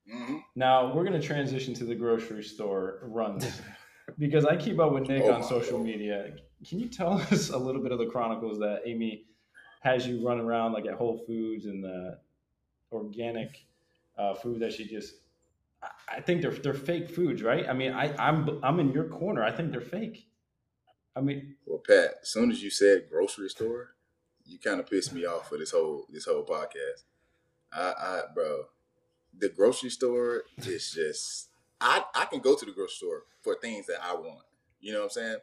hmm 0.09 0.37
Now 0.55 0.95
we're 0.95 1.05
going 1.05 1.21
to 1.21 1.27
transition 1.27 1.75
to 1.75 1.85
the 1.85 1.95
grocery 1.95 2.45
store 2.45 3.01
runs 3.03 3.61
because 4.19 4.45
I 4.45 4.57
keep 4.57 4.79
up 4.79 4.93
with 4.93 5.09
Nick 5.09 5.25
Oh 5.25 5.33
on 5.33 5.43
social 5.43 5.79
Lord. 5.79 5.87
media. 5.87 6.35
Can 6.69 6.79
you 6.79 6.89
tell 6.89 7.15
us 7.15 7.51
a 7.51 7.59
little 7.59 7.83
bit 7.83 7.91
of 7.93 7.99
the 7.99 8.07
chronicles 8.07 8.59
that 8.61 8.83
Amy 8.87 9.25
has 9.83 10.07
you 10.07 10.25
run 10.27 10.39
around 10.41 10.73
like 10.73 10.87
at 10.87 10.95
Whole 10.95 11.25
Foods 11.27 11.67
and 11.67 11.83
the 11.83 12.19
organic 12.93 13.67
uh, 14.19 14.35
food 14.35 14.61
that 14.61 14.73
she 14.73 14.87
just? 14.87 15.15
I- 16.09 16.21
think 16.21 16.43
they're 16.43 16.51
they're 16.53 16.75
fake 16.75 17.11
foods, 17.11 17.43
right? 17.43 17.69
I 17.69 17.73
mean, 17.73 17.93
I 17.93 18.15
I'm 18.19 18.61
I'm 18.63 18.81
in 18.81 18.93
your 18.93 19.05
corner. 19.05 19.43
I 19.45 19.53
think 19.53 19.71
they're 19.73 19.81
fake. 19.81 20.27
I 21.15 21.21
mean, 21.21 21.57
Well, 21.67 21.79
Pat, 21.87 22.17
as 22.23 22.29
soon 22.29 22.51
as 22.51 22.63
you 22.63 22.71
said 22.71 23.09
grocery 23.11 23.49
store, 23.49 23.95
you 24.45 24.59
kind 24.59 24.81
of 24.81 24.89
pissed 24.89 25.13
me 25.15 25.25
off 25.25 25.49
for 25.49 25.59
this 25.59 25.71
whole 25.71 26.07
this 26.11 26.25
whole 26.27 26.45
podcast. 26.45 27.05
I, 27.73 27.93
I, 27.99 28.23
bro, 28.35 28.65
the 29.37 29.49
grocery 29.49 29.91
store 29.91 30.43
is 30.59 30.91
just. 30.93 31.49
I 31.81 32.05
I 32.15 32.25
can 32.27 32.41
go 32.41 32.57
to 32.57 32.65
the 32.65 32.73
grocery 32.73 32.95
store 32.97 33.23
for 33.43 33.55
things 33.61 33.87
that 33.87 34.03
I 34.03 34.15
want. 34.15 34.45
You 34.81 34.93
know 34.93 35.01
what 35.01 35.05
I'm 35.05 35.11
saying? 35.11 35.37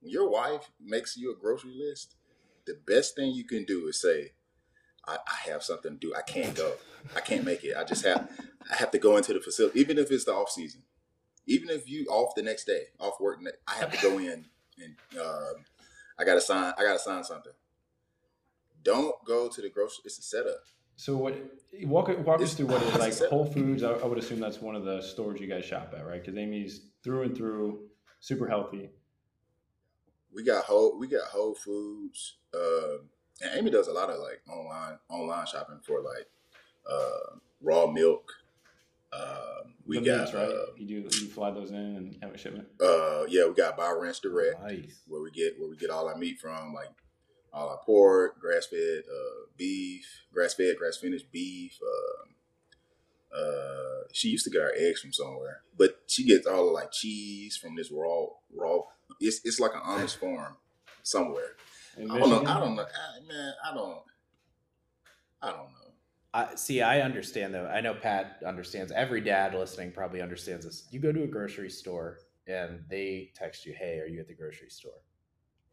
When 0.00 0.10
your 0.12 0.28
wife 0.28 0.70
makes 0.80 1.16
you 1.16 1.32
a 1.32 1.36
grocery 1.36 1.74
list, 1.76 2.16
the 2.66 2.76
best 2.86 3.14
thing 3.14 3.32
you 3.32 3.44
can 3.44 3.64
do 3.64 3.86
is 3.86 4.00
say, 4.00 4.32
I, 5.06 5.16
I 5.26 5.50
have 5.50 5.62
something 5.62 5.92
to 5.92 5.98
do. 5.98 6.14
I 6.16 6.22
can't 6.22 6.54
go. 6.54 6.74
I 7.16 7.20
can't 7.20 7.44
make 7.44 7.64
it. 7.64 7.76
I 7.76 7.84
just 7.84 8.04
have 8.04 8.28
I 8.70 8.76
have 8.76 8.90
to 8.92 8.98
go 8.98 9.16
into 9.16 9.32
the 9.32 9.40
facility, 9.40 9.80
even 9.80 9.98
if 9.98 10.10
it's 10.10 10.24
the 10.24 10.32
off 10.32 10.50
season. 10.50 10.82
Even 11.46 11.70
if 11.70 11.88
you 11.90 12.06
off 12.06 12.34
the 12.36 12.42
next 12.42 12.64
day, 12.66 12.84
off 13.00 13.20
work, 13.20 13.40
I 13.66 13.74
have 13.74 13.92
to 13.92 14.00
go 14.00 14.18
in 14.18 14.46
and 14.78 14.94
um, 15.20 15.64
I 16.18 16.24
gotta 16.24 16.40
sign. 16.40 16.72
I 16.78 16.84
gotta 16.84 17.00
sign 17.00 17.24
something. 17.24 17.52
Don't 18.84 19.14
go 19.24 19.48
to 19.48 19.60
the 19.60 19.68
grocery. 19.68 20.02
It's 20.04 20.18
a 20.18 20.22
setup. 20.22 20.64
so 20.96 21.16
what? 21.16 21.36
Walk 21.82 22.08
walk 22.24 22.40
us 22.40 22.54
through 22.54 22.66
what 22.66 22.82
it 22.82 22.88
is 22.88 23.20
like. 23.20 23.30
Whole 23.30 23.44
Foods. 23.44 23.82
I, 23.82 23.92
I 23.92 24.06
would 24.06 24.18
assume 24.18 24.38
that's 24.40 24.60
one 24.60 24.76
of 24.76 24.84
the 24.84 25.00
stores 25.02 25.40
you 25.40 25.48
guys 25.48 25.64
shop 25.64 25.94
at, 25.96 26.06
right? 26.06 26.20
Because 26.24 26.38
Amy's 26.38 26.82
through 27.02 27.22
and 27.22 27.36
through 27.36 27.80
super 28.20 28.46
healthy. 28.46 28.90
We 30.32 30.44
got 30.44 30.64
whole. 30.64 30.98
We 30.98 31.08
got 31.08 31.28
Whole 31.28 31.54
Foods. 31.54 32.36
Um, 32.54 33.10
and 33.40 33.58
Amy 33.58 33.70
does 33.70 33.88
a 33.88 33.92
lot 33.92 34.10
of 34.10 34.18
like 34.20 34.40
online 34.48 34.98
online 35.08 35.46
shopping 35.46 35.80
for 35.82 36.00
like 36.00 36.28
uh, 36.90 37.36
raw 37.60 37.86
milk. 37.86 38.30
Um, 39.12 39.74
we 39.86 39.98
the 39.98 40.06
got 40.06 40.20
meats, 40.20 40.34
right? 40.34 40.48
uh, 40.48 40.66
you 40.76 40.86
do 40.86 40.94
you 41.20 41.28
fly 41.28 41.50
those 41.50 41.70
in 41.70 41.76
and 41.76 42.16
have 42.22 42.34
a 42.34 42.38
shipment. 42.38 42.66
uh, 42.80 43.24
yeah, 43.28 43.46
we 43.46 43.54
got 43.54 43.76
Buy 43.76 43.90
Ranch 43.90 44.20
Direct. 44.20 44.60
Nice. 44.62 45.00
where 45.06 45.20
we 45.20 45.30
get 45.30 45.58
where 45.58 45.68
we 45.68 45.76
get 45.76 45.90
all 45.90 46.08
our 46.08 46.16
meat 46.16 46.40
from, 46.40 46.72
like 46.72 46.88
all 47.52 47.68
our 47.68 47.80
pork, 47.84 48.40
grass 48.40 48.66
fed 48.66 49.02
uh, 49.10 49.46
beef, 49.56 50.06
grass 50.32 50.54
fed, 50.54 50.76
grass 50.78 50.96
finished 50.96 51.30
beef. 51.30 51.78
Um, 51.82 52.34
uh, 53.36 54.04
she 54.12 54.28
used 54.28 54.44
to 54.44 54.50
get 54.50 54.62
our 54.62 54.72
eggs 54.76 55.00
from 55.00 55.12
somewhere, 55.12 55.62
but 55.76 56.00
she 56.06 56.24
gets 56.24 56.46
all 56.46 56.66
the 56.66 56.72
like 56.72 56.92
cheese 56.92 57.56
from 57.56 57.76
this 57.76 57.90
raw 57.90 58.26
raw. 58.54 58.80
It's 59.20 59.40
it's 59.44 59.60
like 59.60 59.72
an 59.74 59.80
Amish 59.80 60.16
farm 60.16 60.56
somewhere. 61.02 61.56
In 61.98 62.10
I 62.10 62.18
don't 62.18 62.30
know. 62.30 62.50
I 62.50 62.58
don't 62.60 62.74
know. 62.76 62.82
I, 62.82 63.20
man, 63.28 63.52
I 63.70 63.74
don't. 63.74 63.98
I 65.42 65.46
don't 65.50 65.58
know. 65.58 65.92
I 66.34 66.54
see. 66.54 66.80
I 66.80 67.00
understand 67.02 67.52
though. 67.52 67.66
I 67.66 67.80
know 67.80 67.94
Pat 67.94 68.40
understands. 68.46 68.90
Every 68.92 69.20
dad 69.20 69.54
listening 69.54 69.92
probably 69.92 70.22
understands 70.22 70.64
this. 70.64 70.88
You 70.90 70.98
go 71.00 71.12
to 71.12 71.24
a 71.24 71.26
grocery 71.26 71.68
store 71.68 72.20
and 72.46 72.82
they 72.88 73.30
text 73.34 73.66
you, 73.66 73.74
"Hey, 73.74 73.98
are 74.00 74.06
you 74.06 74.20
at 74.20 74.28
the 74.28 74.34
grocery 74.34 74.70
store?" 74.70 74.92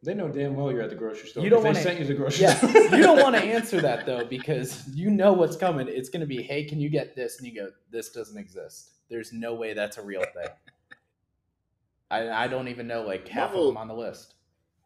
They 0.04 0.14
know 0.14 0.30
damn 0.30 0.56
well 0.56 0.72
you're 0.72 0.82
at 0.82 0.90
the 0.90 0.96
grocery 0.96 1.28
store. 1.30 1.44
You 1.44 1.50
don't 1.50 1.64
wanna- 1.64 1.76
they 1.76 1.84
sent 1.84 2.00
you 2.00 2.06
to 2.06 2.14
the 2.14 2.18
grocery 2.20 2.44
Yeah, 2.44 2.54
store. 2.56 2.70
you 2.72 3.04
don't 3.04 3.22
want 3.22 3.36
to 3.36 3.42
answer 3.42 3.82
that 3.82 4.06
though 4.06 4.26
because 4.26 4.88
you 4.90 5.10
know 5.10 5.34
what's 5.34 5.56
coming. 5.58 5.88
It's 5.90 6.10
going 6.10 6.22
to 6.22 6.26
be, 6.28 6.42
"Hey, 6.42 6.64
can 6.66 6.80
you 6.80 6.90
get 6.90 7.16
this?" 7.16 7.38
And 7.38 7.48
you 7.48 7.54
go, 7.56 7.70
"This 7.90 8.10
doesn't 8.12 8.38
exist. 8.38 8.92
There's 9.10 9.32
no 9.34 9.56
way 9.56 9.74
that's 9.74 9.98
a 9.98 10.02
real 10.02 10.24
thing." 10.34 10.48
I 12.12 12.30
I 12.46 12.48
don't 12.48 12.68
even 12.68 12.88
know 12.88 13.04
like 13.04 13.28
half 13.28 13.54
of 13.54 13.66
them 13.66 13.78
on 13.78 13.88
the 13.88 13.94
list 13.96 14.36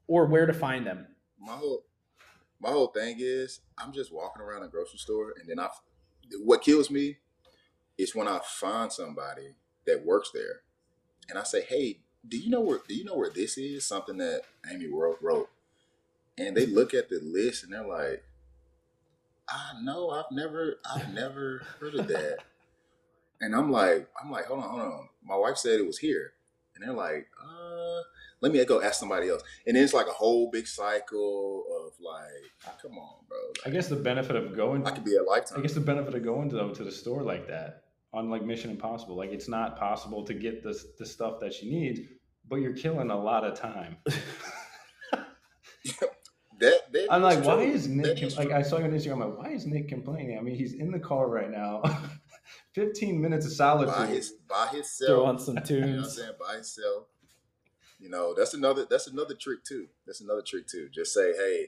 or 0.08 0.26
where 0.26 0.46
to 0.46 0.54
find 0.54 0.86
them. 0.86 1.08
My 1.44 1.54
whole 1.54 1.84
my 2.60 2.70
whole 2.70 2.88
thing 2.88 3.18
is 3.20 3.60
I'm 3.78 3.92
just 3.92 4.14
walking 4.14 4.42
around 4.42 4.64
a 4.64 4.68
grocery 4.68 5.00
store 5.00 5.34
and 5.40 5.50
then 5.50 5.60
I 5.60 5.70
what 6.44 6.62
kills 6.62 6.90
me 6.90 7.18
is 7.98 8.16
when 8.16 8.28
I 8.28 8.40
find 8.44 8.92
somebody 8.92 9.56
that 9.86 10.06
works 10.06 10.32
there 10.34 10.62
and 11.30 11.38
I 11.38 11.44
say, 11.44 11.62
"Hey, 11.62 12.00
do 12.28 12.38
you 12.38 12.50
know 12.50 12.62
where 12.62 12.80
do 12.88 12.96
you 12.96 13.04
know 13.04 13.16
where 13.16 13.30
this 13.30 13.58
is?" 13.58 13.86
Something 13.86 14.18
that 14.18 14.44
Amy 14.72 14.88
wrote 14.88 15.20
wrote. 15.22 15.50
And 16.38 16.58
they 16.58 16.66
look 16.66 16.94
at 16.96 17.10
the 17.10 17.20
list 17.22 17.64
and 17.64 17.74
they're 17.74 17.86
like, 17.86 18.24
"I 19.48 19.74
know, 19.84 20.10
I've 20.10 20.32
never 20.32 20.80
I've 20.90 21.14
never 21.14 21.64
heard 21.80 21.96
of 21.96 22.08
that." 22.08 22.40
and 23.42 23.54
I'm 23.54 23.72
like, 23.72 24.08
I'm 24.22 24.32
like, 24.32 24.46
"Hold 24.46 24.64
on, 24.64 24.70
hold 24.70 24.82
on. 24.82 25.10
My 25.24 25.36
wife 25.36 25.58
said 25.58 25.80
it 25.80 25.86
was 25.86 26.00
here." 26.00 26.34
and 26.76 26.84
they're 26.84 26.96
like, 26.96 27.28
uh, 27.42 28.02
let 28.44 28.52
me 28.52 28.64
go 28.66 28.82
ask 28.82 29.00
somebody 29.00 29.30
else. 29.30 29.42
And 29.66 29.76
then 29.76 29.84
it's 29.86 29.94
like 29.94 30.08
a 30.08 30.12
whole 30.12 30.52
big 30.52 30.68
cycle 30.68 31.64
of 31.80 31.94
like, 32.02 32.28
ah, 32.68 32.76
come 32.82 32.98
on, 32.98 33.16
bro. 33.30 33.38
Like, 33.48 33.68
I 33.68 33.70
guess 33.70 33.88
the 33.88 33.96
benefit 33.96 34.36
of 34.36 34.54
going, 34.56 34.86
I 34.86 34.92
could 34.92 35.06
be 35.06 35.16
a 35.16 35.24
lifetime. 35.24 35.60
I 35.60 35.62
guess 35.62 35.74
the 35.74 35.80
benefit 35.80 36.14
of 36.14 36.24
going 36.24 36.50
to 36.50 36.58
though 36.58 36.70
to 36.72 36.84
the 36.84 36.92
store 36.92 37.24
like 37.24 37.48
that 37.48 37.86
on 38.12 38.30
like 38.30 38.44
Mission 38.44 38.70
Impossible, 38.70 39.16
like 39.16 39.32
it's 39.32 39.48
not 39.48 39.78
possible 39.80 40.26
to 40.26 40.34
get 40.34 40.62
this 40.62 40.86
the 41.00 41.06
stuff 41.06 41.40
that 41.40 41.54
she 41.54 41.72
needs, 41.72 42.02
but 42.50 42.58
you're 42.58 42.76
killing 42.76 43.10
a 43.12 43.18
lot 43.20 43.46
of 43.46 43.58
time. 43.58 43.96
that, 46.60 46.82
that 46.92 47.08
I'm 47.10 47.22
like, 47.22 47.44
why 47.46 47.56
true. 47.56 47.64
is 47.74 47.88
Nick 47.88 48.18
com- 48.18 48.28
is 48.28 48.38
like? 48.38 48.50
true. 48.50 48.58
I 48.58 48.62
saw 48.62 48.78
you 48.78 48.84
on 48.86 48.92
Instagram. 48.92 49.14
I'm 49.14 49.20
like, 49.22 49.38
why 49.38 49.50
is 49.52 49.66
Nick 49.66 49.88
complaining? 49.88 50.38
I 50.38 50.42
mean, 50.42 50.56
he's 50.56 50.74
in 50.74 50.92
the 50.92 51.00
car 51.00 51.30
right 51.30 51.50
now. 51.50 51.82
15 52.76 53.22
minutes 53.22 53.46
of 53.46 53.54
solitude. 53.54 53.96
by 53.96 54.08
his 54.08 54.34
by 54.50 54.68
himself. 54.68 55.08
Throw 55.08 55.26
on 55.26 55.40
some 55.40 55.58
You 55.70 55.80
know 55.80 55.86
what 55.88 55.90
I'm 55.90 55.96
tunes. 55.96 56.16
saying? 56.18 56.32
By 56.40 56.54
himself. 56.56 57.04
You 58.04 58.10
know, 58.10 58.34
that's 58.38 58.54
another 58.54 58.86
that's 58.90 59.08
another 59.08 59.34
trick 59.34 59.64
too. 59.64 59.88
That's 60.06 60.20
another 60.20 60.42
trick 60.46 60.68
too. 60.68 60.90
Just 60.94 61.14
say, 61.14 61.32
hey, 61.32 61.68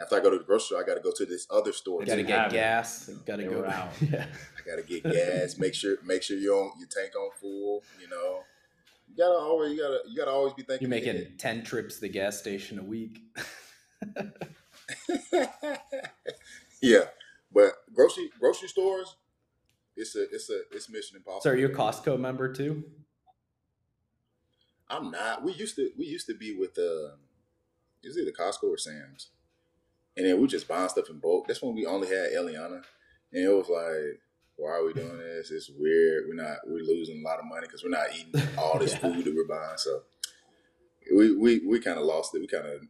after 0.00 0.16
I 0.16 0.20
go 0.20 0.30
to 0.30 0.38
the 0.38 0.44
grocery 0.44 0.64
store, 0.66 0.82
I 0.82 0.86
gotta 0.86 1.00
go 1.00 1.12
to 1.14 1.26
this 1.26 1.46
other 1.50 1.72
store. 1.74 2.00
You 2.00 2.06
Got 2.06 2.14
to 2.16 2.22
get 2.22 2.38
have 2.38 2.52
it. 2.52 2.54
gas. 2.54 3.10
Got 3.26 3.36
to 3.36 3.44
go 3.44 3.64
out. 3.68 3.90
Yeah. 4.00 4.24
I 4.26 4.68
gotta 4.68 4.82
get 4.82 5.02
gas. 5.04 5.58
make 5.58 5.74
sure 5.74 5.96
make 6.02 6.22
sure 6.22 6.38
you 6.38 6.54
on 6.54 6.72
your 6.78 6.88
tank 6.88 7.12
on 7.14 7.28
full. 7.38 7.82
You 8.00 8.08
know, 8.08 8.38
you 9.10 9.16
gotta 9.18 9.34
always 9.38 9.72
you 9.72 9.78
gotta 9.82 9.98
you 10.08 10.16
gotta 10.16 10.30
always 10.30 10.54
be 10.54 10.62
thinking. 10.62 10.88
You're 10.88 10.90
making 10.98 11.16
ahead. 11.16 11.38
ten 11.38 11.62
trips 11.62 11.96
to 11.96 12.00
the 12.00 12.08
gas 12.08 12.38
station 12.38 12.78
a 12.78 12.82
week. 12.82 13.20
yeah, 16.82 17.04
but 17.52 17.72
grocery 17.94 18.30
grocery 18.40 18.68
stores, 18.68 19.16
it's 19.96 20.16
a 20.16 20.22
it's 20.32 20.48
a 20.50 20.60
it's 20.72 20.88
Mission 20.88 21.16
Impossible. 21.18 21.42
So 21.42 21.50
are 21.50 21.56
you 21.56 21.66
a 21.66 21.70
Costco 21.70 22.18
member 22.18 22.52
too? 22.52 22.84
I'm 24.88 25.10
not. 25.10 25.42
We 25.42 25.52
used 25.52 25.76
to 25.76 25.90
we 25.98 26.06
used 26.06 26.26
to 26.26 26.34
be 26.34 26.54
with 26.56 26.78
uh, 26.78 27.16
is 28.02 28.16
it 28.16 28.26
the 28.26 28.32
Costco 28.32 28.64
or 28.64 28.78
Sam's, 28.78 29.30
and 30.16 30.26
then 30.26 30.40
we 30.40 30.46
just 30.46 30.68
buying 30.68 30.88
stuff 30.88 31.08
in 31.10 31.18
bulk. 31.18 31.46
That's 31.46 31.62
when 31.62 31.74
we 31.74 31.86
only 31.86 32.08
had 32.08 32.32
Eliana, 32.32 32.82
and 33.32 33.44
it 33.44 33.48
was 33.48 33.68
like, 33.68 34.20
why 34.56 34.70
are 34.72 34.84
we 34.84 34.92
doing 34.92 35.18
this? 35.18 35.50
It's 35.50 35.70
weird. 35.70 36.24
We're 36.28 36.34
not. 36.42 36.58
We're 36.66 36.84
losing 36.84 37.20
a 37.24 37.28
lot 37.28 37.38
of 37.38 37.46
money 37.46 37.66
because 37.66 37.82
we're 37.82 37.90
not 37.90 38.14
eating 38.14 38.40
all 38.58 38.78
this 38.78 38.92
Yeah. 38.94 38.98
food 39.00 39.24
that 39.24 39.34
we're 39.34 39.48
buying. 39.48 39.78
So 39.78 40.02
we 41.14 41.34
we 41.36 41.60
we 41.66 41.80
kind 41.80 41.98
of 41.98 42.04
lost 42.04 42.34
it. 42.34 42.40
We 42.40 42.46
kind 42.46 42.66
of 42.66 42.80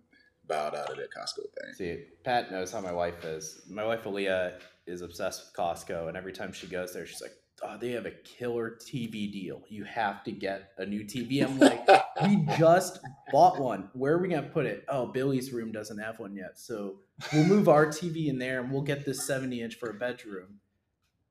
bowed 0.47 0.75
out 0.75 0.91
of 0.91 0.97
that 0.97 1.11
Costco 1.11 1.43
thing. 1.43 1.75
See, 1.75 2.05
Pat 2.23 2.51
knows 2.51 2.71
how 2.73 2.81
my 2.81 2.93
wife 2.93 3.25
is. 3.25 3.63
My 3.71 3.85
wife 3.85 4.05
Aaliyah 4.05 4.61
is 4.87 5.01
obsessed 5.01 5.43
with 5.47 5.55
Costco, 5.55 6.09
and 6.09 6.17
every 6.17 6.33
time 6.33 6.53
she 6.53 6.67
goes 6.67 6.93
there, 6.93 7.07
she's 7.07 7.23
like, 7.23 7.33
"Oh, 7.65 7.77
they 7.79 7.93
have 7.93 8.07
a 8.07 8.11
killer 8.11 8.79
TV 8.81 9.31
deal. 9.33 9.63
You 9.69 9.85
have 9.85 10.23
to 10.25 10.33
get 10.33 10.73
a 10.79 10.87
new 10.87 11.05
TV." 11.05 11.43
I'm 11.45 11.59
like, 11.59 11.87
"We 12.23 12.47
just 12.59 13.01
bought 13.33 13.59
one. 13.61 13.89
Where 13.95 14.15
are 14.15 14.19
we 14.19 14.29
gonna 14.29 14.43
put 14.49 14.67
it? 14.67 14.85
Oh, 14.89 15.07
Billy's 15.07 15.53
room 15.53 15.73
doesn't 15.73 15.99
have 15.99 16.19
one 16.19 16.35
yet, 16.37 16.59
so 16.59 17.01
we'll 17.33 17.45
move 17.45 17.69
our 17.69 17.87
TV 17.87 18.27
in 18.29 18.39
there, 18.39 18.61
and 18.61 18.71
we'll 18.73 18.83
get 18.83 19.05
this 19.05 19.27
70 19.27 19.63
inch 19.63 19.75
for 19.77 19.91
a 19.91 19.95
bedroom." 19.95 20.61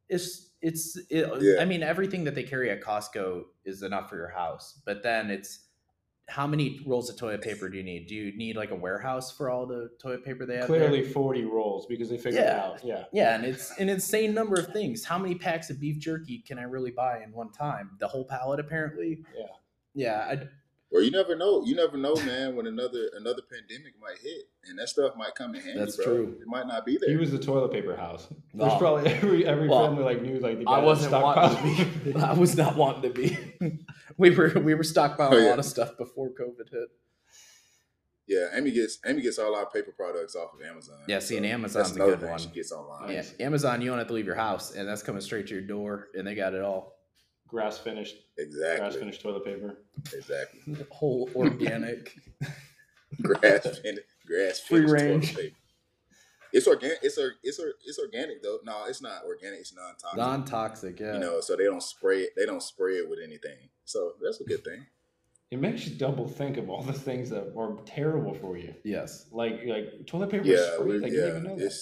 It's 0.10 0.50
it's 0.62 0.98
it, 1.10 1.28
Yeah. 1.42 1.62
I 1.62 1.66
mean 1.66 1.84
everything 1.84 2.24
that 2.26 2.36
they 2.36 2.44
carry 2.44 2.70
at 2.70 2.82
Costco 2.82 3.44
is 3.66 3.84
enough 3.84 4.10
for 4.10 4.16
your 4.16 4.30
house, 4.30 4.80
but 4.86 5.04
then 5.04 5.30
it's 5.30 5.60
how 6.30 6.48
many 6.48 6.80
rolls 6.88 7.10
of 7.10 7.18
toilet 7.18 7.42
paper 7.42 7.68
do 7.70 7.78
you 7.78 7.84
need? 7.84 8.08
Do 8.08 8.16
you 8.16 8.36
need 8.38 8.56
like 8.56 8.72
a 8.72 8.76
warehouse 8.76 9.32
for 9.36 9.50
all 9.50 9.66
the 9.66 9.90
toilet 10.02 10.24
paper 10.24 10.46
they 10.46 10.56
have? 10.56 10.68
there? 10.70 10.88
Clearly 10.88 11.04
40 11.04 11.44
rolls 11.46 11.86
because 11.86 12.10
they 12.10 12.18
figured 12.18 12.44
it 12.44 12.48
Yeah. 12.48 12.64
out. 12.66 12.84
Yeah. 12.84 13.04
Yeah, 13.12 13.36
and 13.36 13.46
it's 13.46 13.78
an 13.78 13.90
insane 13.90 14.34
number 14.34 14.56
of 14.60 14.68
things. 14.68 15.04
How 15.04 15.18
many 15.18 15.36
packs 15.36 15.70
of 15.70 15.80
beef 15.80 16.00
jerky 16.00 16.40
can 16.40 16.58
I 16.60 16.64
really 16.64 16.92
buy 16.92 17.22
in 17.24 17.32
one 17.34 17.52
time? 17.52 17.92
The 18.00 18.08
whole 18.08 18.26
pallet, 18.26 18.60
apparently. 18.60 19.24
Yeah. 19.38 19.46
Yeah, 19.96 20.28
I, 20.32 20.48
Well, 20.92 21.02
you 21.04 21.12
never 21.12 21.36
know. 21.36 21.64
You 21.66 21.76
never 21.76 21.98
know, 21.98 22.16
man. 22.16 22.56
When 22.56 22.68
another 22.68 23.10
another 23.16 23.42
pandemic 23.52 23.94
might 24.02 24.18
hit, 24.20 24.44
and 24.70 24.78
that 24.80 24.90
stuff 24.90 25.16
might 25.18 25.36
come 25.36 25.54
in 25.56 25.62
handy. 25.62 25.80
That's 25.80 25.98
bro. 25.98 26.06
true. 26.06 26.38
It 26.42 26.48
might 26.48 26.68
not 26.68 26.86
be 26.86 26.98
there. 27.00 27.10
He 27.10 27.16
was 27.18 27.32
the 27.32 27.38
toilet 27.40 27.72
paper 27.72 27.96
house. 27.96 28.28
There's 28.54 28.72
Oh. 28.72 28.78
probably 28.80 29.12
every 29.12 29.46
every 29.46 29.68
Well, 29.68 29.86
family 29.88 30.04
like 30.04 30.22
knew 30.22 30.40
like 30.40 30.60
the 30.60 30.68
I 30.68 30.80
guy 30.80 30.84
wasn't 30.86 31.14
stockpiled 31.14 31.54
wanting 31.64 31.76
to 31.94 32.14
be. 32.14 32.16
I 32.20 32.34
was 32.34 32.56
not 32.56 32.76
wanting 32.76 33.02
to 33.04 33.10
be. 33.10 33.38
we 34.18 34.30
were 34.32 34.50
we 34.60 34.74
were 34.74 34.84
stockpiling 34.84 35.34
Oh, 35.34 35.48
a 35.48 35.50
lot 35.50 35.60
of 35.60 35.66
stuff 35.66 35.98
before 35.98 36.30
COVID 36.30 36.70
hit. 36.72 36.90
Yeah, 38.28 38.48
Amy 38.54 38.72
gets 38.72 39.00
Amy 39.06 39.22
gets 39.22 39.38
all 39.38 39.56
our 39.56 39.70
paper 39.70 39.92
products 39.92 40.36
off 40.36 40.54
of 40.54 40.66
Amazon. 40.66 41.00
Yeah, 41.08 41.20
see, 41.20 41.38
and 41.38 41.46
Amazon's 41.46 41.94
that's 41.94 41.98
a 41.98 42.18
good 42.18 42.30
one. 42.30 42.40
She 42.40 42.48
gets 42.48 42.72
online. 42.72 43.12
Yeah, 43.12 43.24
Amazon, 43.42 43.82
you 43.82 43.90
don't 43.90 43.98
have 43.98 44.08
to 44.08 44.14
leave 44.14 44.26
your 44.26 44.36
house, 44.36 44.74
and 44.76 44.88
that's 44.88 45.04
coming 45.04 45.22
straight 45.22 45.48
to 45.48 45.54
your 45.54 45.64
door, 45.64 46.08
and 46.14 46.26
they 46.26 46.36
got 46.36 46.54
it 46.54 46.62
all. 46.62 46.96
grass 47.48 47.78
finished 47.78 48.16
exactly. 48.38 48.80
grass 48.80 48.96
finished 48.96 49.22
toilet 49.22 49.44
paper. 49.44 49.78
Exactly. 50.14 50.86
Whole 50.92 51.30
organic. 51.36 52.16
Grass 53.22 53.80
finished. 53.80 54.08
Grass 54.26 54.60
finished 54.60 54.90
toilet 54.90 55.36
paper. 55.36 55.56
It's 56.54 56.68
organic. 56.68 56.98
It's 57.02 57.18
or 57.18 57.34
it's 57.44 57.60
or 57.60 57.74
it's 57.86 58.00
organic 58.00 58.42
though. 58.42 58.60
No, 58.64 58.86
it's 58.88 59.02
not 59.02 59.24
organic. 59.26 59.60
It's 59.60 59.76
non-toxic. 59.76 60.18
Non-toxic, 60.18 61.00
yeah. 61.00 61.14
You 61.14 61.20
know, 61.20 61.42
so 61.42 61.56
they 61.56 61.66
don't 61.66 61.84
spray 61.84 62.22
it. 62.22 62.30
They 62.38 62.46
don't 62.46 62.64
spray 62.64 62.94
it 62.94 63.10
with 63.10 63.20
anything. 63.24 63.70
So 63.86 64.14
that's 64.24 64.40
a 64.42 64.44
good 64.44 64.64
thing. 64.64 64.86
It 65.52 65.60
makes 65.60 65.86
you 65.88 65.96
double 65.96 66.28
think 66.28 66.58
of 66.58 66.70
all 66.70 66.82
the 66.82 66.94
things 66.94 67.30
that 67.30 67.54
are 67.56 67.78
terrible 67.86 68.34
for 68.34 68.58
you. 68.58 68.74
yes. 68.84 69.28
Like 69.32 69.62
like 69.66 70.08
toilet 70.08 70.32
paper 70.32 70.46
Yeah, 70.46 70.74
spray. 70.76 70.86
we, 70.86 70.98
Like 71.00 71.12
you 71.12 71.18
didn't 71.18 71.30
even 71.30 71.44
know 71.44 71.56
that. 71.58 71.74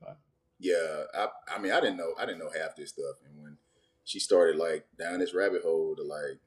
But- 0.00 0.18
yeah. 0.58 1.04
I 1.14 1.28
I 1.56 1.58
mean, 1.60 1.72
I 1.72 1.80
didn't 1.80 1.96
know. 1.96 2.12
I 2.18 2.26
didn't 2.26 2.40
know 2.40 2.50
half 2.50 2.76
this 2.76 2.90
stuff, 2.90 3.16
and 3.26 3.40
when 3.42 3.56
she 4.04 4.18
started 4.18 4.56
like 4.56 4.86
down 4.98 5.20
this 5.20 5.34
rabbit 5.34 5.62
hole 5.62 5.94
to 5.96 6.02
like 6.02 6.40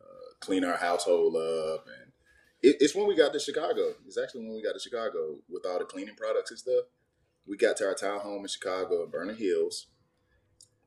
uh, 0.00 0.34
clean 0.40 0.64
our 0.64 0.76
household 0.76 1.36
up, 1.36 1.86
and 1.86 2.12
it, 2.62 2.76
it's 2.80 2.94
when 2.94 3.06
we 3.06 3.14
got 3.16 3.32
to 3.34 3.38
Chicago. 3.40 3.94
It's 4.06 4.16
actually 4.18 4.44
when 4.44 4.54
we 4.54 4.62
got 4.62 4.72
to 4.74 4.80
Chicago 4.80 5.36
with 5.48 5.66
all 5.66 5.78
the 5.78 5.84
cleaning 5.84 6.14
products 6.16 6.50
and 6.50 6.58
stuff. 6.58 6.84
We 7.46 7.56
got 7.56 7.76
to 7.78 7.86
our 7.86 7.94
town 7.94 8.20
home 8.20 8.42
in 8.42 8.48
Chicago 8.48 9.02
in 9.04 9.10
Vernon 9.10 9.36
Hills. 9.36 9.86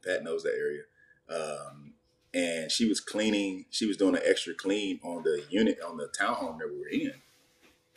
Pat 0.03 0.23
knows 0.23 0.43
that 0.43 0.55
area. 0.57 0.83
Um, 1.29 1.92
and 2.33 2.71
she 2.71 2.87
was 2.87 2.99
cleaning. 2.99 3.65
She 3.69 3.85
was 3.85 3.97
doing 3.97 4.15
an 4.15 4.21
extra 4.25 4.53
clean 4.53 4.99
on 5.03 5.23
the 5.23 5.43
unit 5.49 5.79
on 5.85 5.97
the 5.97 6.07
townhome 6.19 6.59
that 6.59 6.69
we 6.69 6.79
were 6.79 6.87
in, 6.87 7.13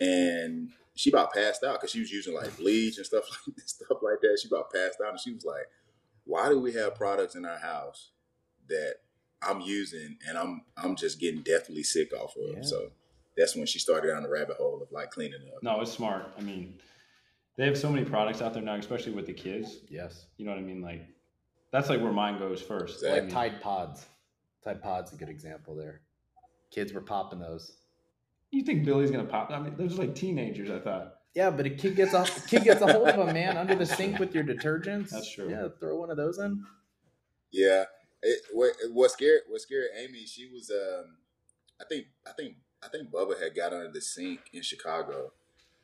and 0.00 0.70
she 0.94 1.10
about 1.10 1.32
passed 1.32 1.62
out 1.62 1.74
because 1.80 1.90
she 1.90 2.00
was 2.00 2.10
using 2.10 2.34
like 2.34 2.56
bleach 2.56 2.96
and 2.96 3.06
stuff 3.06 3.24
like 3.46 3.68
stuff 3.68 3.98
like 4.02 4.20
that. 4.22 4.38
She 4.40 4.48
about 4.48 4.72
passed 4.72 4.98
out, 5.04 5.12
and 5.12 5.20
she 5.20 5.32
was 5.32 5.44
like, 5.44 5.68
"Why 6.24 6.48
do 6.48 6.58
we 6.58 6.72
have 6.74 6.94
products 6.94 7.34
in 7.34 7.44
our 7.44 7.58
house 7.58 8.10
that 8.68 8.96
I'm 9.42 9.60
using 9.60 10.16
and 10.28 10.36
I'm 10.36 10.62
I'm 10.76 10.96
just 10.96 11.20
getting 11.20 11.42
deathly 11.42 11.82
sick 11.82 12.12
off 12.12 12.36
of?" 12.36 12.56
Yeah. 12.56 12.62
So 12.62 12.90
that's 13.36 13.54
when 13.56 13.66
she 13.66 13.78
started 13.78 14.08
down 14.08 14.22
the 14.22 14.30
rabbit 14.30 14.56
hole 14.56 14.80
of 14.82 14.90
like 14.92 15.10
cleaning 15.10 15.40
up. 15.54 15.62
No, 15.62 15.80
it's 15.80 15.92
smart. 15.92 16.32
I 16.38 16.42
mean, 16.42 16.78
they 17.56 17.66
have 17.66 17.78
so 17.78 17.90
many 17.90 18.04
products 18.04 18.42
out 18.42 18.54
there 18.54 18.62
now, 18.62 18.74
especially 18.74 19.12
with 19.12 19.26
the 19.26 19.34
kids. 19.34 19.78
Yes. 19.88 20.26
You 20.36 20.44
know 20.44 20.52
what 20.52 20.58
I 20.58 20.62
mean? 20.62 20.82
Like 20.82 21.06
that's 21.72 21.88
like 21.88 22.00
where 22.00 22.12
mine 22.12 22.38
goes 22.38 22.62
first. 22.62 22.96
Exactly. 22.96 23.20
Like 23.20 23.30
Tide 23.30 23.60
Pods. 23.60 24.06
Tide 24.66 24.82
Pods 24.82 25.12
a 25.12 25.16
good 25.16 25.28
example 25.28 25.76
there. 25.76 26.00
Kids 26.72 26.92
were 26.92 27.00
popping 27.00 27.38
those. 27.38 27.76
you 28.50 28.64
think 28.64 28.84
Billy's 28.84 29.12
gonna 29.12 29.24
pop? 29.24 29.48
Them? 29.48 29.62
I 29.62 29.64
mean, 29.64 29.76
there's 29.76 29.98
like 29.98 30.14
teenagers. 30.14 30.70
I 30.70 30.80
thought. 30.80 31.14
Yeah, 31.34 31.50
but 31.50 31.66
a 31.66 31.70
kid 31.70 31.94
gets 31.94 32.14
a 32.14 32.24
kid 32.48 32.64
gets 32.64 32.80
a 32.80 32.92
hold 32.92 33.08
of 33.08 33.26
them, 33.26 33.34
man, 33.34 33.56
under 33.56 33.76
the 33.76 33.86
sink 33.86 34.18
with 34.18 34.34
your 34.34 34.42
detergents. 34.42 35.10
That's 35.10 35.30
true. 35.30 35.48
Yeah, 35.48 35.68
throw 35.78 36.00
one 36.00 36.10
of 36.10 36.16
those 36.16 36.38
in. 36.38 36.64
Yeah. 37.52 37.84
It, 38.22 38.40
what 38.52 38.72
what 38.90 39.10
scared 39.12 39.42
what 39.48 39.60
scared 39.60 39.88
Amy? 39.96 40.24
She 40.26 40.48
was 40.52 40.70
um, 40.70 41.16
I 41.80 41.84
think 41.84 42.06
I 42.26 42.32
think 42.32 42.56
I 42.82 42.88
think 42.88 43.10
Bubba 43.10 43.40
had 43.40 43.54
got 43.54 43.72
under 43.72 43.92
the 43.92 44.00
sink 44.00 44.40
in 44.52 44.62
Chicago, 44.62 45.32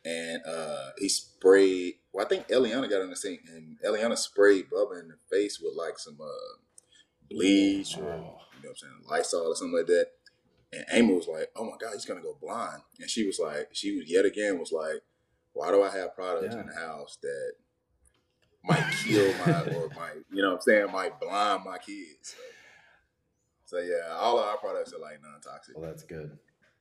and 0.04 0.42
uh, 0.44 0.90
he 0.98 1.08
sprayed. 1.08 1.94
Well, 2.12 2.26
I 2.26 2.28
think 2.28 2.48
Eliana 2.48 2.90
got 2.90 3.02
in 3.02 3.10
the 3.10 3.16
sink, 3.16 3.42
and 3.46 3.76
Eliana 3.86 4.18
sprayed 4.18 4.70
Bubba 4.70 5.00
in 5.00 5.08
the 5.08 5.18
face 5.30 5.60
with 5.60 5.74
like 5.76 5.98
some 6.00 6.18
uh, 6.20 6.58
bleach 7.30 7.96
or 7.96 8.10
Oh. 8.12 8.38
You 8.62 8.68
know 8.68 8.70
what 8.70 8.70
I'm 8.70 8.76
saying 8.76 9.10
Lysol 9.10 9.46
or 9.52 9.56
something 9.56 9.76
like 9.76 9.86
that. 9.86 10.06
And 10.72 10.84
Amy 10.92 11.14
was 11.14 11.28
like, 11.28 11.50
"Oh 11.56 11.64
my 11.64 11.76
God, 11.80 11.92
he's 11.92 12.04
gonna 12.06 12.22
go 12.22 12.36
blind." 12.40 12.82
And 13.00 13.10
she 13.10 13.26
was 13.26 13.38
like, 13.38 13.68
she 13.72 13.96
was 13.96 14.10
yet 14.10 14.24
again 14.24 14.58
was 14.58 14.72
like, 14.72 15.02
"Why 15.52 15.70
do 15.70 15.82
I 15.82 15.90
have 15.90 16.14
products 16.14 16.54
Yeah. 16.54 16.60
in 16.62 16.66
the 16.68 16.74
house 16.74 17.18
that 17.22 17.52
might 18.64 18.84
kill 19.04 19.32
my 19.46 19.62
or 19.76 19.88
might 19.90 20.24
you 20.30 20.40
know 20.42 20.50
what 20.50 20.54
I'm 20.56 20.60
saying 20.62 20.92
might 20.92 21.20
blind 21.20 21.64
my 21.64 21.76
kids?" 21.78 22.34
So, 23.66 23.76
so 23.76 23.78
yeah, 23.78 24.14
all 24.14 24.38
of 24.38 24.46
our 24.46 24.56
products 24.58 24.92
are 24.94 24.98
like 24.98 25.20
non-toxic. 25.22 25.76
Well, 25.76 25.86
that's 25.90 26.04
good. 26.04 26.38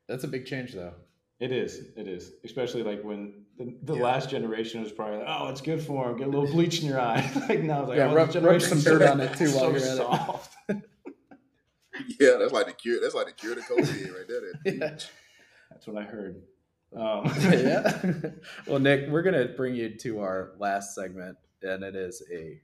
That's 0.08 0.24
a 0.24 0.28
big 0.28 0.46
change, 0.46 0.74
though. 0.74 0.94
It 1.40 1.52
is. 1.52 1.82
It 1.98 2.08
is. 2.08 2.34
Especially 2.44 2.84
like 2.84 3.02
when 3.04 3.46
the, 3.58 3.76
the 3.84 3.96
Yeah. 3.96 4.04
last 4.04 4.30
generation 4.30 4.84
was 4.84 4.92
probably 4.92 5.18
like, 5.18 5.28
oh, 5.28 5.48
it's 5.50 5.62
good 5.62 5.82
for 5.82 6.10
him. 6.12 6.18
Get 6.18 6.28
a 6.28 6.30
little 6.30 6.46
bleach 6.48 6.82
in 6.82 6.88
your 6.88 7.00
eye. 7.00 7.30
like 7.50 7.64
now 7.64 7.82
it's 7.82 7.90
like, 7.90 7.98
Yeah, 7.98 8.12
oh, 8.12 8.16
rub- 8.16 8.28
this 8.28 8.36
rub 8.36 8.44
generation's 8.44 8.84
some 8.84 9.00
dirt 9.00 9.08
on 9.10 9.20
it, 9.22 9.36
too, 9.38 9.48
so 9.48 9.58
while 9.70 9.72
you're 9.72 10.36
at 10.70 10.78
it. 10.78 10.84
soft. 12.02 12.14
Yeah, 12.20 12.38
that's 12.40 12.54
like 12.54 12.68
the 12.68 12.74
cure. 12.74 13.00
That's 13.02 13.16
like 13.16 13.28
the 13.28 13.34
cure 13.34 13.56
to 13.56 13.62
COVID 13.62 14.16
right 14.16 14.28
there. 14.28 14.42
that 14.42 14.62
Yeah. 14.66 14.98
That's 15.70 15.88
what 15.88 15.98
I 15.98 16.04
heard. 16.04 16.42
Um, 16.96 17.24
yeah. 17.42 18.02
well, 18.68 18.80
Nick, 18.80 19.10
we're 19.10 19.22
gonna 19.22 19.46
bring 19.46 19.76
you 19.76 19.98
to 20.00 20.20
our 20.20 20.52
last 20.60 20.94
segment, 20.94 21.38
and 21.64 21.84
it 21.84 21.96
is 21.96 22.22
a 22.32 22.60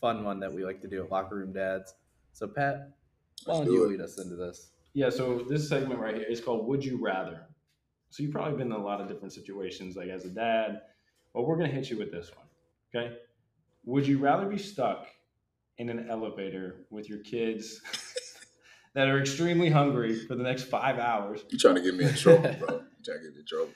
fun 0.00 0.24
one 0.24 0.40
that 0.40 0.52
we 0.52 0.64
like 0.64 0.80
to 0.82 0.88
do 0.88 1.02
at 1.04 1.10
Locker 1.10 1.36
Room 1.36 1.52
Dads. 1.52 1.94
So, 2.32 2.46
Pat, 2.46 2.90
why 3.44 3.54
Let's 3.54 3.66
don't 3.66 3.66
do 3.66 3.72
you 3.80 3.84
it. 3.84 3.88
lead 3.90 4.00
us 4.02 4.20
into 4.20 4.36
this? 4.36 4.70
Yeah, 4.92 5.08
so 5.08 5.44
this 5.48 5.68
segment 5.68 6.00
right 6.00 6.14
here 6.14 6.26
is 6.28 6.40
called 6.40 6.66
Would 6.66 6.84
You 6.84 6.98
Rather. 7.02 7.46
So 8.10 8.22
you've 8.22 8.32
probably 8.32 8.58
been 8.58 8.72
in 8.72 8.78
a 8.78 8.84
lot 8.84 9.00
of 9.00 9.08
different 9.08 9.32
situations, 9.32 9.96
like 9.96 10.08
as 10.08 10.24
a 10.24 10.30
dad, 10.30 10.82
but 11.32 11.42
we're 11.46 11.56
gonna 11.56 11.68
hit 11.68 11.88
you 11.90 11.96
with 11.96 12.10
this 12.10 12.30
one. 12.36 12.46
Okay. 12.94 13.16
Would 13.84 14.06
you 14.06 14.18
rather 14.18 14.46
be 14.46 14.58
stuck 14.58 15.06
in 15.78 15.88
an 15.88 16.08
elevator 16.10 16.84
with 16.90 17.08
your 17.08 17.20
kids 17.20 17.80
that 18.94 19.08
are 19.08 19.20
extremely 19.20 19.70
hungry 19.70 20.26
for 20.26 20.34
the 20.34 20.42
next 20.42 20.64
five 20.64 20.98
hours? 20.98 21.44
You 21.48 21.58
trying 21.58 21.76
to 21.76 21.82
get 21.82 21.94
me 21.94 22.04
in 22.04 22.14
trouble, 22.14 22.54
bro? 22.58 22.82
You 23.00 23.04
trying 23.04 23.18
to 23.18 23.24
get 23.24 23.34
me 23.34 23.40
in 23.40 23.46
trouble? 23.46 23.72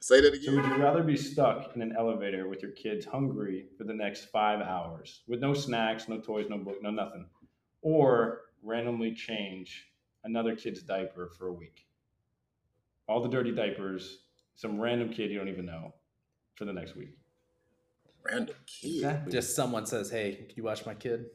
Say 0.00 0.20
that 0.20 0.34
again. 0.34 0.42
So 0.44 0.54
would 0.54 0.64
you 0.66 0.76
rather 0.76 1.02
be 1.02 1.16
stuck 1.16 1.74
in 1.74 1.82
an 1.82 1.94
elevator 1.96 2.48
with 2.48 2.62
your 2.62 2.72
kids 2.72 3.06
hungry 3.06 3.66
for 3.76 3.84
the 3.84 3.94
next 3.94 4.26
five 4.26 4.60
hours 4.60 5.22
with 5.28 5.40
no 5.40 5.54
snacks, 5.54 6.08
no 6.08 6.18
toys, 6.18 6.46
no 6.48 6.58
book, 6.58 6.82
no 6.82 6.90
nothing, 6.90 7.26
or 7.82 8.42
randomly 8.62 9.14
change 9.14 9.90
another 10.24 10.56
kid's 10.56 10.82
diaper 10.82 11.30
for 11.38 11.48
a 11.48 11.52
week? 11.52 11.86
All 13.08 13.22
the 13.22 13.28
dirty 13.28 13.52
diapers, 13.52 14.18
some 14.54 14.80
random 14.80 15.10
kid 15.10 15.30
you 15.30 15.38
don't 15.38 15.48
even 15.48 15.66
know 15.66 15.94
for 16.54 16.64
the 16.64 16.72
next 16.72 16.96
week. 16.96 17.16
Random 18.24 18.56
kid. 18.66 18.96
Exactly. 18.96 19.32
Just 19.32 19.54
someone 19.54 19.84
says, 19.86 20.10
"Hey, 20.10 20.46
can 20.48 20.56
you 20.56 20.64
watch 20.64 20.86
my 20.86 20.94
kid?" 20.94 21.26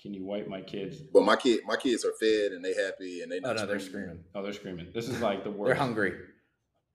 Can 0.00 0.14
you 0.14 0.24
wipe 0.24 0.46
my 0.46 0.60
kids? 0.60 1.00
But 1.00 1.24
my 1.24 1.34
kid, 1.36 1.60
my 1.66 1.76
kids 1.76 2.04
are 2.04 2.12
fed 2.20 2.52
and 2.52 2.64
they 2.64 2.74
happy 2.74 3.22
and 3.22 3.32
they. 3.32 3.38
Oh 3.38 3.48
not 3.48 3.56
no, 3.56 3.66
they're 3.66 3.80
screaming. 3.80 4.24
Oh, 4.34 4.42
they're 4.42 4.52
screaming. 4.52 4.88
This 4.94 5.08
is 5.08 5.20
like 5.20 5.42
the 5.42 5.50
worst. 5.50 5.68
They're 5.68 5.74
hungry. 5.74 6.14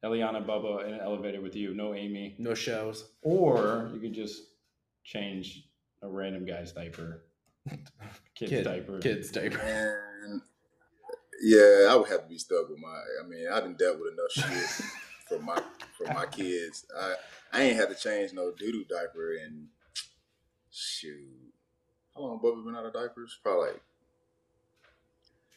Eliana, 0.04 0.46
Bubba 0.46 0.88
in 0.88 0.94
an 0.94 1.00
elevator 1.00 1.42
with 1.42 1.56
you, 1.56 1.74
no 1.74 1.94
Amy. 1.94 2.36
No 2.38 2.54
shows. 2.54 3.10
Or 3.22 3.90
you 3.94 4.00
could 4.00 4.14
just 4.14 4.42
change 5.04 5.68
a 6.02 6.08
random 6.08 6.46
guy's 6.46 6.74
diaper, 6.74 7.24
kid's 8.36 8.50
Kid, 8.50 8.64
diaper. 8.66 9.00
Kids 9.00 9.32
diaper. 9.32 9.60
And 9.60 10.42
yeah, 11.42 11.88
I 11.90 11.96
would 11.96 12.10
have 12.10 12.24
to 12.24 12.30
be 12.30 12.38
stuck 12.38 12.70
with 12.70 12.80
my. 12.80 12.90
I 13.24 13.28
mean, 13.28 13.48
I 13.52 13.60
done 13.60 13.76
dealt 13.76 14.00
with 14.00 14.14
enough 14.14 14.32
shit 14.32 14.86
for 15.28 15.40
my 15.40 15.62
for 15.98 16.14
my 16.14 16.26
kids. 16.26 16.86
I 16.98 17.16
I 17.52 17.62
ain't 17.64 17.78
had 17.78 17.90
to 17.90 17.96
change 17.96 18.34
no 18.34 18.52
doo 18.52 18.72
doo 18.72 18.86
diaper 18.86 19.34
and 19.34 19.68
shoot. 20.72 21.53
How 22.16 22.22
long 22.22 22.40
Bubba 22.40 22.64
been 22.64 22.76
out 22.76 22.86
of 22.86 22.94
diapers? 22.94 23.38
Probably 23.42 23.70
like 23.70 23.82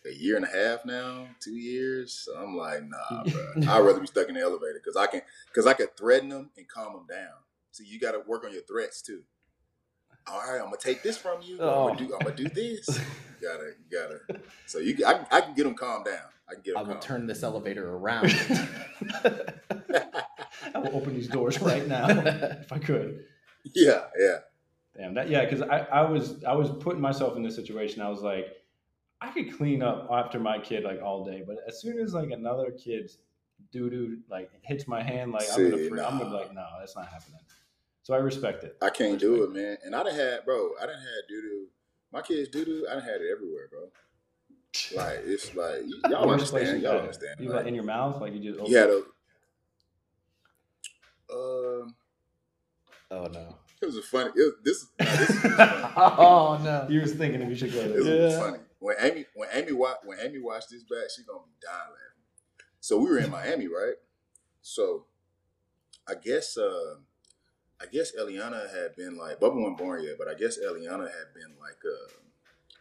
a 0.06 0.14
year 0.14 0.36
and 0.36 0.44
a 0.44 0.48
half 0.48 0.84
now, 0.84 1.26
two 1.40 1.56
years. 1.56 2.12
So 2.12 2.36
I'm 2.36 2.56
like, 2.56 2.82
nah, 2.88 3.24
bro. 3.30 3.52
I'd 3.68 3.80
rather 3.80 4.00
be 4.00 4.06
stuck 4.06 4.28
in 4.28 4.34
the 4.34 4.40
elevator 4.40 4.80
because 4.82 4.96
I 4.96 5.06
can 5.06 5.22
because 5.48 5.66
I 5.66 5.74
can 5.74 5.88
threaten 5.96 6.28
them 6.28 6.50
and 6.56 6.66
calm 6.68 6.92
them 6.94 7.06
down. 7.08 7.34
So 7.72 7.82
you 7.86 7.98
got 8.00 8.12
to 8.12 8.20
work 8.26 8.44
on 8.44 8.52
your 8.52 8.62
threats 8.62 9.02
too. 9.02 9.22
All 10.28 10.40
right, 10.40 10.56
I'm 10.58 10.64
gonna 10.64 10.76
take 10.78 11.02
this 11.04 11.16
from 11.16 11.40
you. 11.42 11.56
I'm, 11.56 11.68
Oh. 11.68 11.86
gonna 11.88 11.98
do, 11.98 12.14
I'm 12.14 12.20
gonna 12.20 12.34
do 12.36 12.48
this. 12.48 12.88
You 13.38 13.48
gotta, 13.48 13.64
you 13.90 13.98
gotta. 13.98 14.40
So 14.64 14.78
you, 14.78 14.96
I, 15.06 15.20
I 15.30 15.40
can 15.42 15.52
get 15.52 15.64
them 15.64 15.74
calmed 15.74 16.06
down. 16.06 16.22
I 16.48 16.54
can 16.54 16.62
get 16.62 16.72
them. 16.72 16.78
I 16.78 16.82
will 16.84 16.94
calm. 16.94 17.02
turn 17.02 17.26
this 17.26 17.42
elevator 17.42 17.86
around. 17.90 18.34
I 20.74 20.78
will 20.78 20.96
open 20.96 21.12
these 21.14 21.28
doors 21.28 21.60
right 21.60 21.86
now 21.86 22.08
if 22.08 22.72
I 22.72 22.78
could. 22.78 23.24
yeah, 23.74 24.04
yeah. 24.18 24.38
Damn 24.96 25.14
that, 25.14 25.28
yeah. 25.28 25.44
Because 25.44 25.62
I, 25.62 25.80
I 25.92 26.02
was, 26.02 26.42
I 26.44 26.54
was 26.54 26.70
putting 26.80 27.00
myself 27.00 27.36
in 27.36 27.42
this 27.42 27.54
situation. 27.54 28.00
I 28.00 28.08
was 28.08 28.22
like, 28.22 28.46
I 29.20 29.30
could 29.30 29.56
clean 29.56 29.82
up 29.82 30.08
after 30.10 30.38
my 30.38 30.58
kid 30.58 30.84
like 30.84 31.00
all 31.02 31.24
day, 31.24 31.42
but 31.46 31.56
as 31.66 31.80
soon 31.80 31.98
as 31.98 32.14
like 32.14 32.30
another 32.30 32.70
kid's 32.70 33.18
doo 33.72 33.88
doo 33.88 34.18
like 34.30 34.50
hits 34.62 34.86
my 34.86 35.02
hand, 35.02 35.32
like 35.32 35.46
I'm 35.52 35.70
gonna, 35.70 35.82
See, 35.82 35.88
free, 35.88 36.00
I'm 36.00 36.18
gonna 36.18 36.30
be 36.30 36.36
like, 36.36 36.54
no, 36.54 36.66
that's 36.78 36.96
not 36.96 37.08
happening. 37.08 37.40
So 38.02 38.14
I 38.14 38.18
respect 38.18 38.62
it. 38.62 38.76
I 38.82 38.90
can't 38.90 39.18
do 39.18 39.42
it, 39.42 39.52
man. 39.52 39.78
And 39.84 39.94
I 39.94 40.02
done 40.02 40.14
had, 40.14 40.44
bro. 40.44 40.70
I 40.80 40.86
done 40.86 40.98
had 40.98 41.28
doo 41.28 41.42
doo. 41.42 41.66
My 42.12 42.22
kids 42.22 42.48
doo 42.48 42.64
doo. 42.64 42.86
I 42.90 42.94
done 42.94 43.02
had 43.02 43.20
it 43.20 43.30
everywhere, 43.34 43.68
bro. 43.70 43.90
Like 44.94 45.20
it's 45.24 45.54
like 45.54 45.82
y'all 46.10 46.30
understand. 46.30 46.82
Y'all 46.82 46.98
understand. 46.98 47.40
You 47.40 47.48
like, 47.48 47.60
like 47.60 47.66
in 47.66 47.74
your 47.74 47.84
mouth, 47.84 48.20
like 48.20 48.34
you 48.34 48.52
just. 48.52 48.68
you 48.68 48.76
had 48.76 48.90
a. 48.90 49.02
Um, 51.32 51.94
oh 53.10 53.26
no. 53.32 53.56
It 53.82 53.86
was 53.86 53.96
a 53.96 54.02
funny. 54.02 54.30
It 54.34 54.42
was, 54.42 54.54
this, 54.64 54.86
nah, 54.98 55.16
this 55.16 55.30
is 55.30 55.40
funny. 55.40 55.92
oh 55.96 56.60
no. 56.62 56.86
You 56.88 57.00
was 57.00 57.12
thinking 57.14 57.42
if 57.42 57.48
you 57.48 57.56
should 57.56 57.72
go 57.72 57.80
It 57.80 57.88
there. 58.04 58.24
was 58.24 58.32
Yeah. 58.34 58.40
funny 58.40 58.58
when 58.78 58.96
Amy 59.00 59.24
when 59.34 59.48
Amy 59.52 59.72
watched 59.72 60.04
when 60.04 60.18
Amy 60.20 60.38
watched 60.40 60.70
this 60.70 60.82
back, 60.84 61.10
she 61.14 61.22
gonna 61.24 61.40
be 61.44 61.52
dying 61.62 61.78
laughing. 61.90 62.66
So 62.80 62.98
we 62.98 63.10
were 63.10 63.18
in 63.18 63.30
Miami, 63.30 63.66
right? 63.68 63.94
So 64.62 65.06
I 66.08 66.14
guess 66.14 66.56
uh 66.56 66.96
I 67.80 67.86
guess 67.86 68.12
Eliana 68.18 68.72
had 68.74 68.96
been 68.96 69.16
like 69.18 69.38
Bubba 69.40 69.54
wasn't 69.56 69.78
born 69.78 70.02
yet, 70.02 70.16
but 70.18 70.28
I 70.28 70.34
guess 70.34 70.58
Eliana 70.58 71.04
had 71.10 71.34
been 71.34 71.54
like 71.60 71.78
uh 71.84 72.12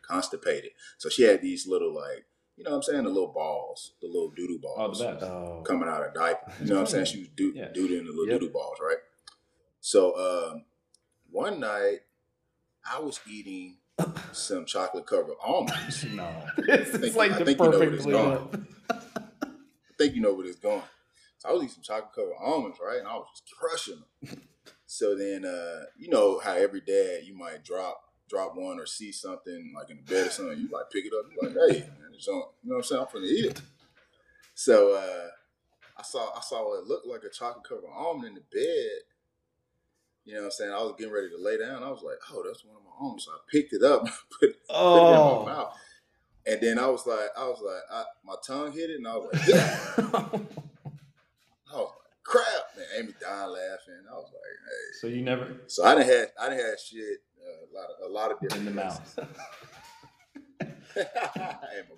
constipated. 0.01 0.71
So 0.97 1.09
she 1.09 1.23
had 1.23 1.41
these 1.41 1.67
little 1.67 1.93
like 1.93 2.25
you 2.57 2.63
know 2.63 2.69
what 2.71 2.77
I'm 2.77 2.83
saying, 2.83 3.03
the 3.03 3.09
little 3.09 3.33
balls, 3.33 3.91
the 4.01 4.07
little 4.07 4.31
doodoo 4.31 4.61
Oh, 4.65 4.75
balls 4.77 4.99
the 4.99 5.05
best. 5.11 5.23
Oh. 5.25 5.61
coming 5.65 5.89
out 5.89 6.05
of 6.07 6.13
diaper. 6.13 6.53
You 6.61 6.67
know 6.67 6.75
what 6.75 6.81
I'm 6.81 6.87
saying? 6.87 7.05
She 7.05 7.19
was 7.19 7.27
do- 7.35 7.51
Yeah. 7.53 7.67
doodling 7.73 8.05
the 8.05 8.11
little 8.13 8.29
Yep. 8.29 8.41
doodoo 8.41 8.53
balls, 8.53 8.77
right? 8.81 8.97
So 9.81 10.13
um, 10.53 10.63
one 11.35 11.59
night 11.59 11.99
I 12.89 12.99
was 12.99 13.19
eating 13.29 13.77
some 14.31 14.65
chocolate 14.65 15.05
covered 15.05 15.35
almonds. 15.43 16.05
No. 16.13 16.29
This 16.57 16.89
think- 16.91 17.03
is 17.03 17.15
like 17.15 17.31
I 17.33 17.39
the 17.39 17.45
think 17.45 17.59
you 17.59 17.69
know 17.71 17.79
where 17.79 17.89
perfect 17.89 18.09
going. 18.09 18.67
I 18.89 19.93
think 19.97 20.15
you 20.15 20.21
know 20.21 20.33
where 20.33 20.45
this 20.45 20.55
going. 20.55 20.81
So 21.37 21.49
I 21.49 21.51
was 21.53 21.63
eating 21.63 21.73
some 21.75 21.83
chocolate 21.83 22.13
covered 22.15 22.35
almonds, 22.39 22.77
right? 22.85 22.99
And 22.99 23.07
I 23.07 23.15
was 23.15 23.27
just 23.31 23.55
crushing 23.55 24.01
them. 24.21 24.41
So 24.85 25.15
then, 25.15 25.45
uh, 25.45 25.85
you 25.97 26.09
know 26.09 26.39
how 26.39 26.53
every 26.53 26.81
dad 26.81 27.23
you 27.23 27.35
might 27.35 27.63
drop 27.63 28.01
drop 28.29 28.55
one 28.55 28.79
or 28.79 28.85
see 28.85 29.11
something 29.11 29.71
like 29.75 29.89
in 29.91 29.97
the 29.97 30.03
bed 30.03 30.27
or 30.27 30.29
something, 30.31 30.57
you 30.57 30.67
like 30.69 30.89
pick 30.91 31.05
it 31.05 31.13
up, 31.13 31.25
you 31.31 31.37
like, 31.47 31.55
hey, 31.75 31.79
man, 31.81 32.11
it's 32.13 32.27
on. 32.27 32.35
You 32.63 32.69
know 32.69 32.75
what 32.75 32.77
I'm 32.77 32.83
saying? 32.83 33.01
I'm 33.01 33.07
gonna 33.13 33.25
eat 33.25 33.45
it. 33.45 33.61
So 34.53 34.95
uh, 34.95 35.27
I 35.97 36.03
saw 36.03 36.31
I 36.35 36.41
saw 36.41 36.67
what 36.69 36.87
looked 36.87 37.07
like 37.07 37.23
a 37.23 37.29
chocolate 37.29 37.67
covered 37.67 37.89
almond 37.93 38.27
in 38.27 38.33
the 38.35 38.41
bed. 38.51 38.99
You 40.25 40.33
know 40.33 40.39
what 40.41 40.45
I'm 40.45 40.51
saying? 40.51 40.71
I 40.71 40.81
was 40.81 40.93
getting 40.97 41.13
ready 41.13 41.29
to 41.29 41.37
lay 41.37 41.57
down. 41.57 41.83
I 41.83 41.89
was 41.89 42.01
like, 42.03 42.17
oh, 42.33 42.43
that's 42.45 42.65
one 42.65 42.75
of 42.77 42.83
my 42.83 42.89
almonds. 42.99 43.25
So 43.25 43.31
I 43.31 43.37
picked 43.51 43.73
it 43.73 43.83
up, 43.83 44.03
put, 44.39 44.55
put 44.67 45.03
it 45.03 45.09
in 45.09 45.23
my 45.23 45.31
Oh. 45.31 45.45
mouth. 45.45 45.77
And 46.47 46.61
then 46.61 46.77
I 46.79 46.87
was 46.87 47.05
like, 47.07 47.29
I 47.37 47.45
was 47.47 47.61
like, 47.63 47.81
I, 47.91 48.03
my 48.23 48.35
tongue 48.45 48.71
hit 48.71 48.89
it, 48.91 48.97
and 48.97 49.07
I 49.07 49.15
was 49.15 49.29
like, 49.33 49.47
yeah. 49.47 49.79
I 51.73 51.77
was 51.77 51.89
like, 51.89 52.23
crap, 52.23 52.45
man. 52.77 52.85
Amy 52.97 53.13
died 53.19 53.45
laughing. 53.45 54.03
I 54.11 54.13
was 54.15 54.31
like, 54.31 54.57
hey. 54.65 54.99
So 55.01 55.07
you 55.07 55.21
never 55.23 55.47
So 55.67 55.83
I 55.85 55.95
didn't 55.95 56.11
have 56.13 56.27
I 56.39 56.49
didn't 56.49 56.65
have 56.65 56.79
shit 56.79 57.19
uh, 57.39 57.65
a 57.65 57.69
lot 57.75 57.89
of, 57.89 58.09
a 58.09 58.13
lot 58.13 58.31
of 58.31 58.39
different 58.41 58.67
in 58.67 58.75
the 58.75 58.81
places. 58.81 59.17
mouth. 59.17 59.29
in 60.97 61.03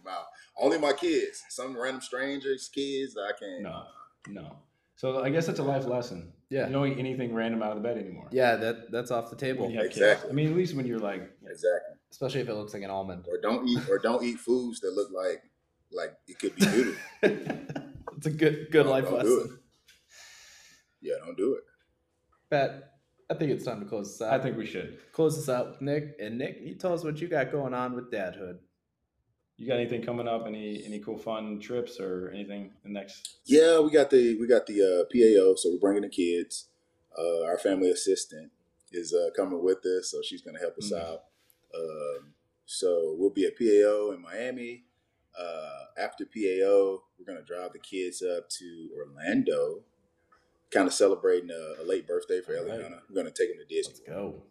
my 0.03 0.11
mouth. 0.11 0.25
Only 0.59 0.79
my 0.79 0.93
kids. 0.93 1.43
Some 1.49 1.77
random 1.77 2.01
strangers' 2.01 2.69
kids. 2.69 3.17
I 3.17 3.31
can't. 3.37 3.61
No, 3.63 3.83
no. 4.29 4.55
So 4.97 5.23
I 5.23 5.29
guess 5.29 5.45
that's 5.47 5.59
a 5.59 5.63
life 5.63 5.85
lesson. 5.85 6.33
Yeah. 6.49 6.67
You 6.67 6.73
don't 6.73 6.87
eat 6.91 6.97
anything 6.97 7.33
random 7.33 7.61
out 7.63 7.71
of 7.71 7.77
the 7.77 7.83
bed 7.83 7.97
anymore. 7.97 8.27
Yeah, 8.31 8.55
that 8.57 8.91
that's 8.91 9.11
off 9.11 9.29
the 9.29 9.35
table. 9.35 9.69
you 9.69 9.77
have 9.77 9.85
kids. 9.87 9.97
Exactly. 9.97 10.29
I 10.29 10.33
mean, 10.33 10.49
at 10.49 10.55
least 10.57 10.75
when 10.75 10.85
you're 10.85 10.99
like, 10.99 11.21
Exactly. 11.45 11.93
Especially 12.11 12.41
if 12.41 12.49
it 12.49 12.53
looks 12.55 12.73
like 12.73 12.83
an 12.83 12.89
almond. 12.89 13.25
Or 13.29 13.39
don't 13.41 13.67
eat, 13.67 13.87
or 13.89 13.99
don't 13.99 14.23
eat 14.23 14.39
foods 14.39 14.79
that 14.81 14.93
look 14.93 15.09
like, 15.13 15.43
like 15.91 16.13
it 16.27 16.39
could 16.39 16.55
be 16.55 16.65
noodle. 16.65 16.93
it's 18.17 18.25
a 18.25 18.29
good 18.31 18.67
good 18.71 18.83
Don't- 18.83 18.87
life 18.89 19.03
don't 19.05 19.21
do 19.23 19.37
lesson. 19.39 19.59
yeah, 21.01 21.15
don't 21.23 21.37
do 21.37 21.53
it. 21.55 21.61
Pat, 22.49 22.93
I 23.29 23.33
think 23.35 23.51
it's 23.51 23.65
time 23.65 23.81
to 23.81 23.85
close 23.85 24.17
this 24.17 24.21
out. 24.27 24.39
I 24.39 24.41
think 24.41 24.57
we 24.57 24.65
should. 24.65 24.97
close 25.11 25.35
this 25.35 25.49
out 25.49 25.71
with 25.71 25.81
Nick. 25.81 26.15
And 26.19 26.37
Nick, 26.37 26.59
you 26.61 26.75
tell 26.75 26.93
us 26.93 27.03
what 27.03 27.19
you 27.21 27.27
got 27.27 27.51
going 27.51 27.73
on 27.73 27.93
with 27.93 28.09
dadhood. 28.11 28.57
You 29.57 29.65
got 29.67 29.79
anything 29.79 30.03
coming 30.03 30.27
up? 30.27 30.45
Any 30.45 30.83
any 30.85 30.99
cool 30.99 31.17
fun 31.17 31.59
trips 31.59 31.99
or 31.99 32.29
anything 32.33 32.73
the 32.83 32.89
next? 32.89 33.37
Yeah, 33.45 33.79
we 33.79 33.89
got 33.89 34.09
the 34.11 34.37
we 34.39 34.47
got 34.47 34.67
the 34.67 34.81
uh, 34.83 35.03
PAO, 35.11 35.55
so 35.55 35.71
we're 35.71 35.79
bringing 35.79 36.03
the 36.03 36.09
kids. 36.09 36.67
Uh, 37.17 37.43
our 37.45 37.57
family 37.57 37.89
assistant 37.89 38.51
is 38.91 39.13
uh, 39.13 39.29
coming 39.35 39.63
with 39.63 39.79
us, 39.85 40.11
so 40.11 40.21
she's 40.23 40.41
going 40.43 40.53
to 40.55 40.61
help 40.61 40.77
us 40.77 40.91
Mhm. 40.91 41.01
out. 41.01 41.23
Um, 41.73 42.33
so 42.65 43.15
we'll 43.17 43.31
be 43.31 43.45
at 43.45 43.57
PAO 43.57 44.11
in 44.11 44.21
Miami. 44.21 44.83
Uh, 45.37 45.85
after 45.97 46.25
PAO, 46.25 47.01
we're 47.17 47.25
going 47.25 47.37
to 47.39 47.43
drive 47.43 47.73
the 47.73 47.79
kids 47.79 48.21
up 48.21 48.49
to 48.49 48.89
Orlando, 48.95 49.83
kind 50.71 50.87
of 50.87 50.93
celebrating 50.93 51.49
a, 51.49 51.81
a 51.81 51.83
late 51.83 52.05
birthday 52.07 52.41
for 52.41 52.55
All 52.55 52.63
right. 52.65 52.79
Eliana. 52.79 53.01
We're 53.09 53.15
going 53.15 53.25
to 53.25 53.31
take 53.31 53.49
them 53.49 53.57
to 53.57 53.65
Disney. 53.75 53.93
Let's 53.97 54.07
go. 54.07 54.43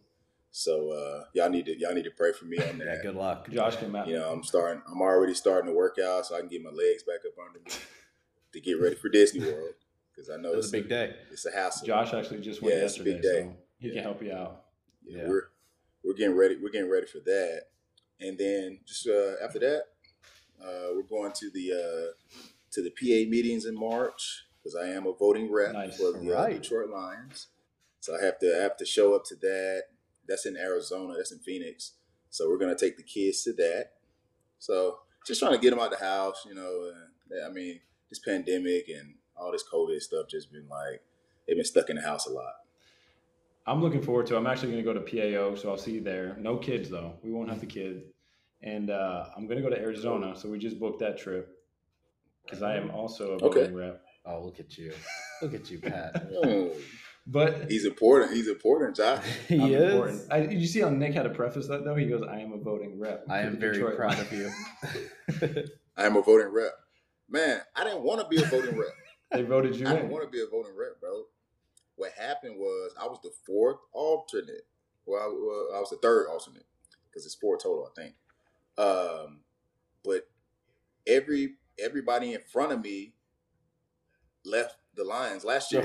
So 0.58 0.90
uh, 0.90 1.24
y'all 1.34 1.50
need 1.50 1.66
to 1.66 1.78
y'all 1.78 1.92
need 1.92 2.04
to 2.04 2.10
pray 2.10 2.32
for 2.32 2.46
me 2.46 2.56
on 2.56 2.78
that. 2.78 2.86
Yeah, 2.86 3.02
good 3.02 3.14
luck. 3.14 3.46
Josh 3.50 3.76
came 3.76 3.94
out. 3.94 4.08
You 4.08 4.16
know, 4.18 4.32
I'm 4.32 4.42
starting. 4.42 4.82
I'm 4.90 5.02
already 5.02 5.34
starting 5.34 5.70
to 5.70 5.76
work 5.76 5.98
out 5.98 6.24
so 6.24 6.34
I 6.34 6.40
can 6.40 6.48
get 6.48 6.62
my 6.62 6.70
legs 6.70 7.02
back 7.02 7.20
up 7.26 7.34
under 7.46 7.58
me 7.58 7.70
to 8.52 8.60
get 8.62 8.80
ready 8.80 8.96
for 8.96 9.10
Disney 9.10 9.40
World 9.40 9.74
because 10.14 10.30
I 10.30 10.36
know 10.38 10.54
it's 10.54 10.68
a 10.70 10.72
big 10.72 10.88
day. 10.88 11.14
It's 11.30 11.44
a 11.44 11.50
hassle. 11.52 11.86
Josh 11.86 12.14
actually 12.14 12.40
just 12.40 12.62
went 12.62 12.74
Yeah, 12.74 12.84
it's 12.84 12.98
a 12.98 13.02
big 13.02 13.20
day. 13.20 13.42
so 13.42 13.56
he 13.78 13.90
can 13.92 14.02
help 14.02 14.22
you 14.22 14.32
out. 14.32 14.62
Yeah, 15.04 15.24
Yeah. 15.24 15.28
we're 15.28 15.42
we're 16.02 16.14
getting 16.14 16.34
ready. 16.34 16.56
We're 16.56 16.70
getting 16.70 16.90
ready 16.90 17.06
for 17.06 17.18
that, 17.18 17.64
and 18.20 18.38
then 18.38 18.78
just 18.86 19.06
uh, 19.06 19.34
after 19.44 19.58
that, 19.58 19.82
uh, 20.64 20.94
we're 20.94 21.02
going 21.02 21.32
to 21.32 21.50
the 21.50 21.72
uh, 21.72 22.38
to 22.70 22.82
the 22.82 22.88
PA 22.90 23.28
meetings 23.30 23.66
in 23.66 23.78
March 23.78 24.46
because 24.58 24.74
I 24.74 24.86
am 24.86 25.06
a 25.06 25.12
voting 25.12 25.52
rep 25.52 25.74
Nice. 25.74 25.98
for 25.98 26.12
the 26.12 26.32
uh, 26.32 26.34
Alright. 26.38 26.62
Detroit 26.62 26.88
Lions. 26.88 27.48
So 28.00 28.16
I 28.18 28.24
have 28.24 28.38
to 28.38 28.58
I 28.58 28.62
have 28.62 28.78
to 28.78 28.86
show 28.86 29.14
up 29.14 29.26
to 29.26 29.34
that. 29.34 29.82
That's 30.28 30.46
in 30.46 30.56
Arizona. 30.56 31.14
That's 31.16 31.32
in 31.32 31.38
Phoenix. 31.38 31.92
So 32.30 32.48
we're 32.48 32.58
gonna 32.58 32.76
take 32.76 32.96
the 32.96 33.02
kids 33.02 33.42
to 33.44 33.52
that. 33.54 33.92
So 34.58 34.98
just 35.26 35.40
trying 35.40 35.52
to 35.52 35.58
get 35.58 35.70
them 35.70 35.78
out 35.78 35.92
of 35.92 35.98
the 35.98 36.04
house. 36.04 36.44
You 36.48 36.54
know, 36.54 36.90
and, 37.30 37.44
I 37.44 37.48
mean, 37.50 37.80
this 38.10 38.18
pandemic 38.18 38.88
and 38.88 39.14
all 39.36 39.52
this 39.52 39.64
COVID 39.72 40.00
stuff 40.00 40.28
just 40.28 40.52
been 40.52 40.68
like 40.68 41.02
they've 41.46 41.56
been 41.56 41.64
stuck 41.64 41.90
in 41.90 41.96
the 41.96 42.02
house 42.02 42.26
a 42.26 42.30
lot. 42.30 42.54
I'm 43.66 43.82
looking 43.82 44.00
forward 44.02 44.26
to. 44.28 44.36
I'm 44.36 44.46
actually 44.46 44.70
going 44.72 44.84
to 44.84 44.92
go 44.92 44.94
to 44.94 45.00
PAO, 45.00 45.56
so 45.56 45.70
I'll 45.70 45.76
see 45.76 45.92
you 45.92 46.00
there. 46.00 46.36
No 46.38 46.56
kids 46.56 46.88
though. 46.88 47.14
We 47.22 47.32
won't 47.32 47.48
have 47.50 47.60
the 47.60 47.66
kids. 47.66 48.04
and 48.62 48.90
uh, 48.90 49.26
I'm 49.36 49.46
going 49.48 49.60
to 49.60 49.68
go 49.68 49.74
to 49.74 49.80
Arizona. 49.80 50.36
So 50.36 50.48
we 50.48 50.58
just 50.58 50.78
booked 50.78 51.00
that 51.00 51.18
trip 51.18 51.58
because 52.44 52.62
I 52.62 52.76
am 52.76 52.90
also 52.92 53.32
a 53.32 53.38
voting 53.38 53.62
Okay. 53.64 53.72
rep. 53.72 54.02
Oh, 54.24 54.44
look 54.44 54.60
at 54.60 54.78
you. 54.78 54.92
Look 55.42 55.52
at 55.54 55.68
you, 55.70 55.78
Pat. 55.80 56.30
But 57.26 57.70
He's 57.70 57.84
important. 57.84 58.32
He's 58.32 58.48
important, 58.48 58.96
Josh. 58.96 59.24
he 59.48 59.60
I'm 59.60 59.72
is. 59.72 59.92
important. 59.92 60.22
I, 60.30 60.40
did 60.40 60.60
you 60.60 60.66
see 60.66 60.80
how 60.80 60.90
Nick 60.90 61.12
had 61.14 61.24
to 61.24 61.30
preface 61.30 61.66
that 61.68 61.84
though? 61.84 61.96
He 61.96 62.06
goes, 62.06 62.22
"I 62.22 62.38
am 62.38 62.52
a 62.52 62.58
voting 62.58 63.00
rep." 63.00 63.24
I 63.28 63.40
am 63.40 63.58
very 63.58 63.74
Detroit 63.74 63.96
proud 63.96 64.18
of 64.18 64.32
you. 64.32 64.50
I 65.96 66.06
am 66.06 66.16
a 66.16 66.22
voting 66.22 66.52
rep. 66.52 66.72
Man, 67.28 67.60
I 67.74 67.82
didn't 67.82 68.02
want 68.02 68.20
to 68.20 68.28
be 68.28 68.40
a 68.42 68.46
voting 68.46 68.76
rep. 68.76 68.88
They 69.32 69.42
voted 69.42 69.74
you 69.74 69.88
I 69.88 69.94
didn't 69.94 70.10
want 70.10 70.22
to 70.22 70.30
be 70.30 70.40
a 70.40 70.46
voting 70.46 70.76
rep, 70.78 71.00
bro. 71.00 71.24
What 71.96 72.12
happened 72.12 72.58
was 72.58 72.92
I 72.96 73.06
was 73.06 73.18
the 73.24 73.32
fourth 73.44 73.78
alternate. 73.92 74.68
Well, 75.04 75.20
I, 75.20 75.26
well, 75.26 75.76
I 75.76 75.80
was 75.80 75.90
the 75.90 75.96
third 75.96 76.28
alternate 76.28 76.64
because 77.10 77.26
it's 77.26 77.34
four 77.34 77.58
total, 77.58 77.90
I 77.90 78.00
think. 78.00 78.14
Um, 78.78 79.40
but 80.04 80.28
every 81.08 81.54
everybody 81.76 82.34
in 82.34 82.40
front 82.52 82.70
of 82.70 82.82
me 82.82 83.14
left 84.44 84.76
the 84.94 85.02
Lions 85.02 85.44
last 85.44 85.72
year, 85.72 85.84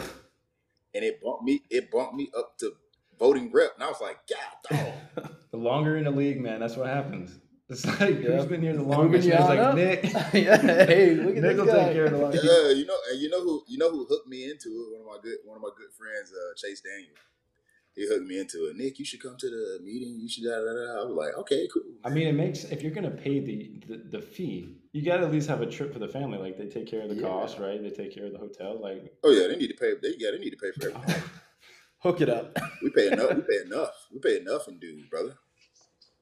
and 0.94 1.04
it 1.04 1.22
bumped 1.22 1.44
me. 1.44 1.62
It 1.70 1.92
bumped 1.92 2.16
me 2.16 2.30
up 2.38 2.58
to 2.60 2.74
voting 3.20 3.52
rep, 3.52 3.72
and 3.76 3.84
I 3.84 3.88
was 3.88 4.02
like, 4.02 4.18
God, 4.28 4.94
dog. 5.16 5.32
the 5.52 5.58
longer 5.58 5.98
in 5.98 6.06
the 6.06 6.12
league, 6.12 6.42
man, 6.42 6.60
that's 6.60 6.76
what 6.76 6.88
happens. 6.88 7.38
It's 7.70 7.86
like 7.86 8.16
who's 8.16 8.26
Yep. 8.26 8.50
been 8.50 8.62
here 8.62 8.74
the 8.74 8.80
Moving 8.80 8.98
longest? 8.98 9.28
It's 9.30 9.39
like 9.48 9.60
up. 9.60 9.76
Nick. 9.76 10.04
yeah, 10.34 10.58
hey, 10.86 11.14
look 11.16 11.38
at 11.38 11.42
Nick 11.44 11.56
this 11.56 11.58
will 11.58 11.66
guy. 11.68 11.84
take 11.86 11.94
care 11.94 12.06
of 12.06 12.12
the 12.12 12.18
longest. 12.18 12.44
Yeah, 12.44 12.70
you 12.72 12.86
know, 12.86 12.98
and 13.12 13.22
you 13.22 13.30
know 13.30 13.42
who 13.42 13.64
you 13.68 13.78
know 13.78 13.89
who 13.89 14.06
hooked 14.10 14.28
me 14.28 14.44
into 14.44 14.68
it. 14.70 14.92
One 14.92 15.02
of 15.02 15.08
my 15.08 15.18
good 15.24 15.38
one 15.46 15.56
of 15.56 15.62
my 15.64 15.70
good 15.78 15.92
friends, 15.98 16.32
uh, 16.34 16.54
Chase 16.58 16.82
Daniel. 16.82 17.16
He 17.96 18.08
hooked 18.08 18.26
me 18.26 18.39
into 18.39 18.70
it. 18.70 18.78
Nick, 18.78 19.00
you 19.00 19.06
should 19.06 19.22
come 19.22 19.36
to 19.38 19.50
the 19.50 19.80
meeting. 19.84 20.18
You 20.20 20.30
should 20.30 20.46
da 20.46 20.52
da 20.52 20.64
da. 20.74 21.02
I 21.02 21.06
was 21.06 21.14
like, 21.16 21.38
okay, 21.39 21.68
cool. 21.74 21.84
I 22.06 22.10
mean, 22.10 22.28
it 22.28 22.34
makes 22.34 22.64
if 22.64 22.82
you're 22.82 22.94
gonna 22.94 23.12
pay 23.12 23.39
the, 23.42 23.72
the 23.88 24.18
the 24.18 24.22
fee, 24.22 24.78
you 24.94 25.04
got 25.04 25.18
to 25.18 25.26
at 25.26 25.32
least 25.32 25.50
have 25.50 25.62
a 25.62 25.66
trip 25.66 25.92
for 25.92 26.00
the 26.00 26.08
family. 26.08 26.38
Like 26.38 26.58
they 26.58 26.68
take 26.68 26.88
care 26.88 27.02
of 27.02 27.10
the 27.10 27.16
Yeah. 27.16 27.28
cost, 27.28 27.60
right? 27.60 27.82
They 27.82 27.89
take 27.89 28.14
care 28.16 28.26
of 28.28 28.32
the 28.32 28.38
hotel. 28.39 28.80
Like 28.82 29.14
Oh 29.24 29.32
yeah, 29.32 29.48
they 29.48 29.58
need 29.58 29.68
to 29.68 29.74
pay. 29.76 29.94
They 30.02 30.16
yeah, 30.18 30.32
they 30.32 30.38
need 30.39 30.52
to 30.52 30.58
pay 30.58 30.72
for 30.72 30.89
everything. 30.89 31.24
Hook 32.00 32.22
it 32.22 32.30
up. 32.30 32.58
We 32.82 32.89
pay 32.92 33.08
enough. 33.12 33.36
We 33.36 33.42
pay 33.42 33.62
enough. 33.66 34.08
We 34.12 34.20
pay 34.20 34.38
enough 34.39 34.68
in 34.70 34.80
dues, 34.80 35.06
brother. 35.08 35.36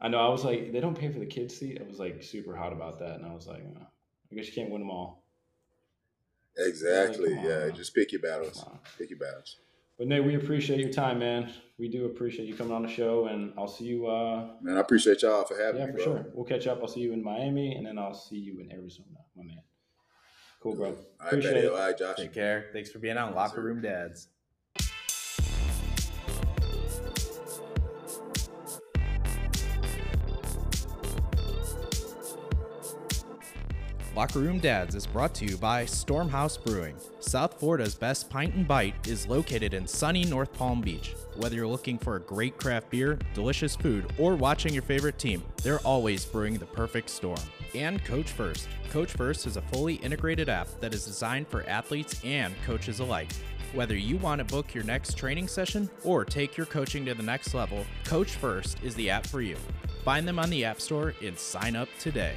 I 0.01 0.07
know. 0.07 0.17
I 0.19 0.29
was 0.29 0.43
like, 0.43 0.71
they 0.73 0.79
don't 0.79 0.97
pay 0.97 1.09
for 1.11 1.19
the 1.19 1.25
kids' 1.25 1.55
seat. 1.57 1.79
I 1.79 1.87
was 1.87 1.99
like 1.99 2.23
super 2.23 2.55
hot 2.55 2.73
about 2.73 2.99
that, 2.99 3.15
and 3.17 3.25
I 3.25 3.33
was 3.33 3.47
like, 3.47 3.63
uh, 3.63 3.83
I 4.31 4.35
guess 4.35 4.47
you 4.47 4.53
can't 4.53 4.71
win 4.71 4.81
them 4.81 4.89
all. 4.91 5.23
Exactly. 6.57 7.35
Come 7.35 7.45
Yeah, 7.45 7.65
on. 7.69 7.75
just 7.75 7.93
pick 7.93 8.11
your 8.11 8.21
battles. 8.21 8.65
Pick 8.97 9.09
your 9.11 9.19
battles. 9.19 9.57
But 9.99 10.07
Nate, 10.07 10.23
we 10.23 10.35
appreciate 10.35 10.79
your 10.79 10.91
time, 10.93 11.19
man. 11.19 11.51
We 11.77 11.89
do 11.89 12.05
appreciate 12.05 12.47
you 12.47 12.55
coming 12.55 12.71
on 12.73 12.83
the 12.83 12.87
show, 12.89 13.25
and 13.25 13.53
I'll 13.57 13.67
see 13.67 13.83
you. 13.83 14.07
uh 14.07 14.51
Man, 14.61 14.77
I 14.77 14.79
appreciate 14.79 15.21
y'all 15.21 15.43
for 15.43 15.61
having 15.61 15.81
Yeah, 15.81 15.87
me, 15.87 15.91
for 15.91 15.97
bro. 15.97 16.03
sure. 16.05 16.25
We'll 16.33 16.45
catch 16.45 16.67
up. 16.67 16.79
I'll 16.81 16.87
see 16.87 17.01
you 17.01 17.11
in 17.11 17.21
Miami, 17.21 17.75
and 17.75 17.85
then 17.85 17.97
I'll 17.99 18.13
see 18.13 18.37
you 18.37 18.61
in 18.61 18.71
Arizona, 18.71 19.09
my 19.35 19.43
man. 19.43 19.61
Cool, 20.61 20.75
bro. 20.75 20.87
All 20.87 20.93
right, 20.93 21.27
Appreciate 21.27 21.53
Patty. 21.53 21.65
it. 21.65 21.71
All 21.71 21.77
right, 21.77 21.97
Josh. 21.97 22.15
Take 22.15 22.33
care. 22.33 22.69
Thanks 22.71 22.89
for 22.91 22.99
being 22.99 23.17
on 23.17 23.35
Locker 23.35 23.61
Room 23.61 23.81
Dads. 23.81 24.29
Locker 34.19 34.39
Room 34.39 34.59
Dads 34.59 34.95
is 34.95 35.07
brought 35.07 35.33
to 35.35 35.45
you 35.45 35.55
by 35.55 35.85
Stormhouse 35.85 36.61
Brewing. 36.61 36.97
South 37.21 37.57
Florida's 37.57 37.95
best 37.95 38.29
pint 38.29 38.53
and 38.53 38.67
bite 38.67 39.07
is 39.07 39.29
located 39.29 39.73
in 39.73 39.87
sunny 39.87 40.25
North 40.25 40.51
Palm 40.51 40.81
Beach. 40.81 41.15
Whether 41.37 41.55
you're 41.55 41.65
looking 41.65 41.97
for 41.97 42.17
a 42.17 42.19
great 42.19 42.57
craft 42.57 42.89
beer, 42.89 43.17
delicious 43.33 43.77
food, 43.77 44.11
or 44.17 44.35
watching 44.35 44.73
your 44.73 44.83
favorite 44.83 45.17
team, 45.17 45.41
they're 45.63 45.79
always 45.85 46.25
brewing 46.25 46.55
the 46.55 46.65
perfect 46.65 47.09
storm. 47.09 47.39
And 47.73 48.03
Coach 48.03 48.29
First. 48.31 48.67
Coach 48.89 49.13
First 49.13 49.47
is 49.47 49.55
a 49.55 49.61
fully 49.61 49.95
integrated 49.95 50.49
app 50.49 50.67
that 50.81 50.93
is 50.93 51.05
designed 51.05 51.47
for 51.47 51.63
athletes 51.63 52.19
and 52.25 52.53
coaches 52.65 52.99
alike. 52.99 53.31
Whether 53.73 53.95
you 53.95 54.17
want 54.17 54.39
to 54.39 54.53
book 54.53 54.73
your 54.73 54.83
next 54.83 55.13
training 55.13 55.47
session 55.47 55.89
or 56.03 56.25
take 56.25 56.57
your 56.57 56.65
coaching 56.65 57.05
to 57.05 57.13
the 57.13 57.23
next 57.23 57.53
level, 57.53 57.85
Coach 58.03 58.31
First 58.31 58.83
is 58.83 58.95
the 58.95 59.09
app 59.09 59.25
for 59.25 59.39
you. 59.41 59.55
Find 60.03 60.27
them 60.27 60.39
on 60.39 60.49
the 60.49 60.65
App 60.65 60.81
Store 60.81 61.13
and 61.23 61.39
sign 61.39 61.77
up 61.77 61.87
today. 61.99 62.35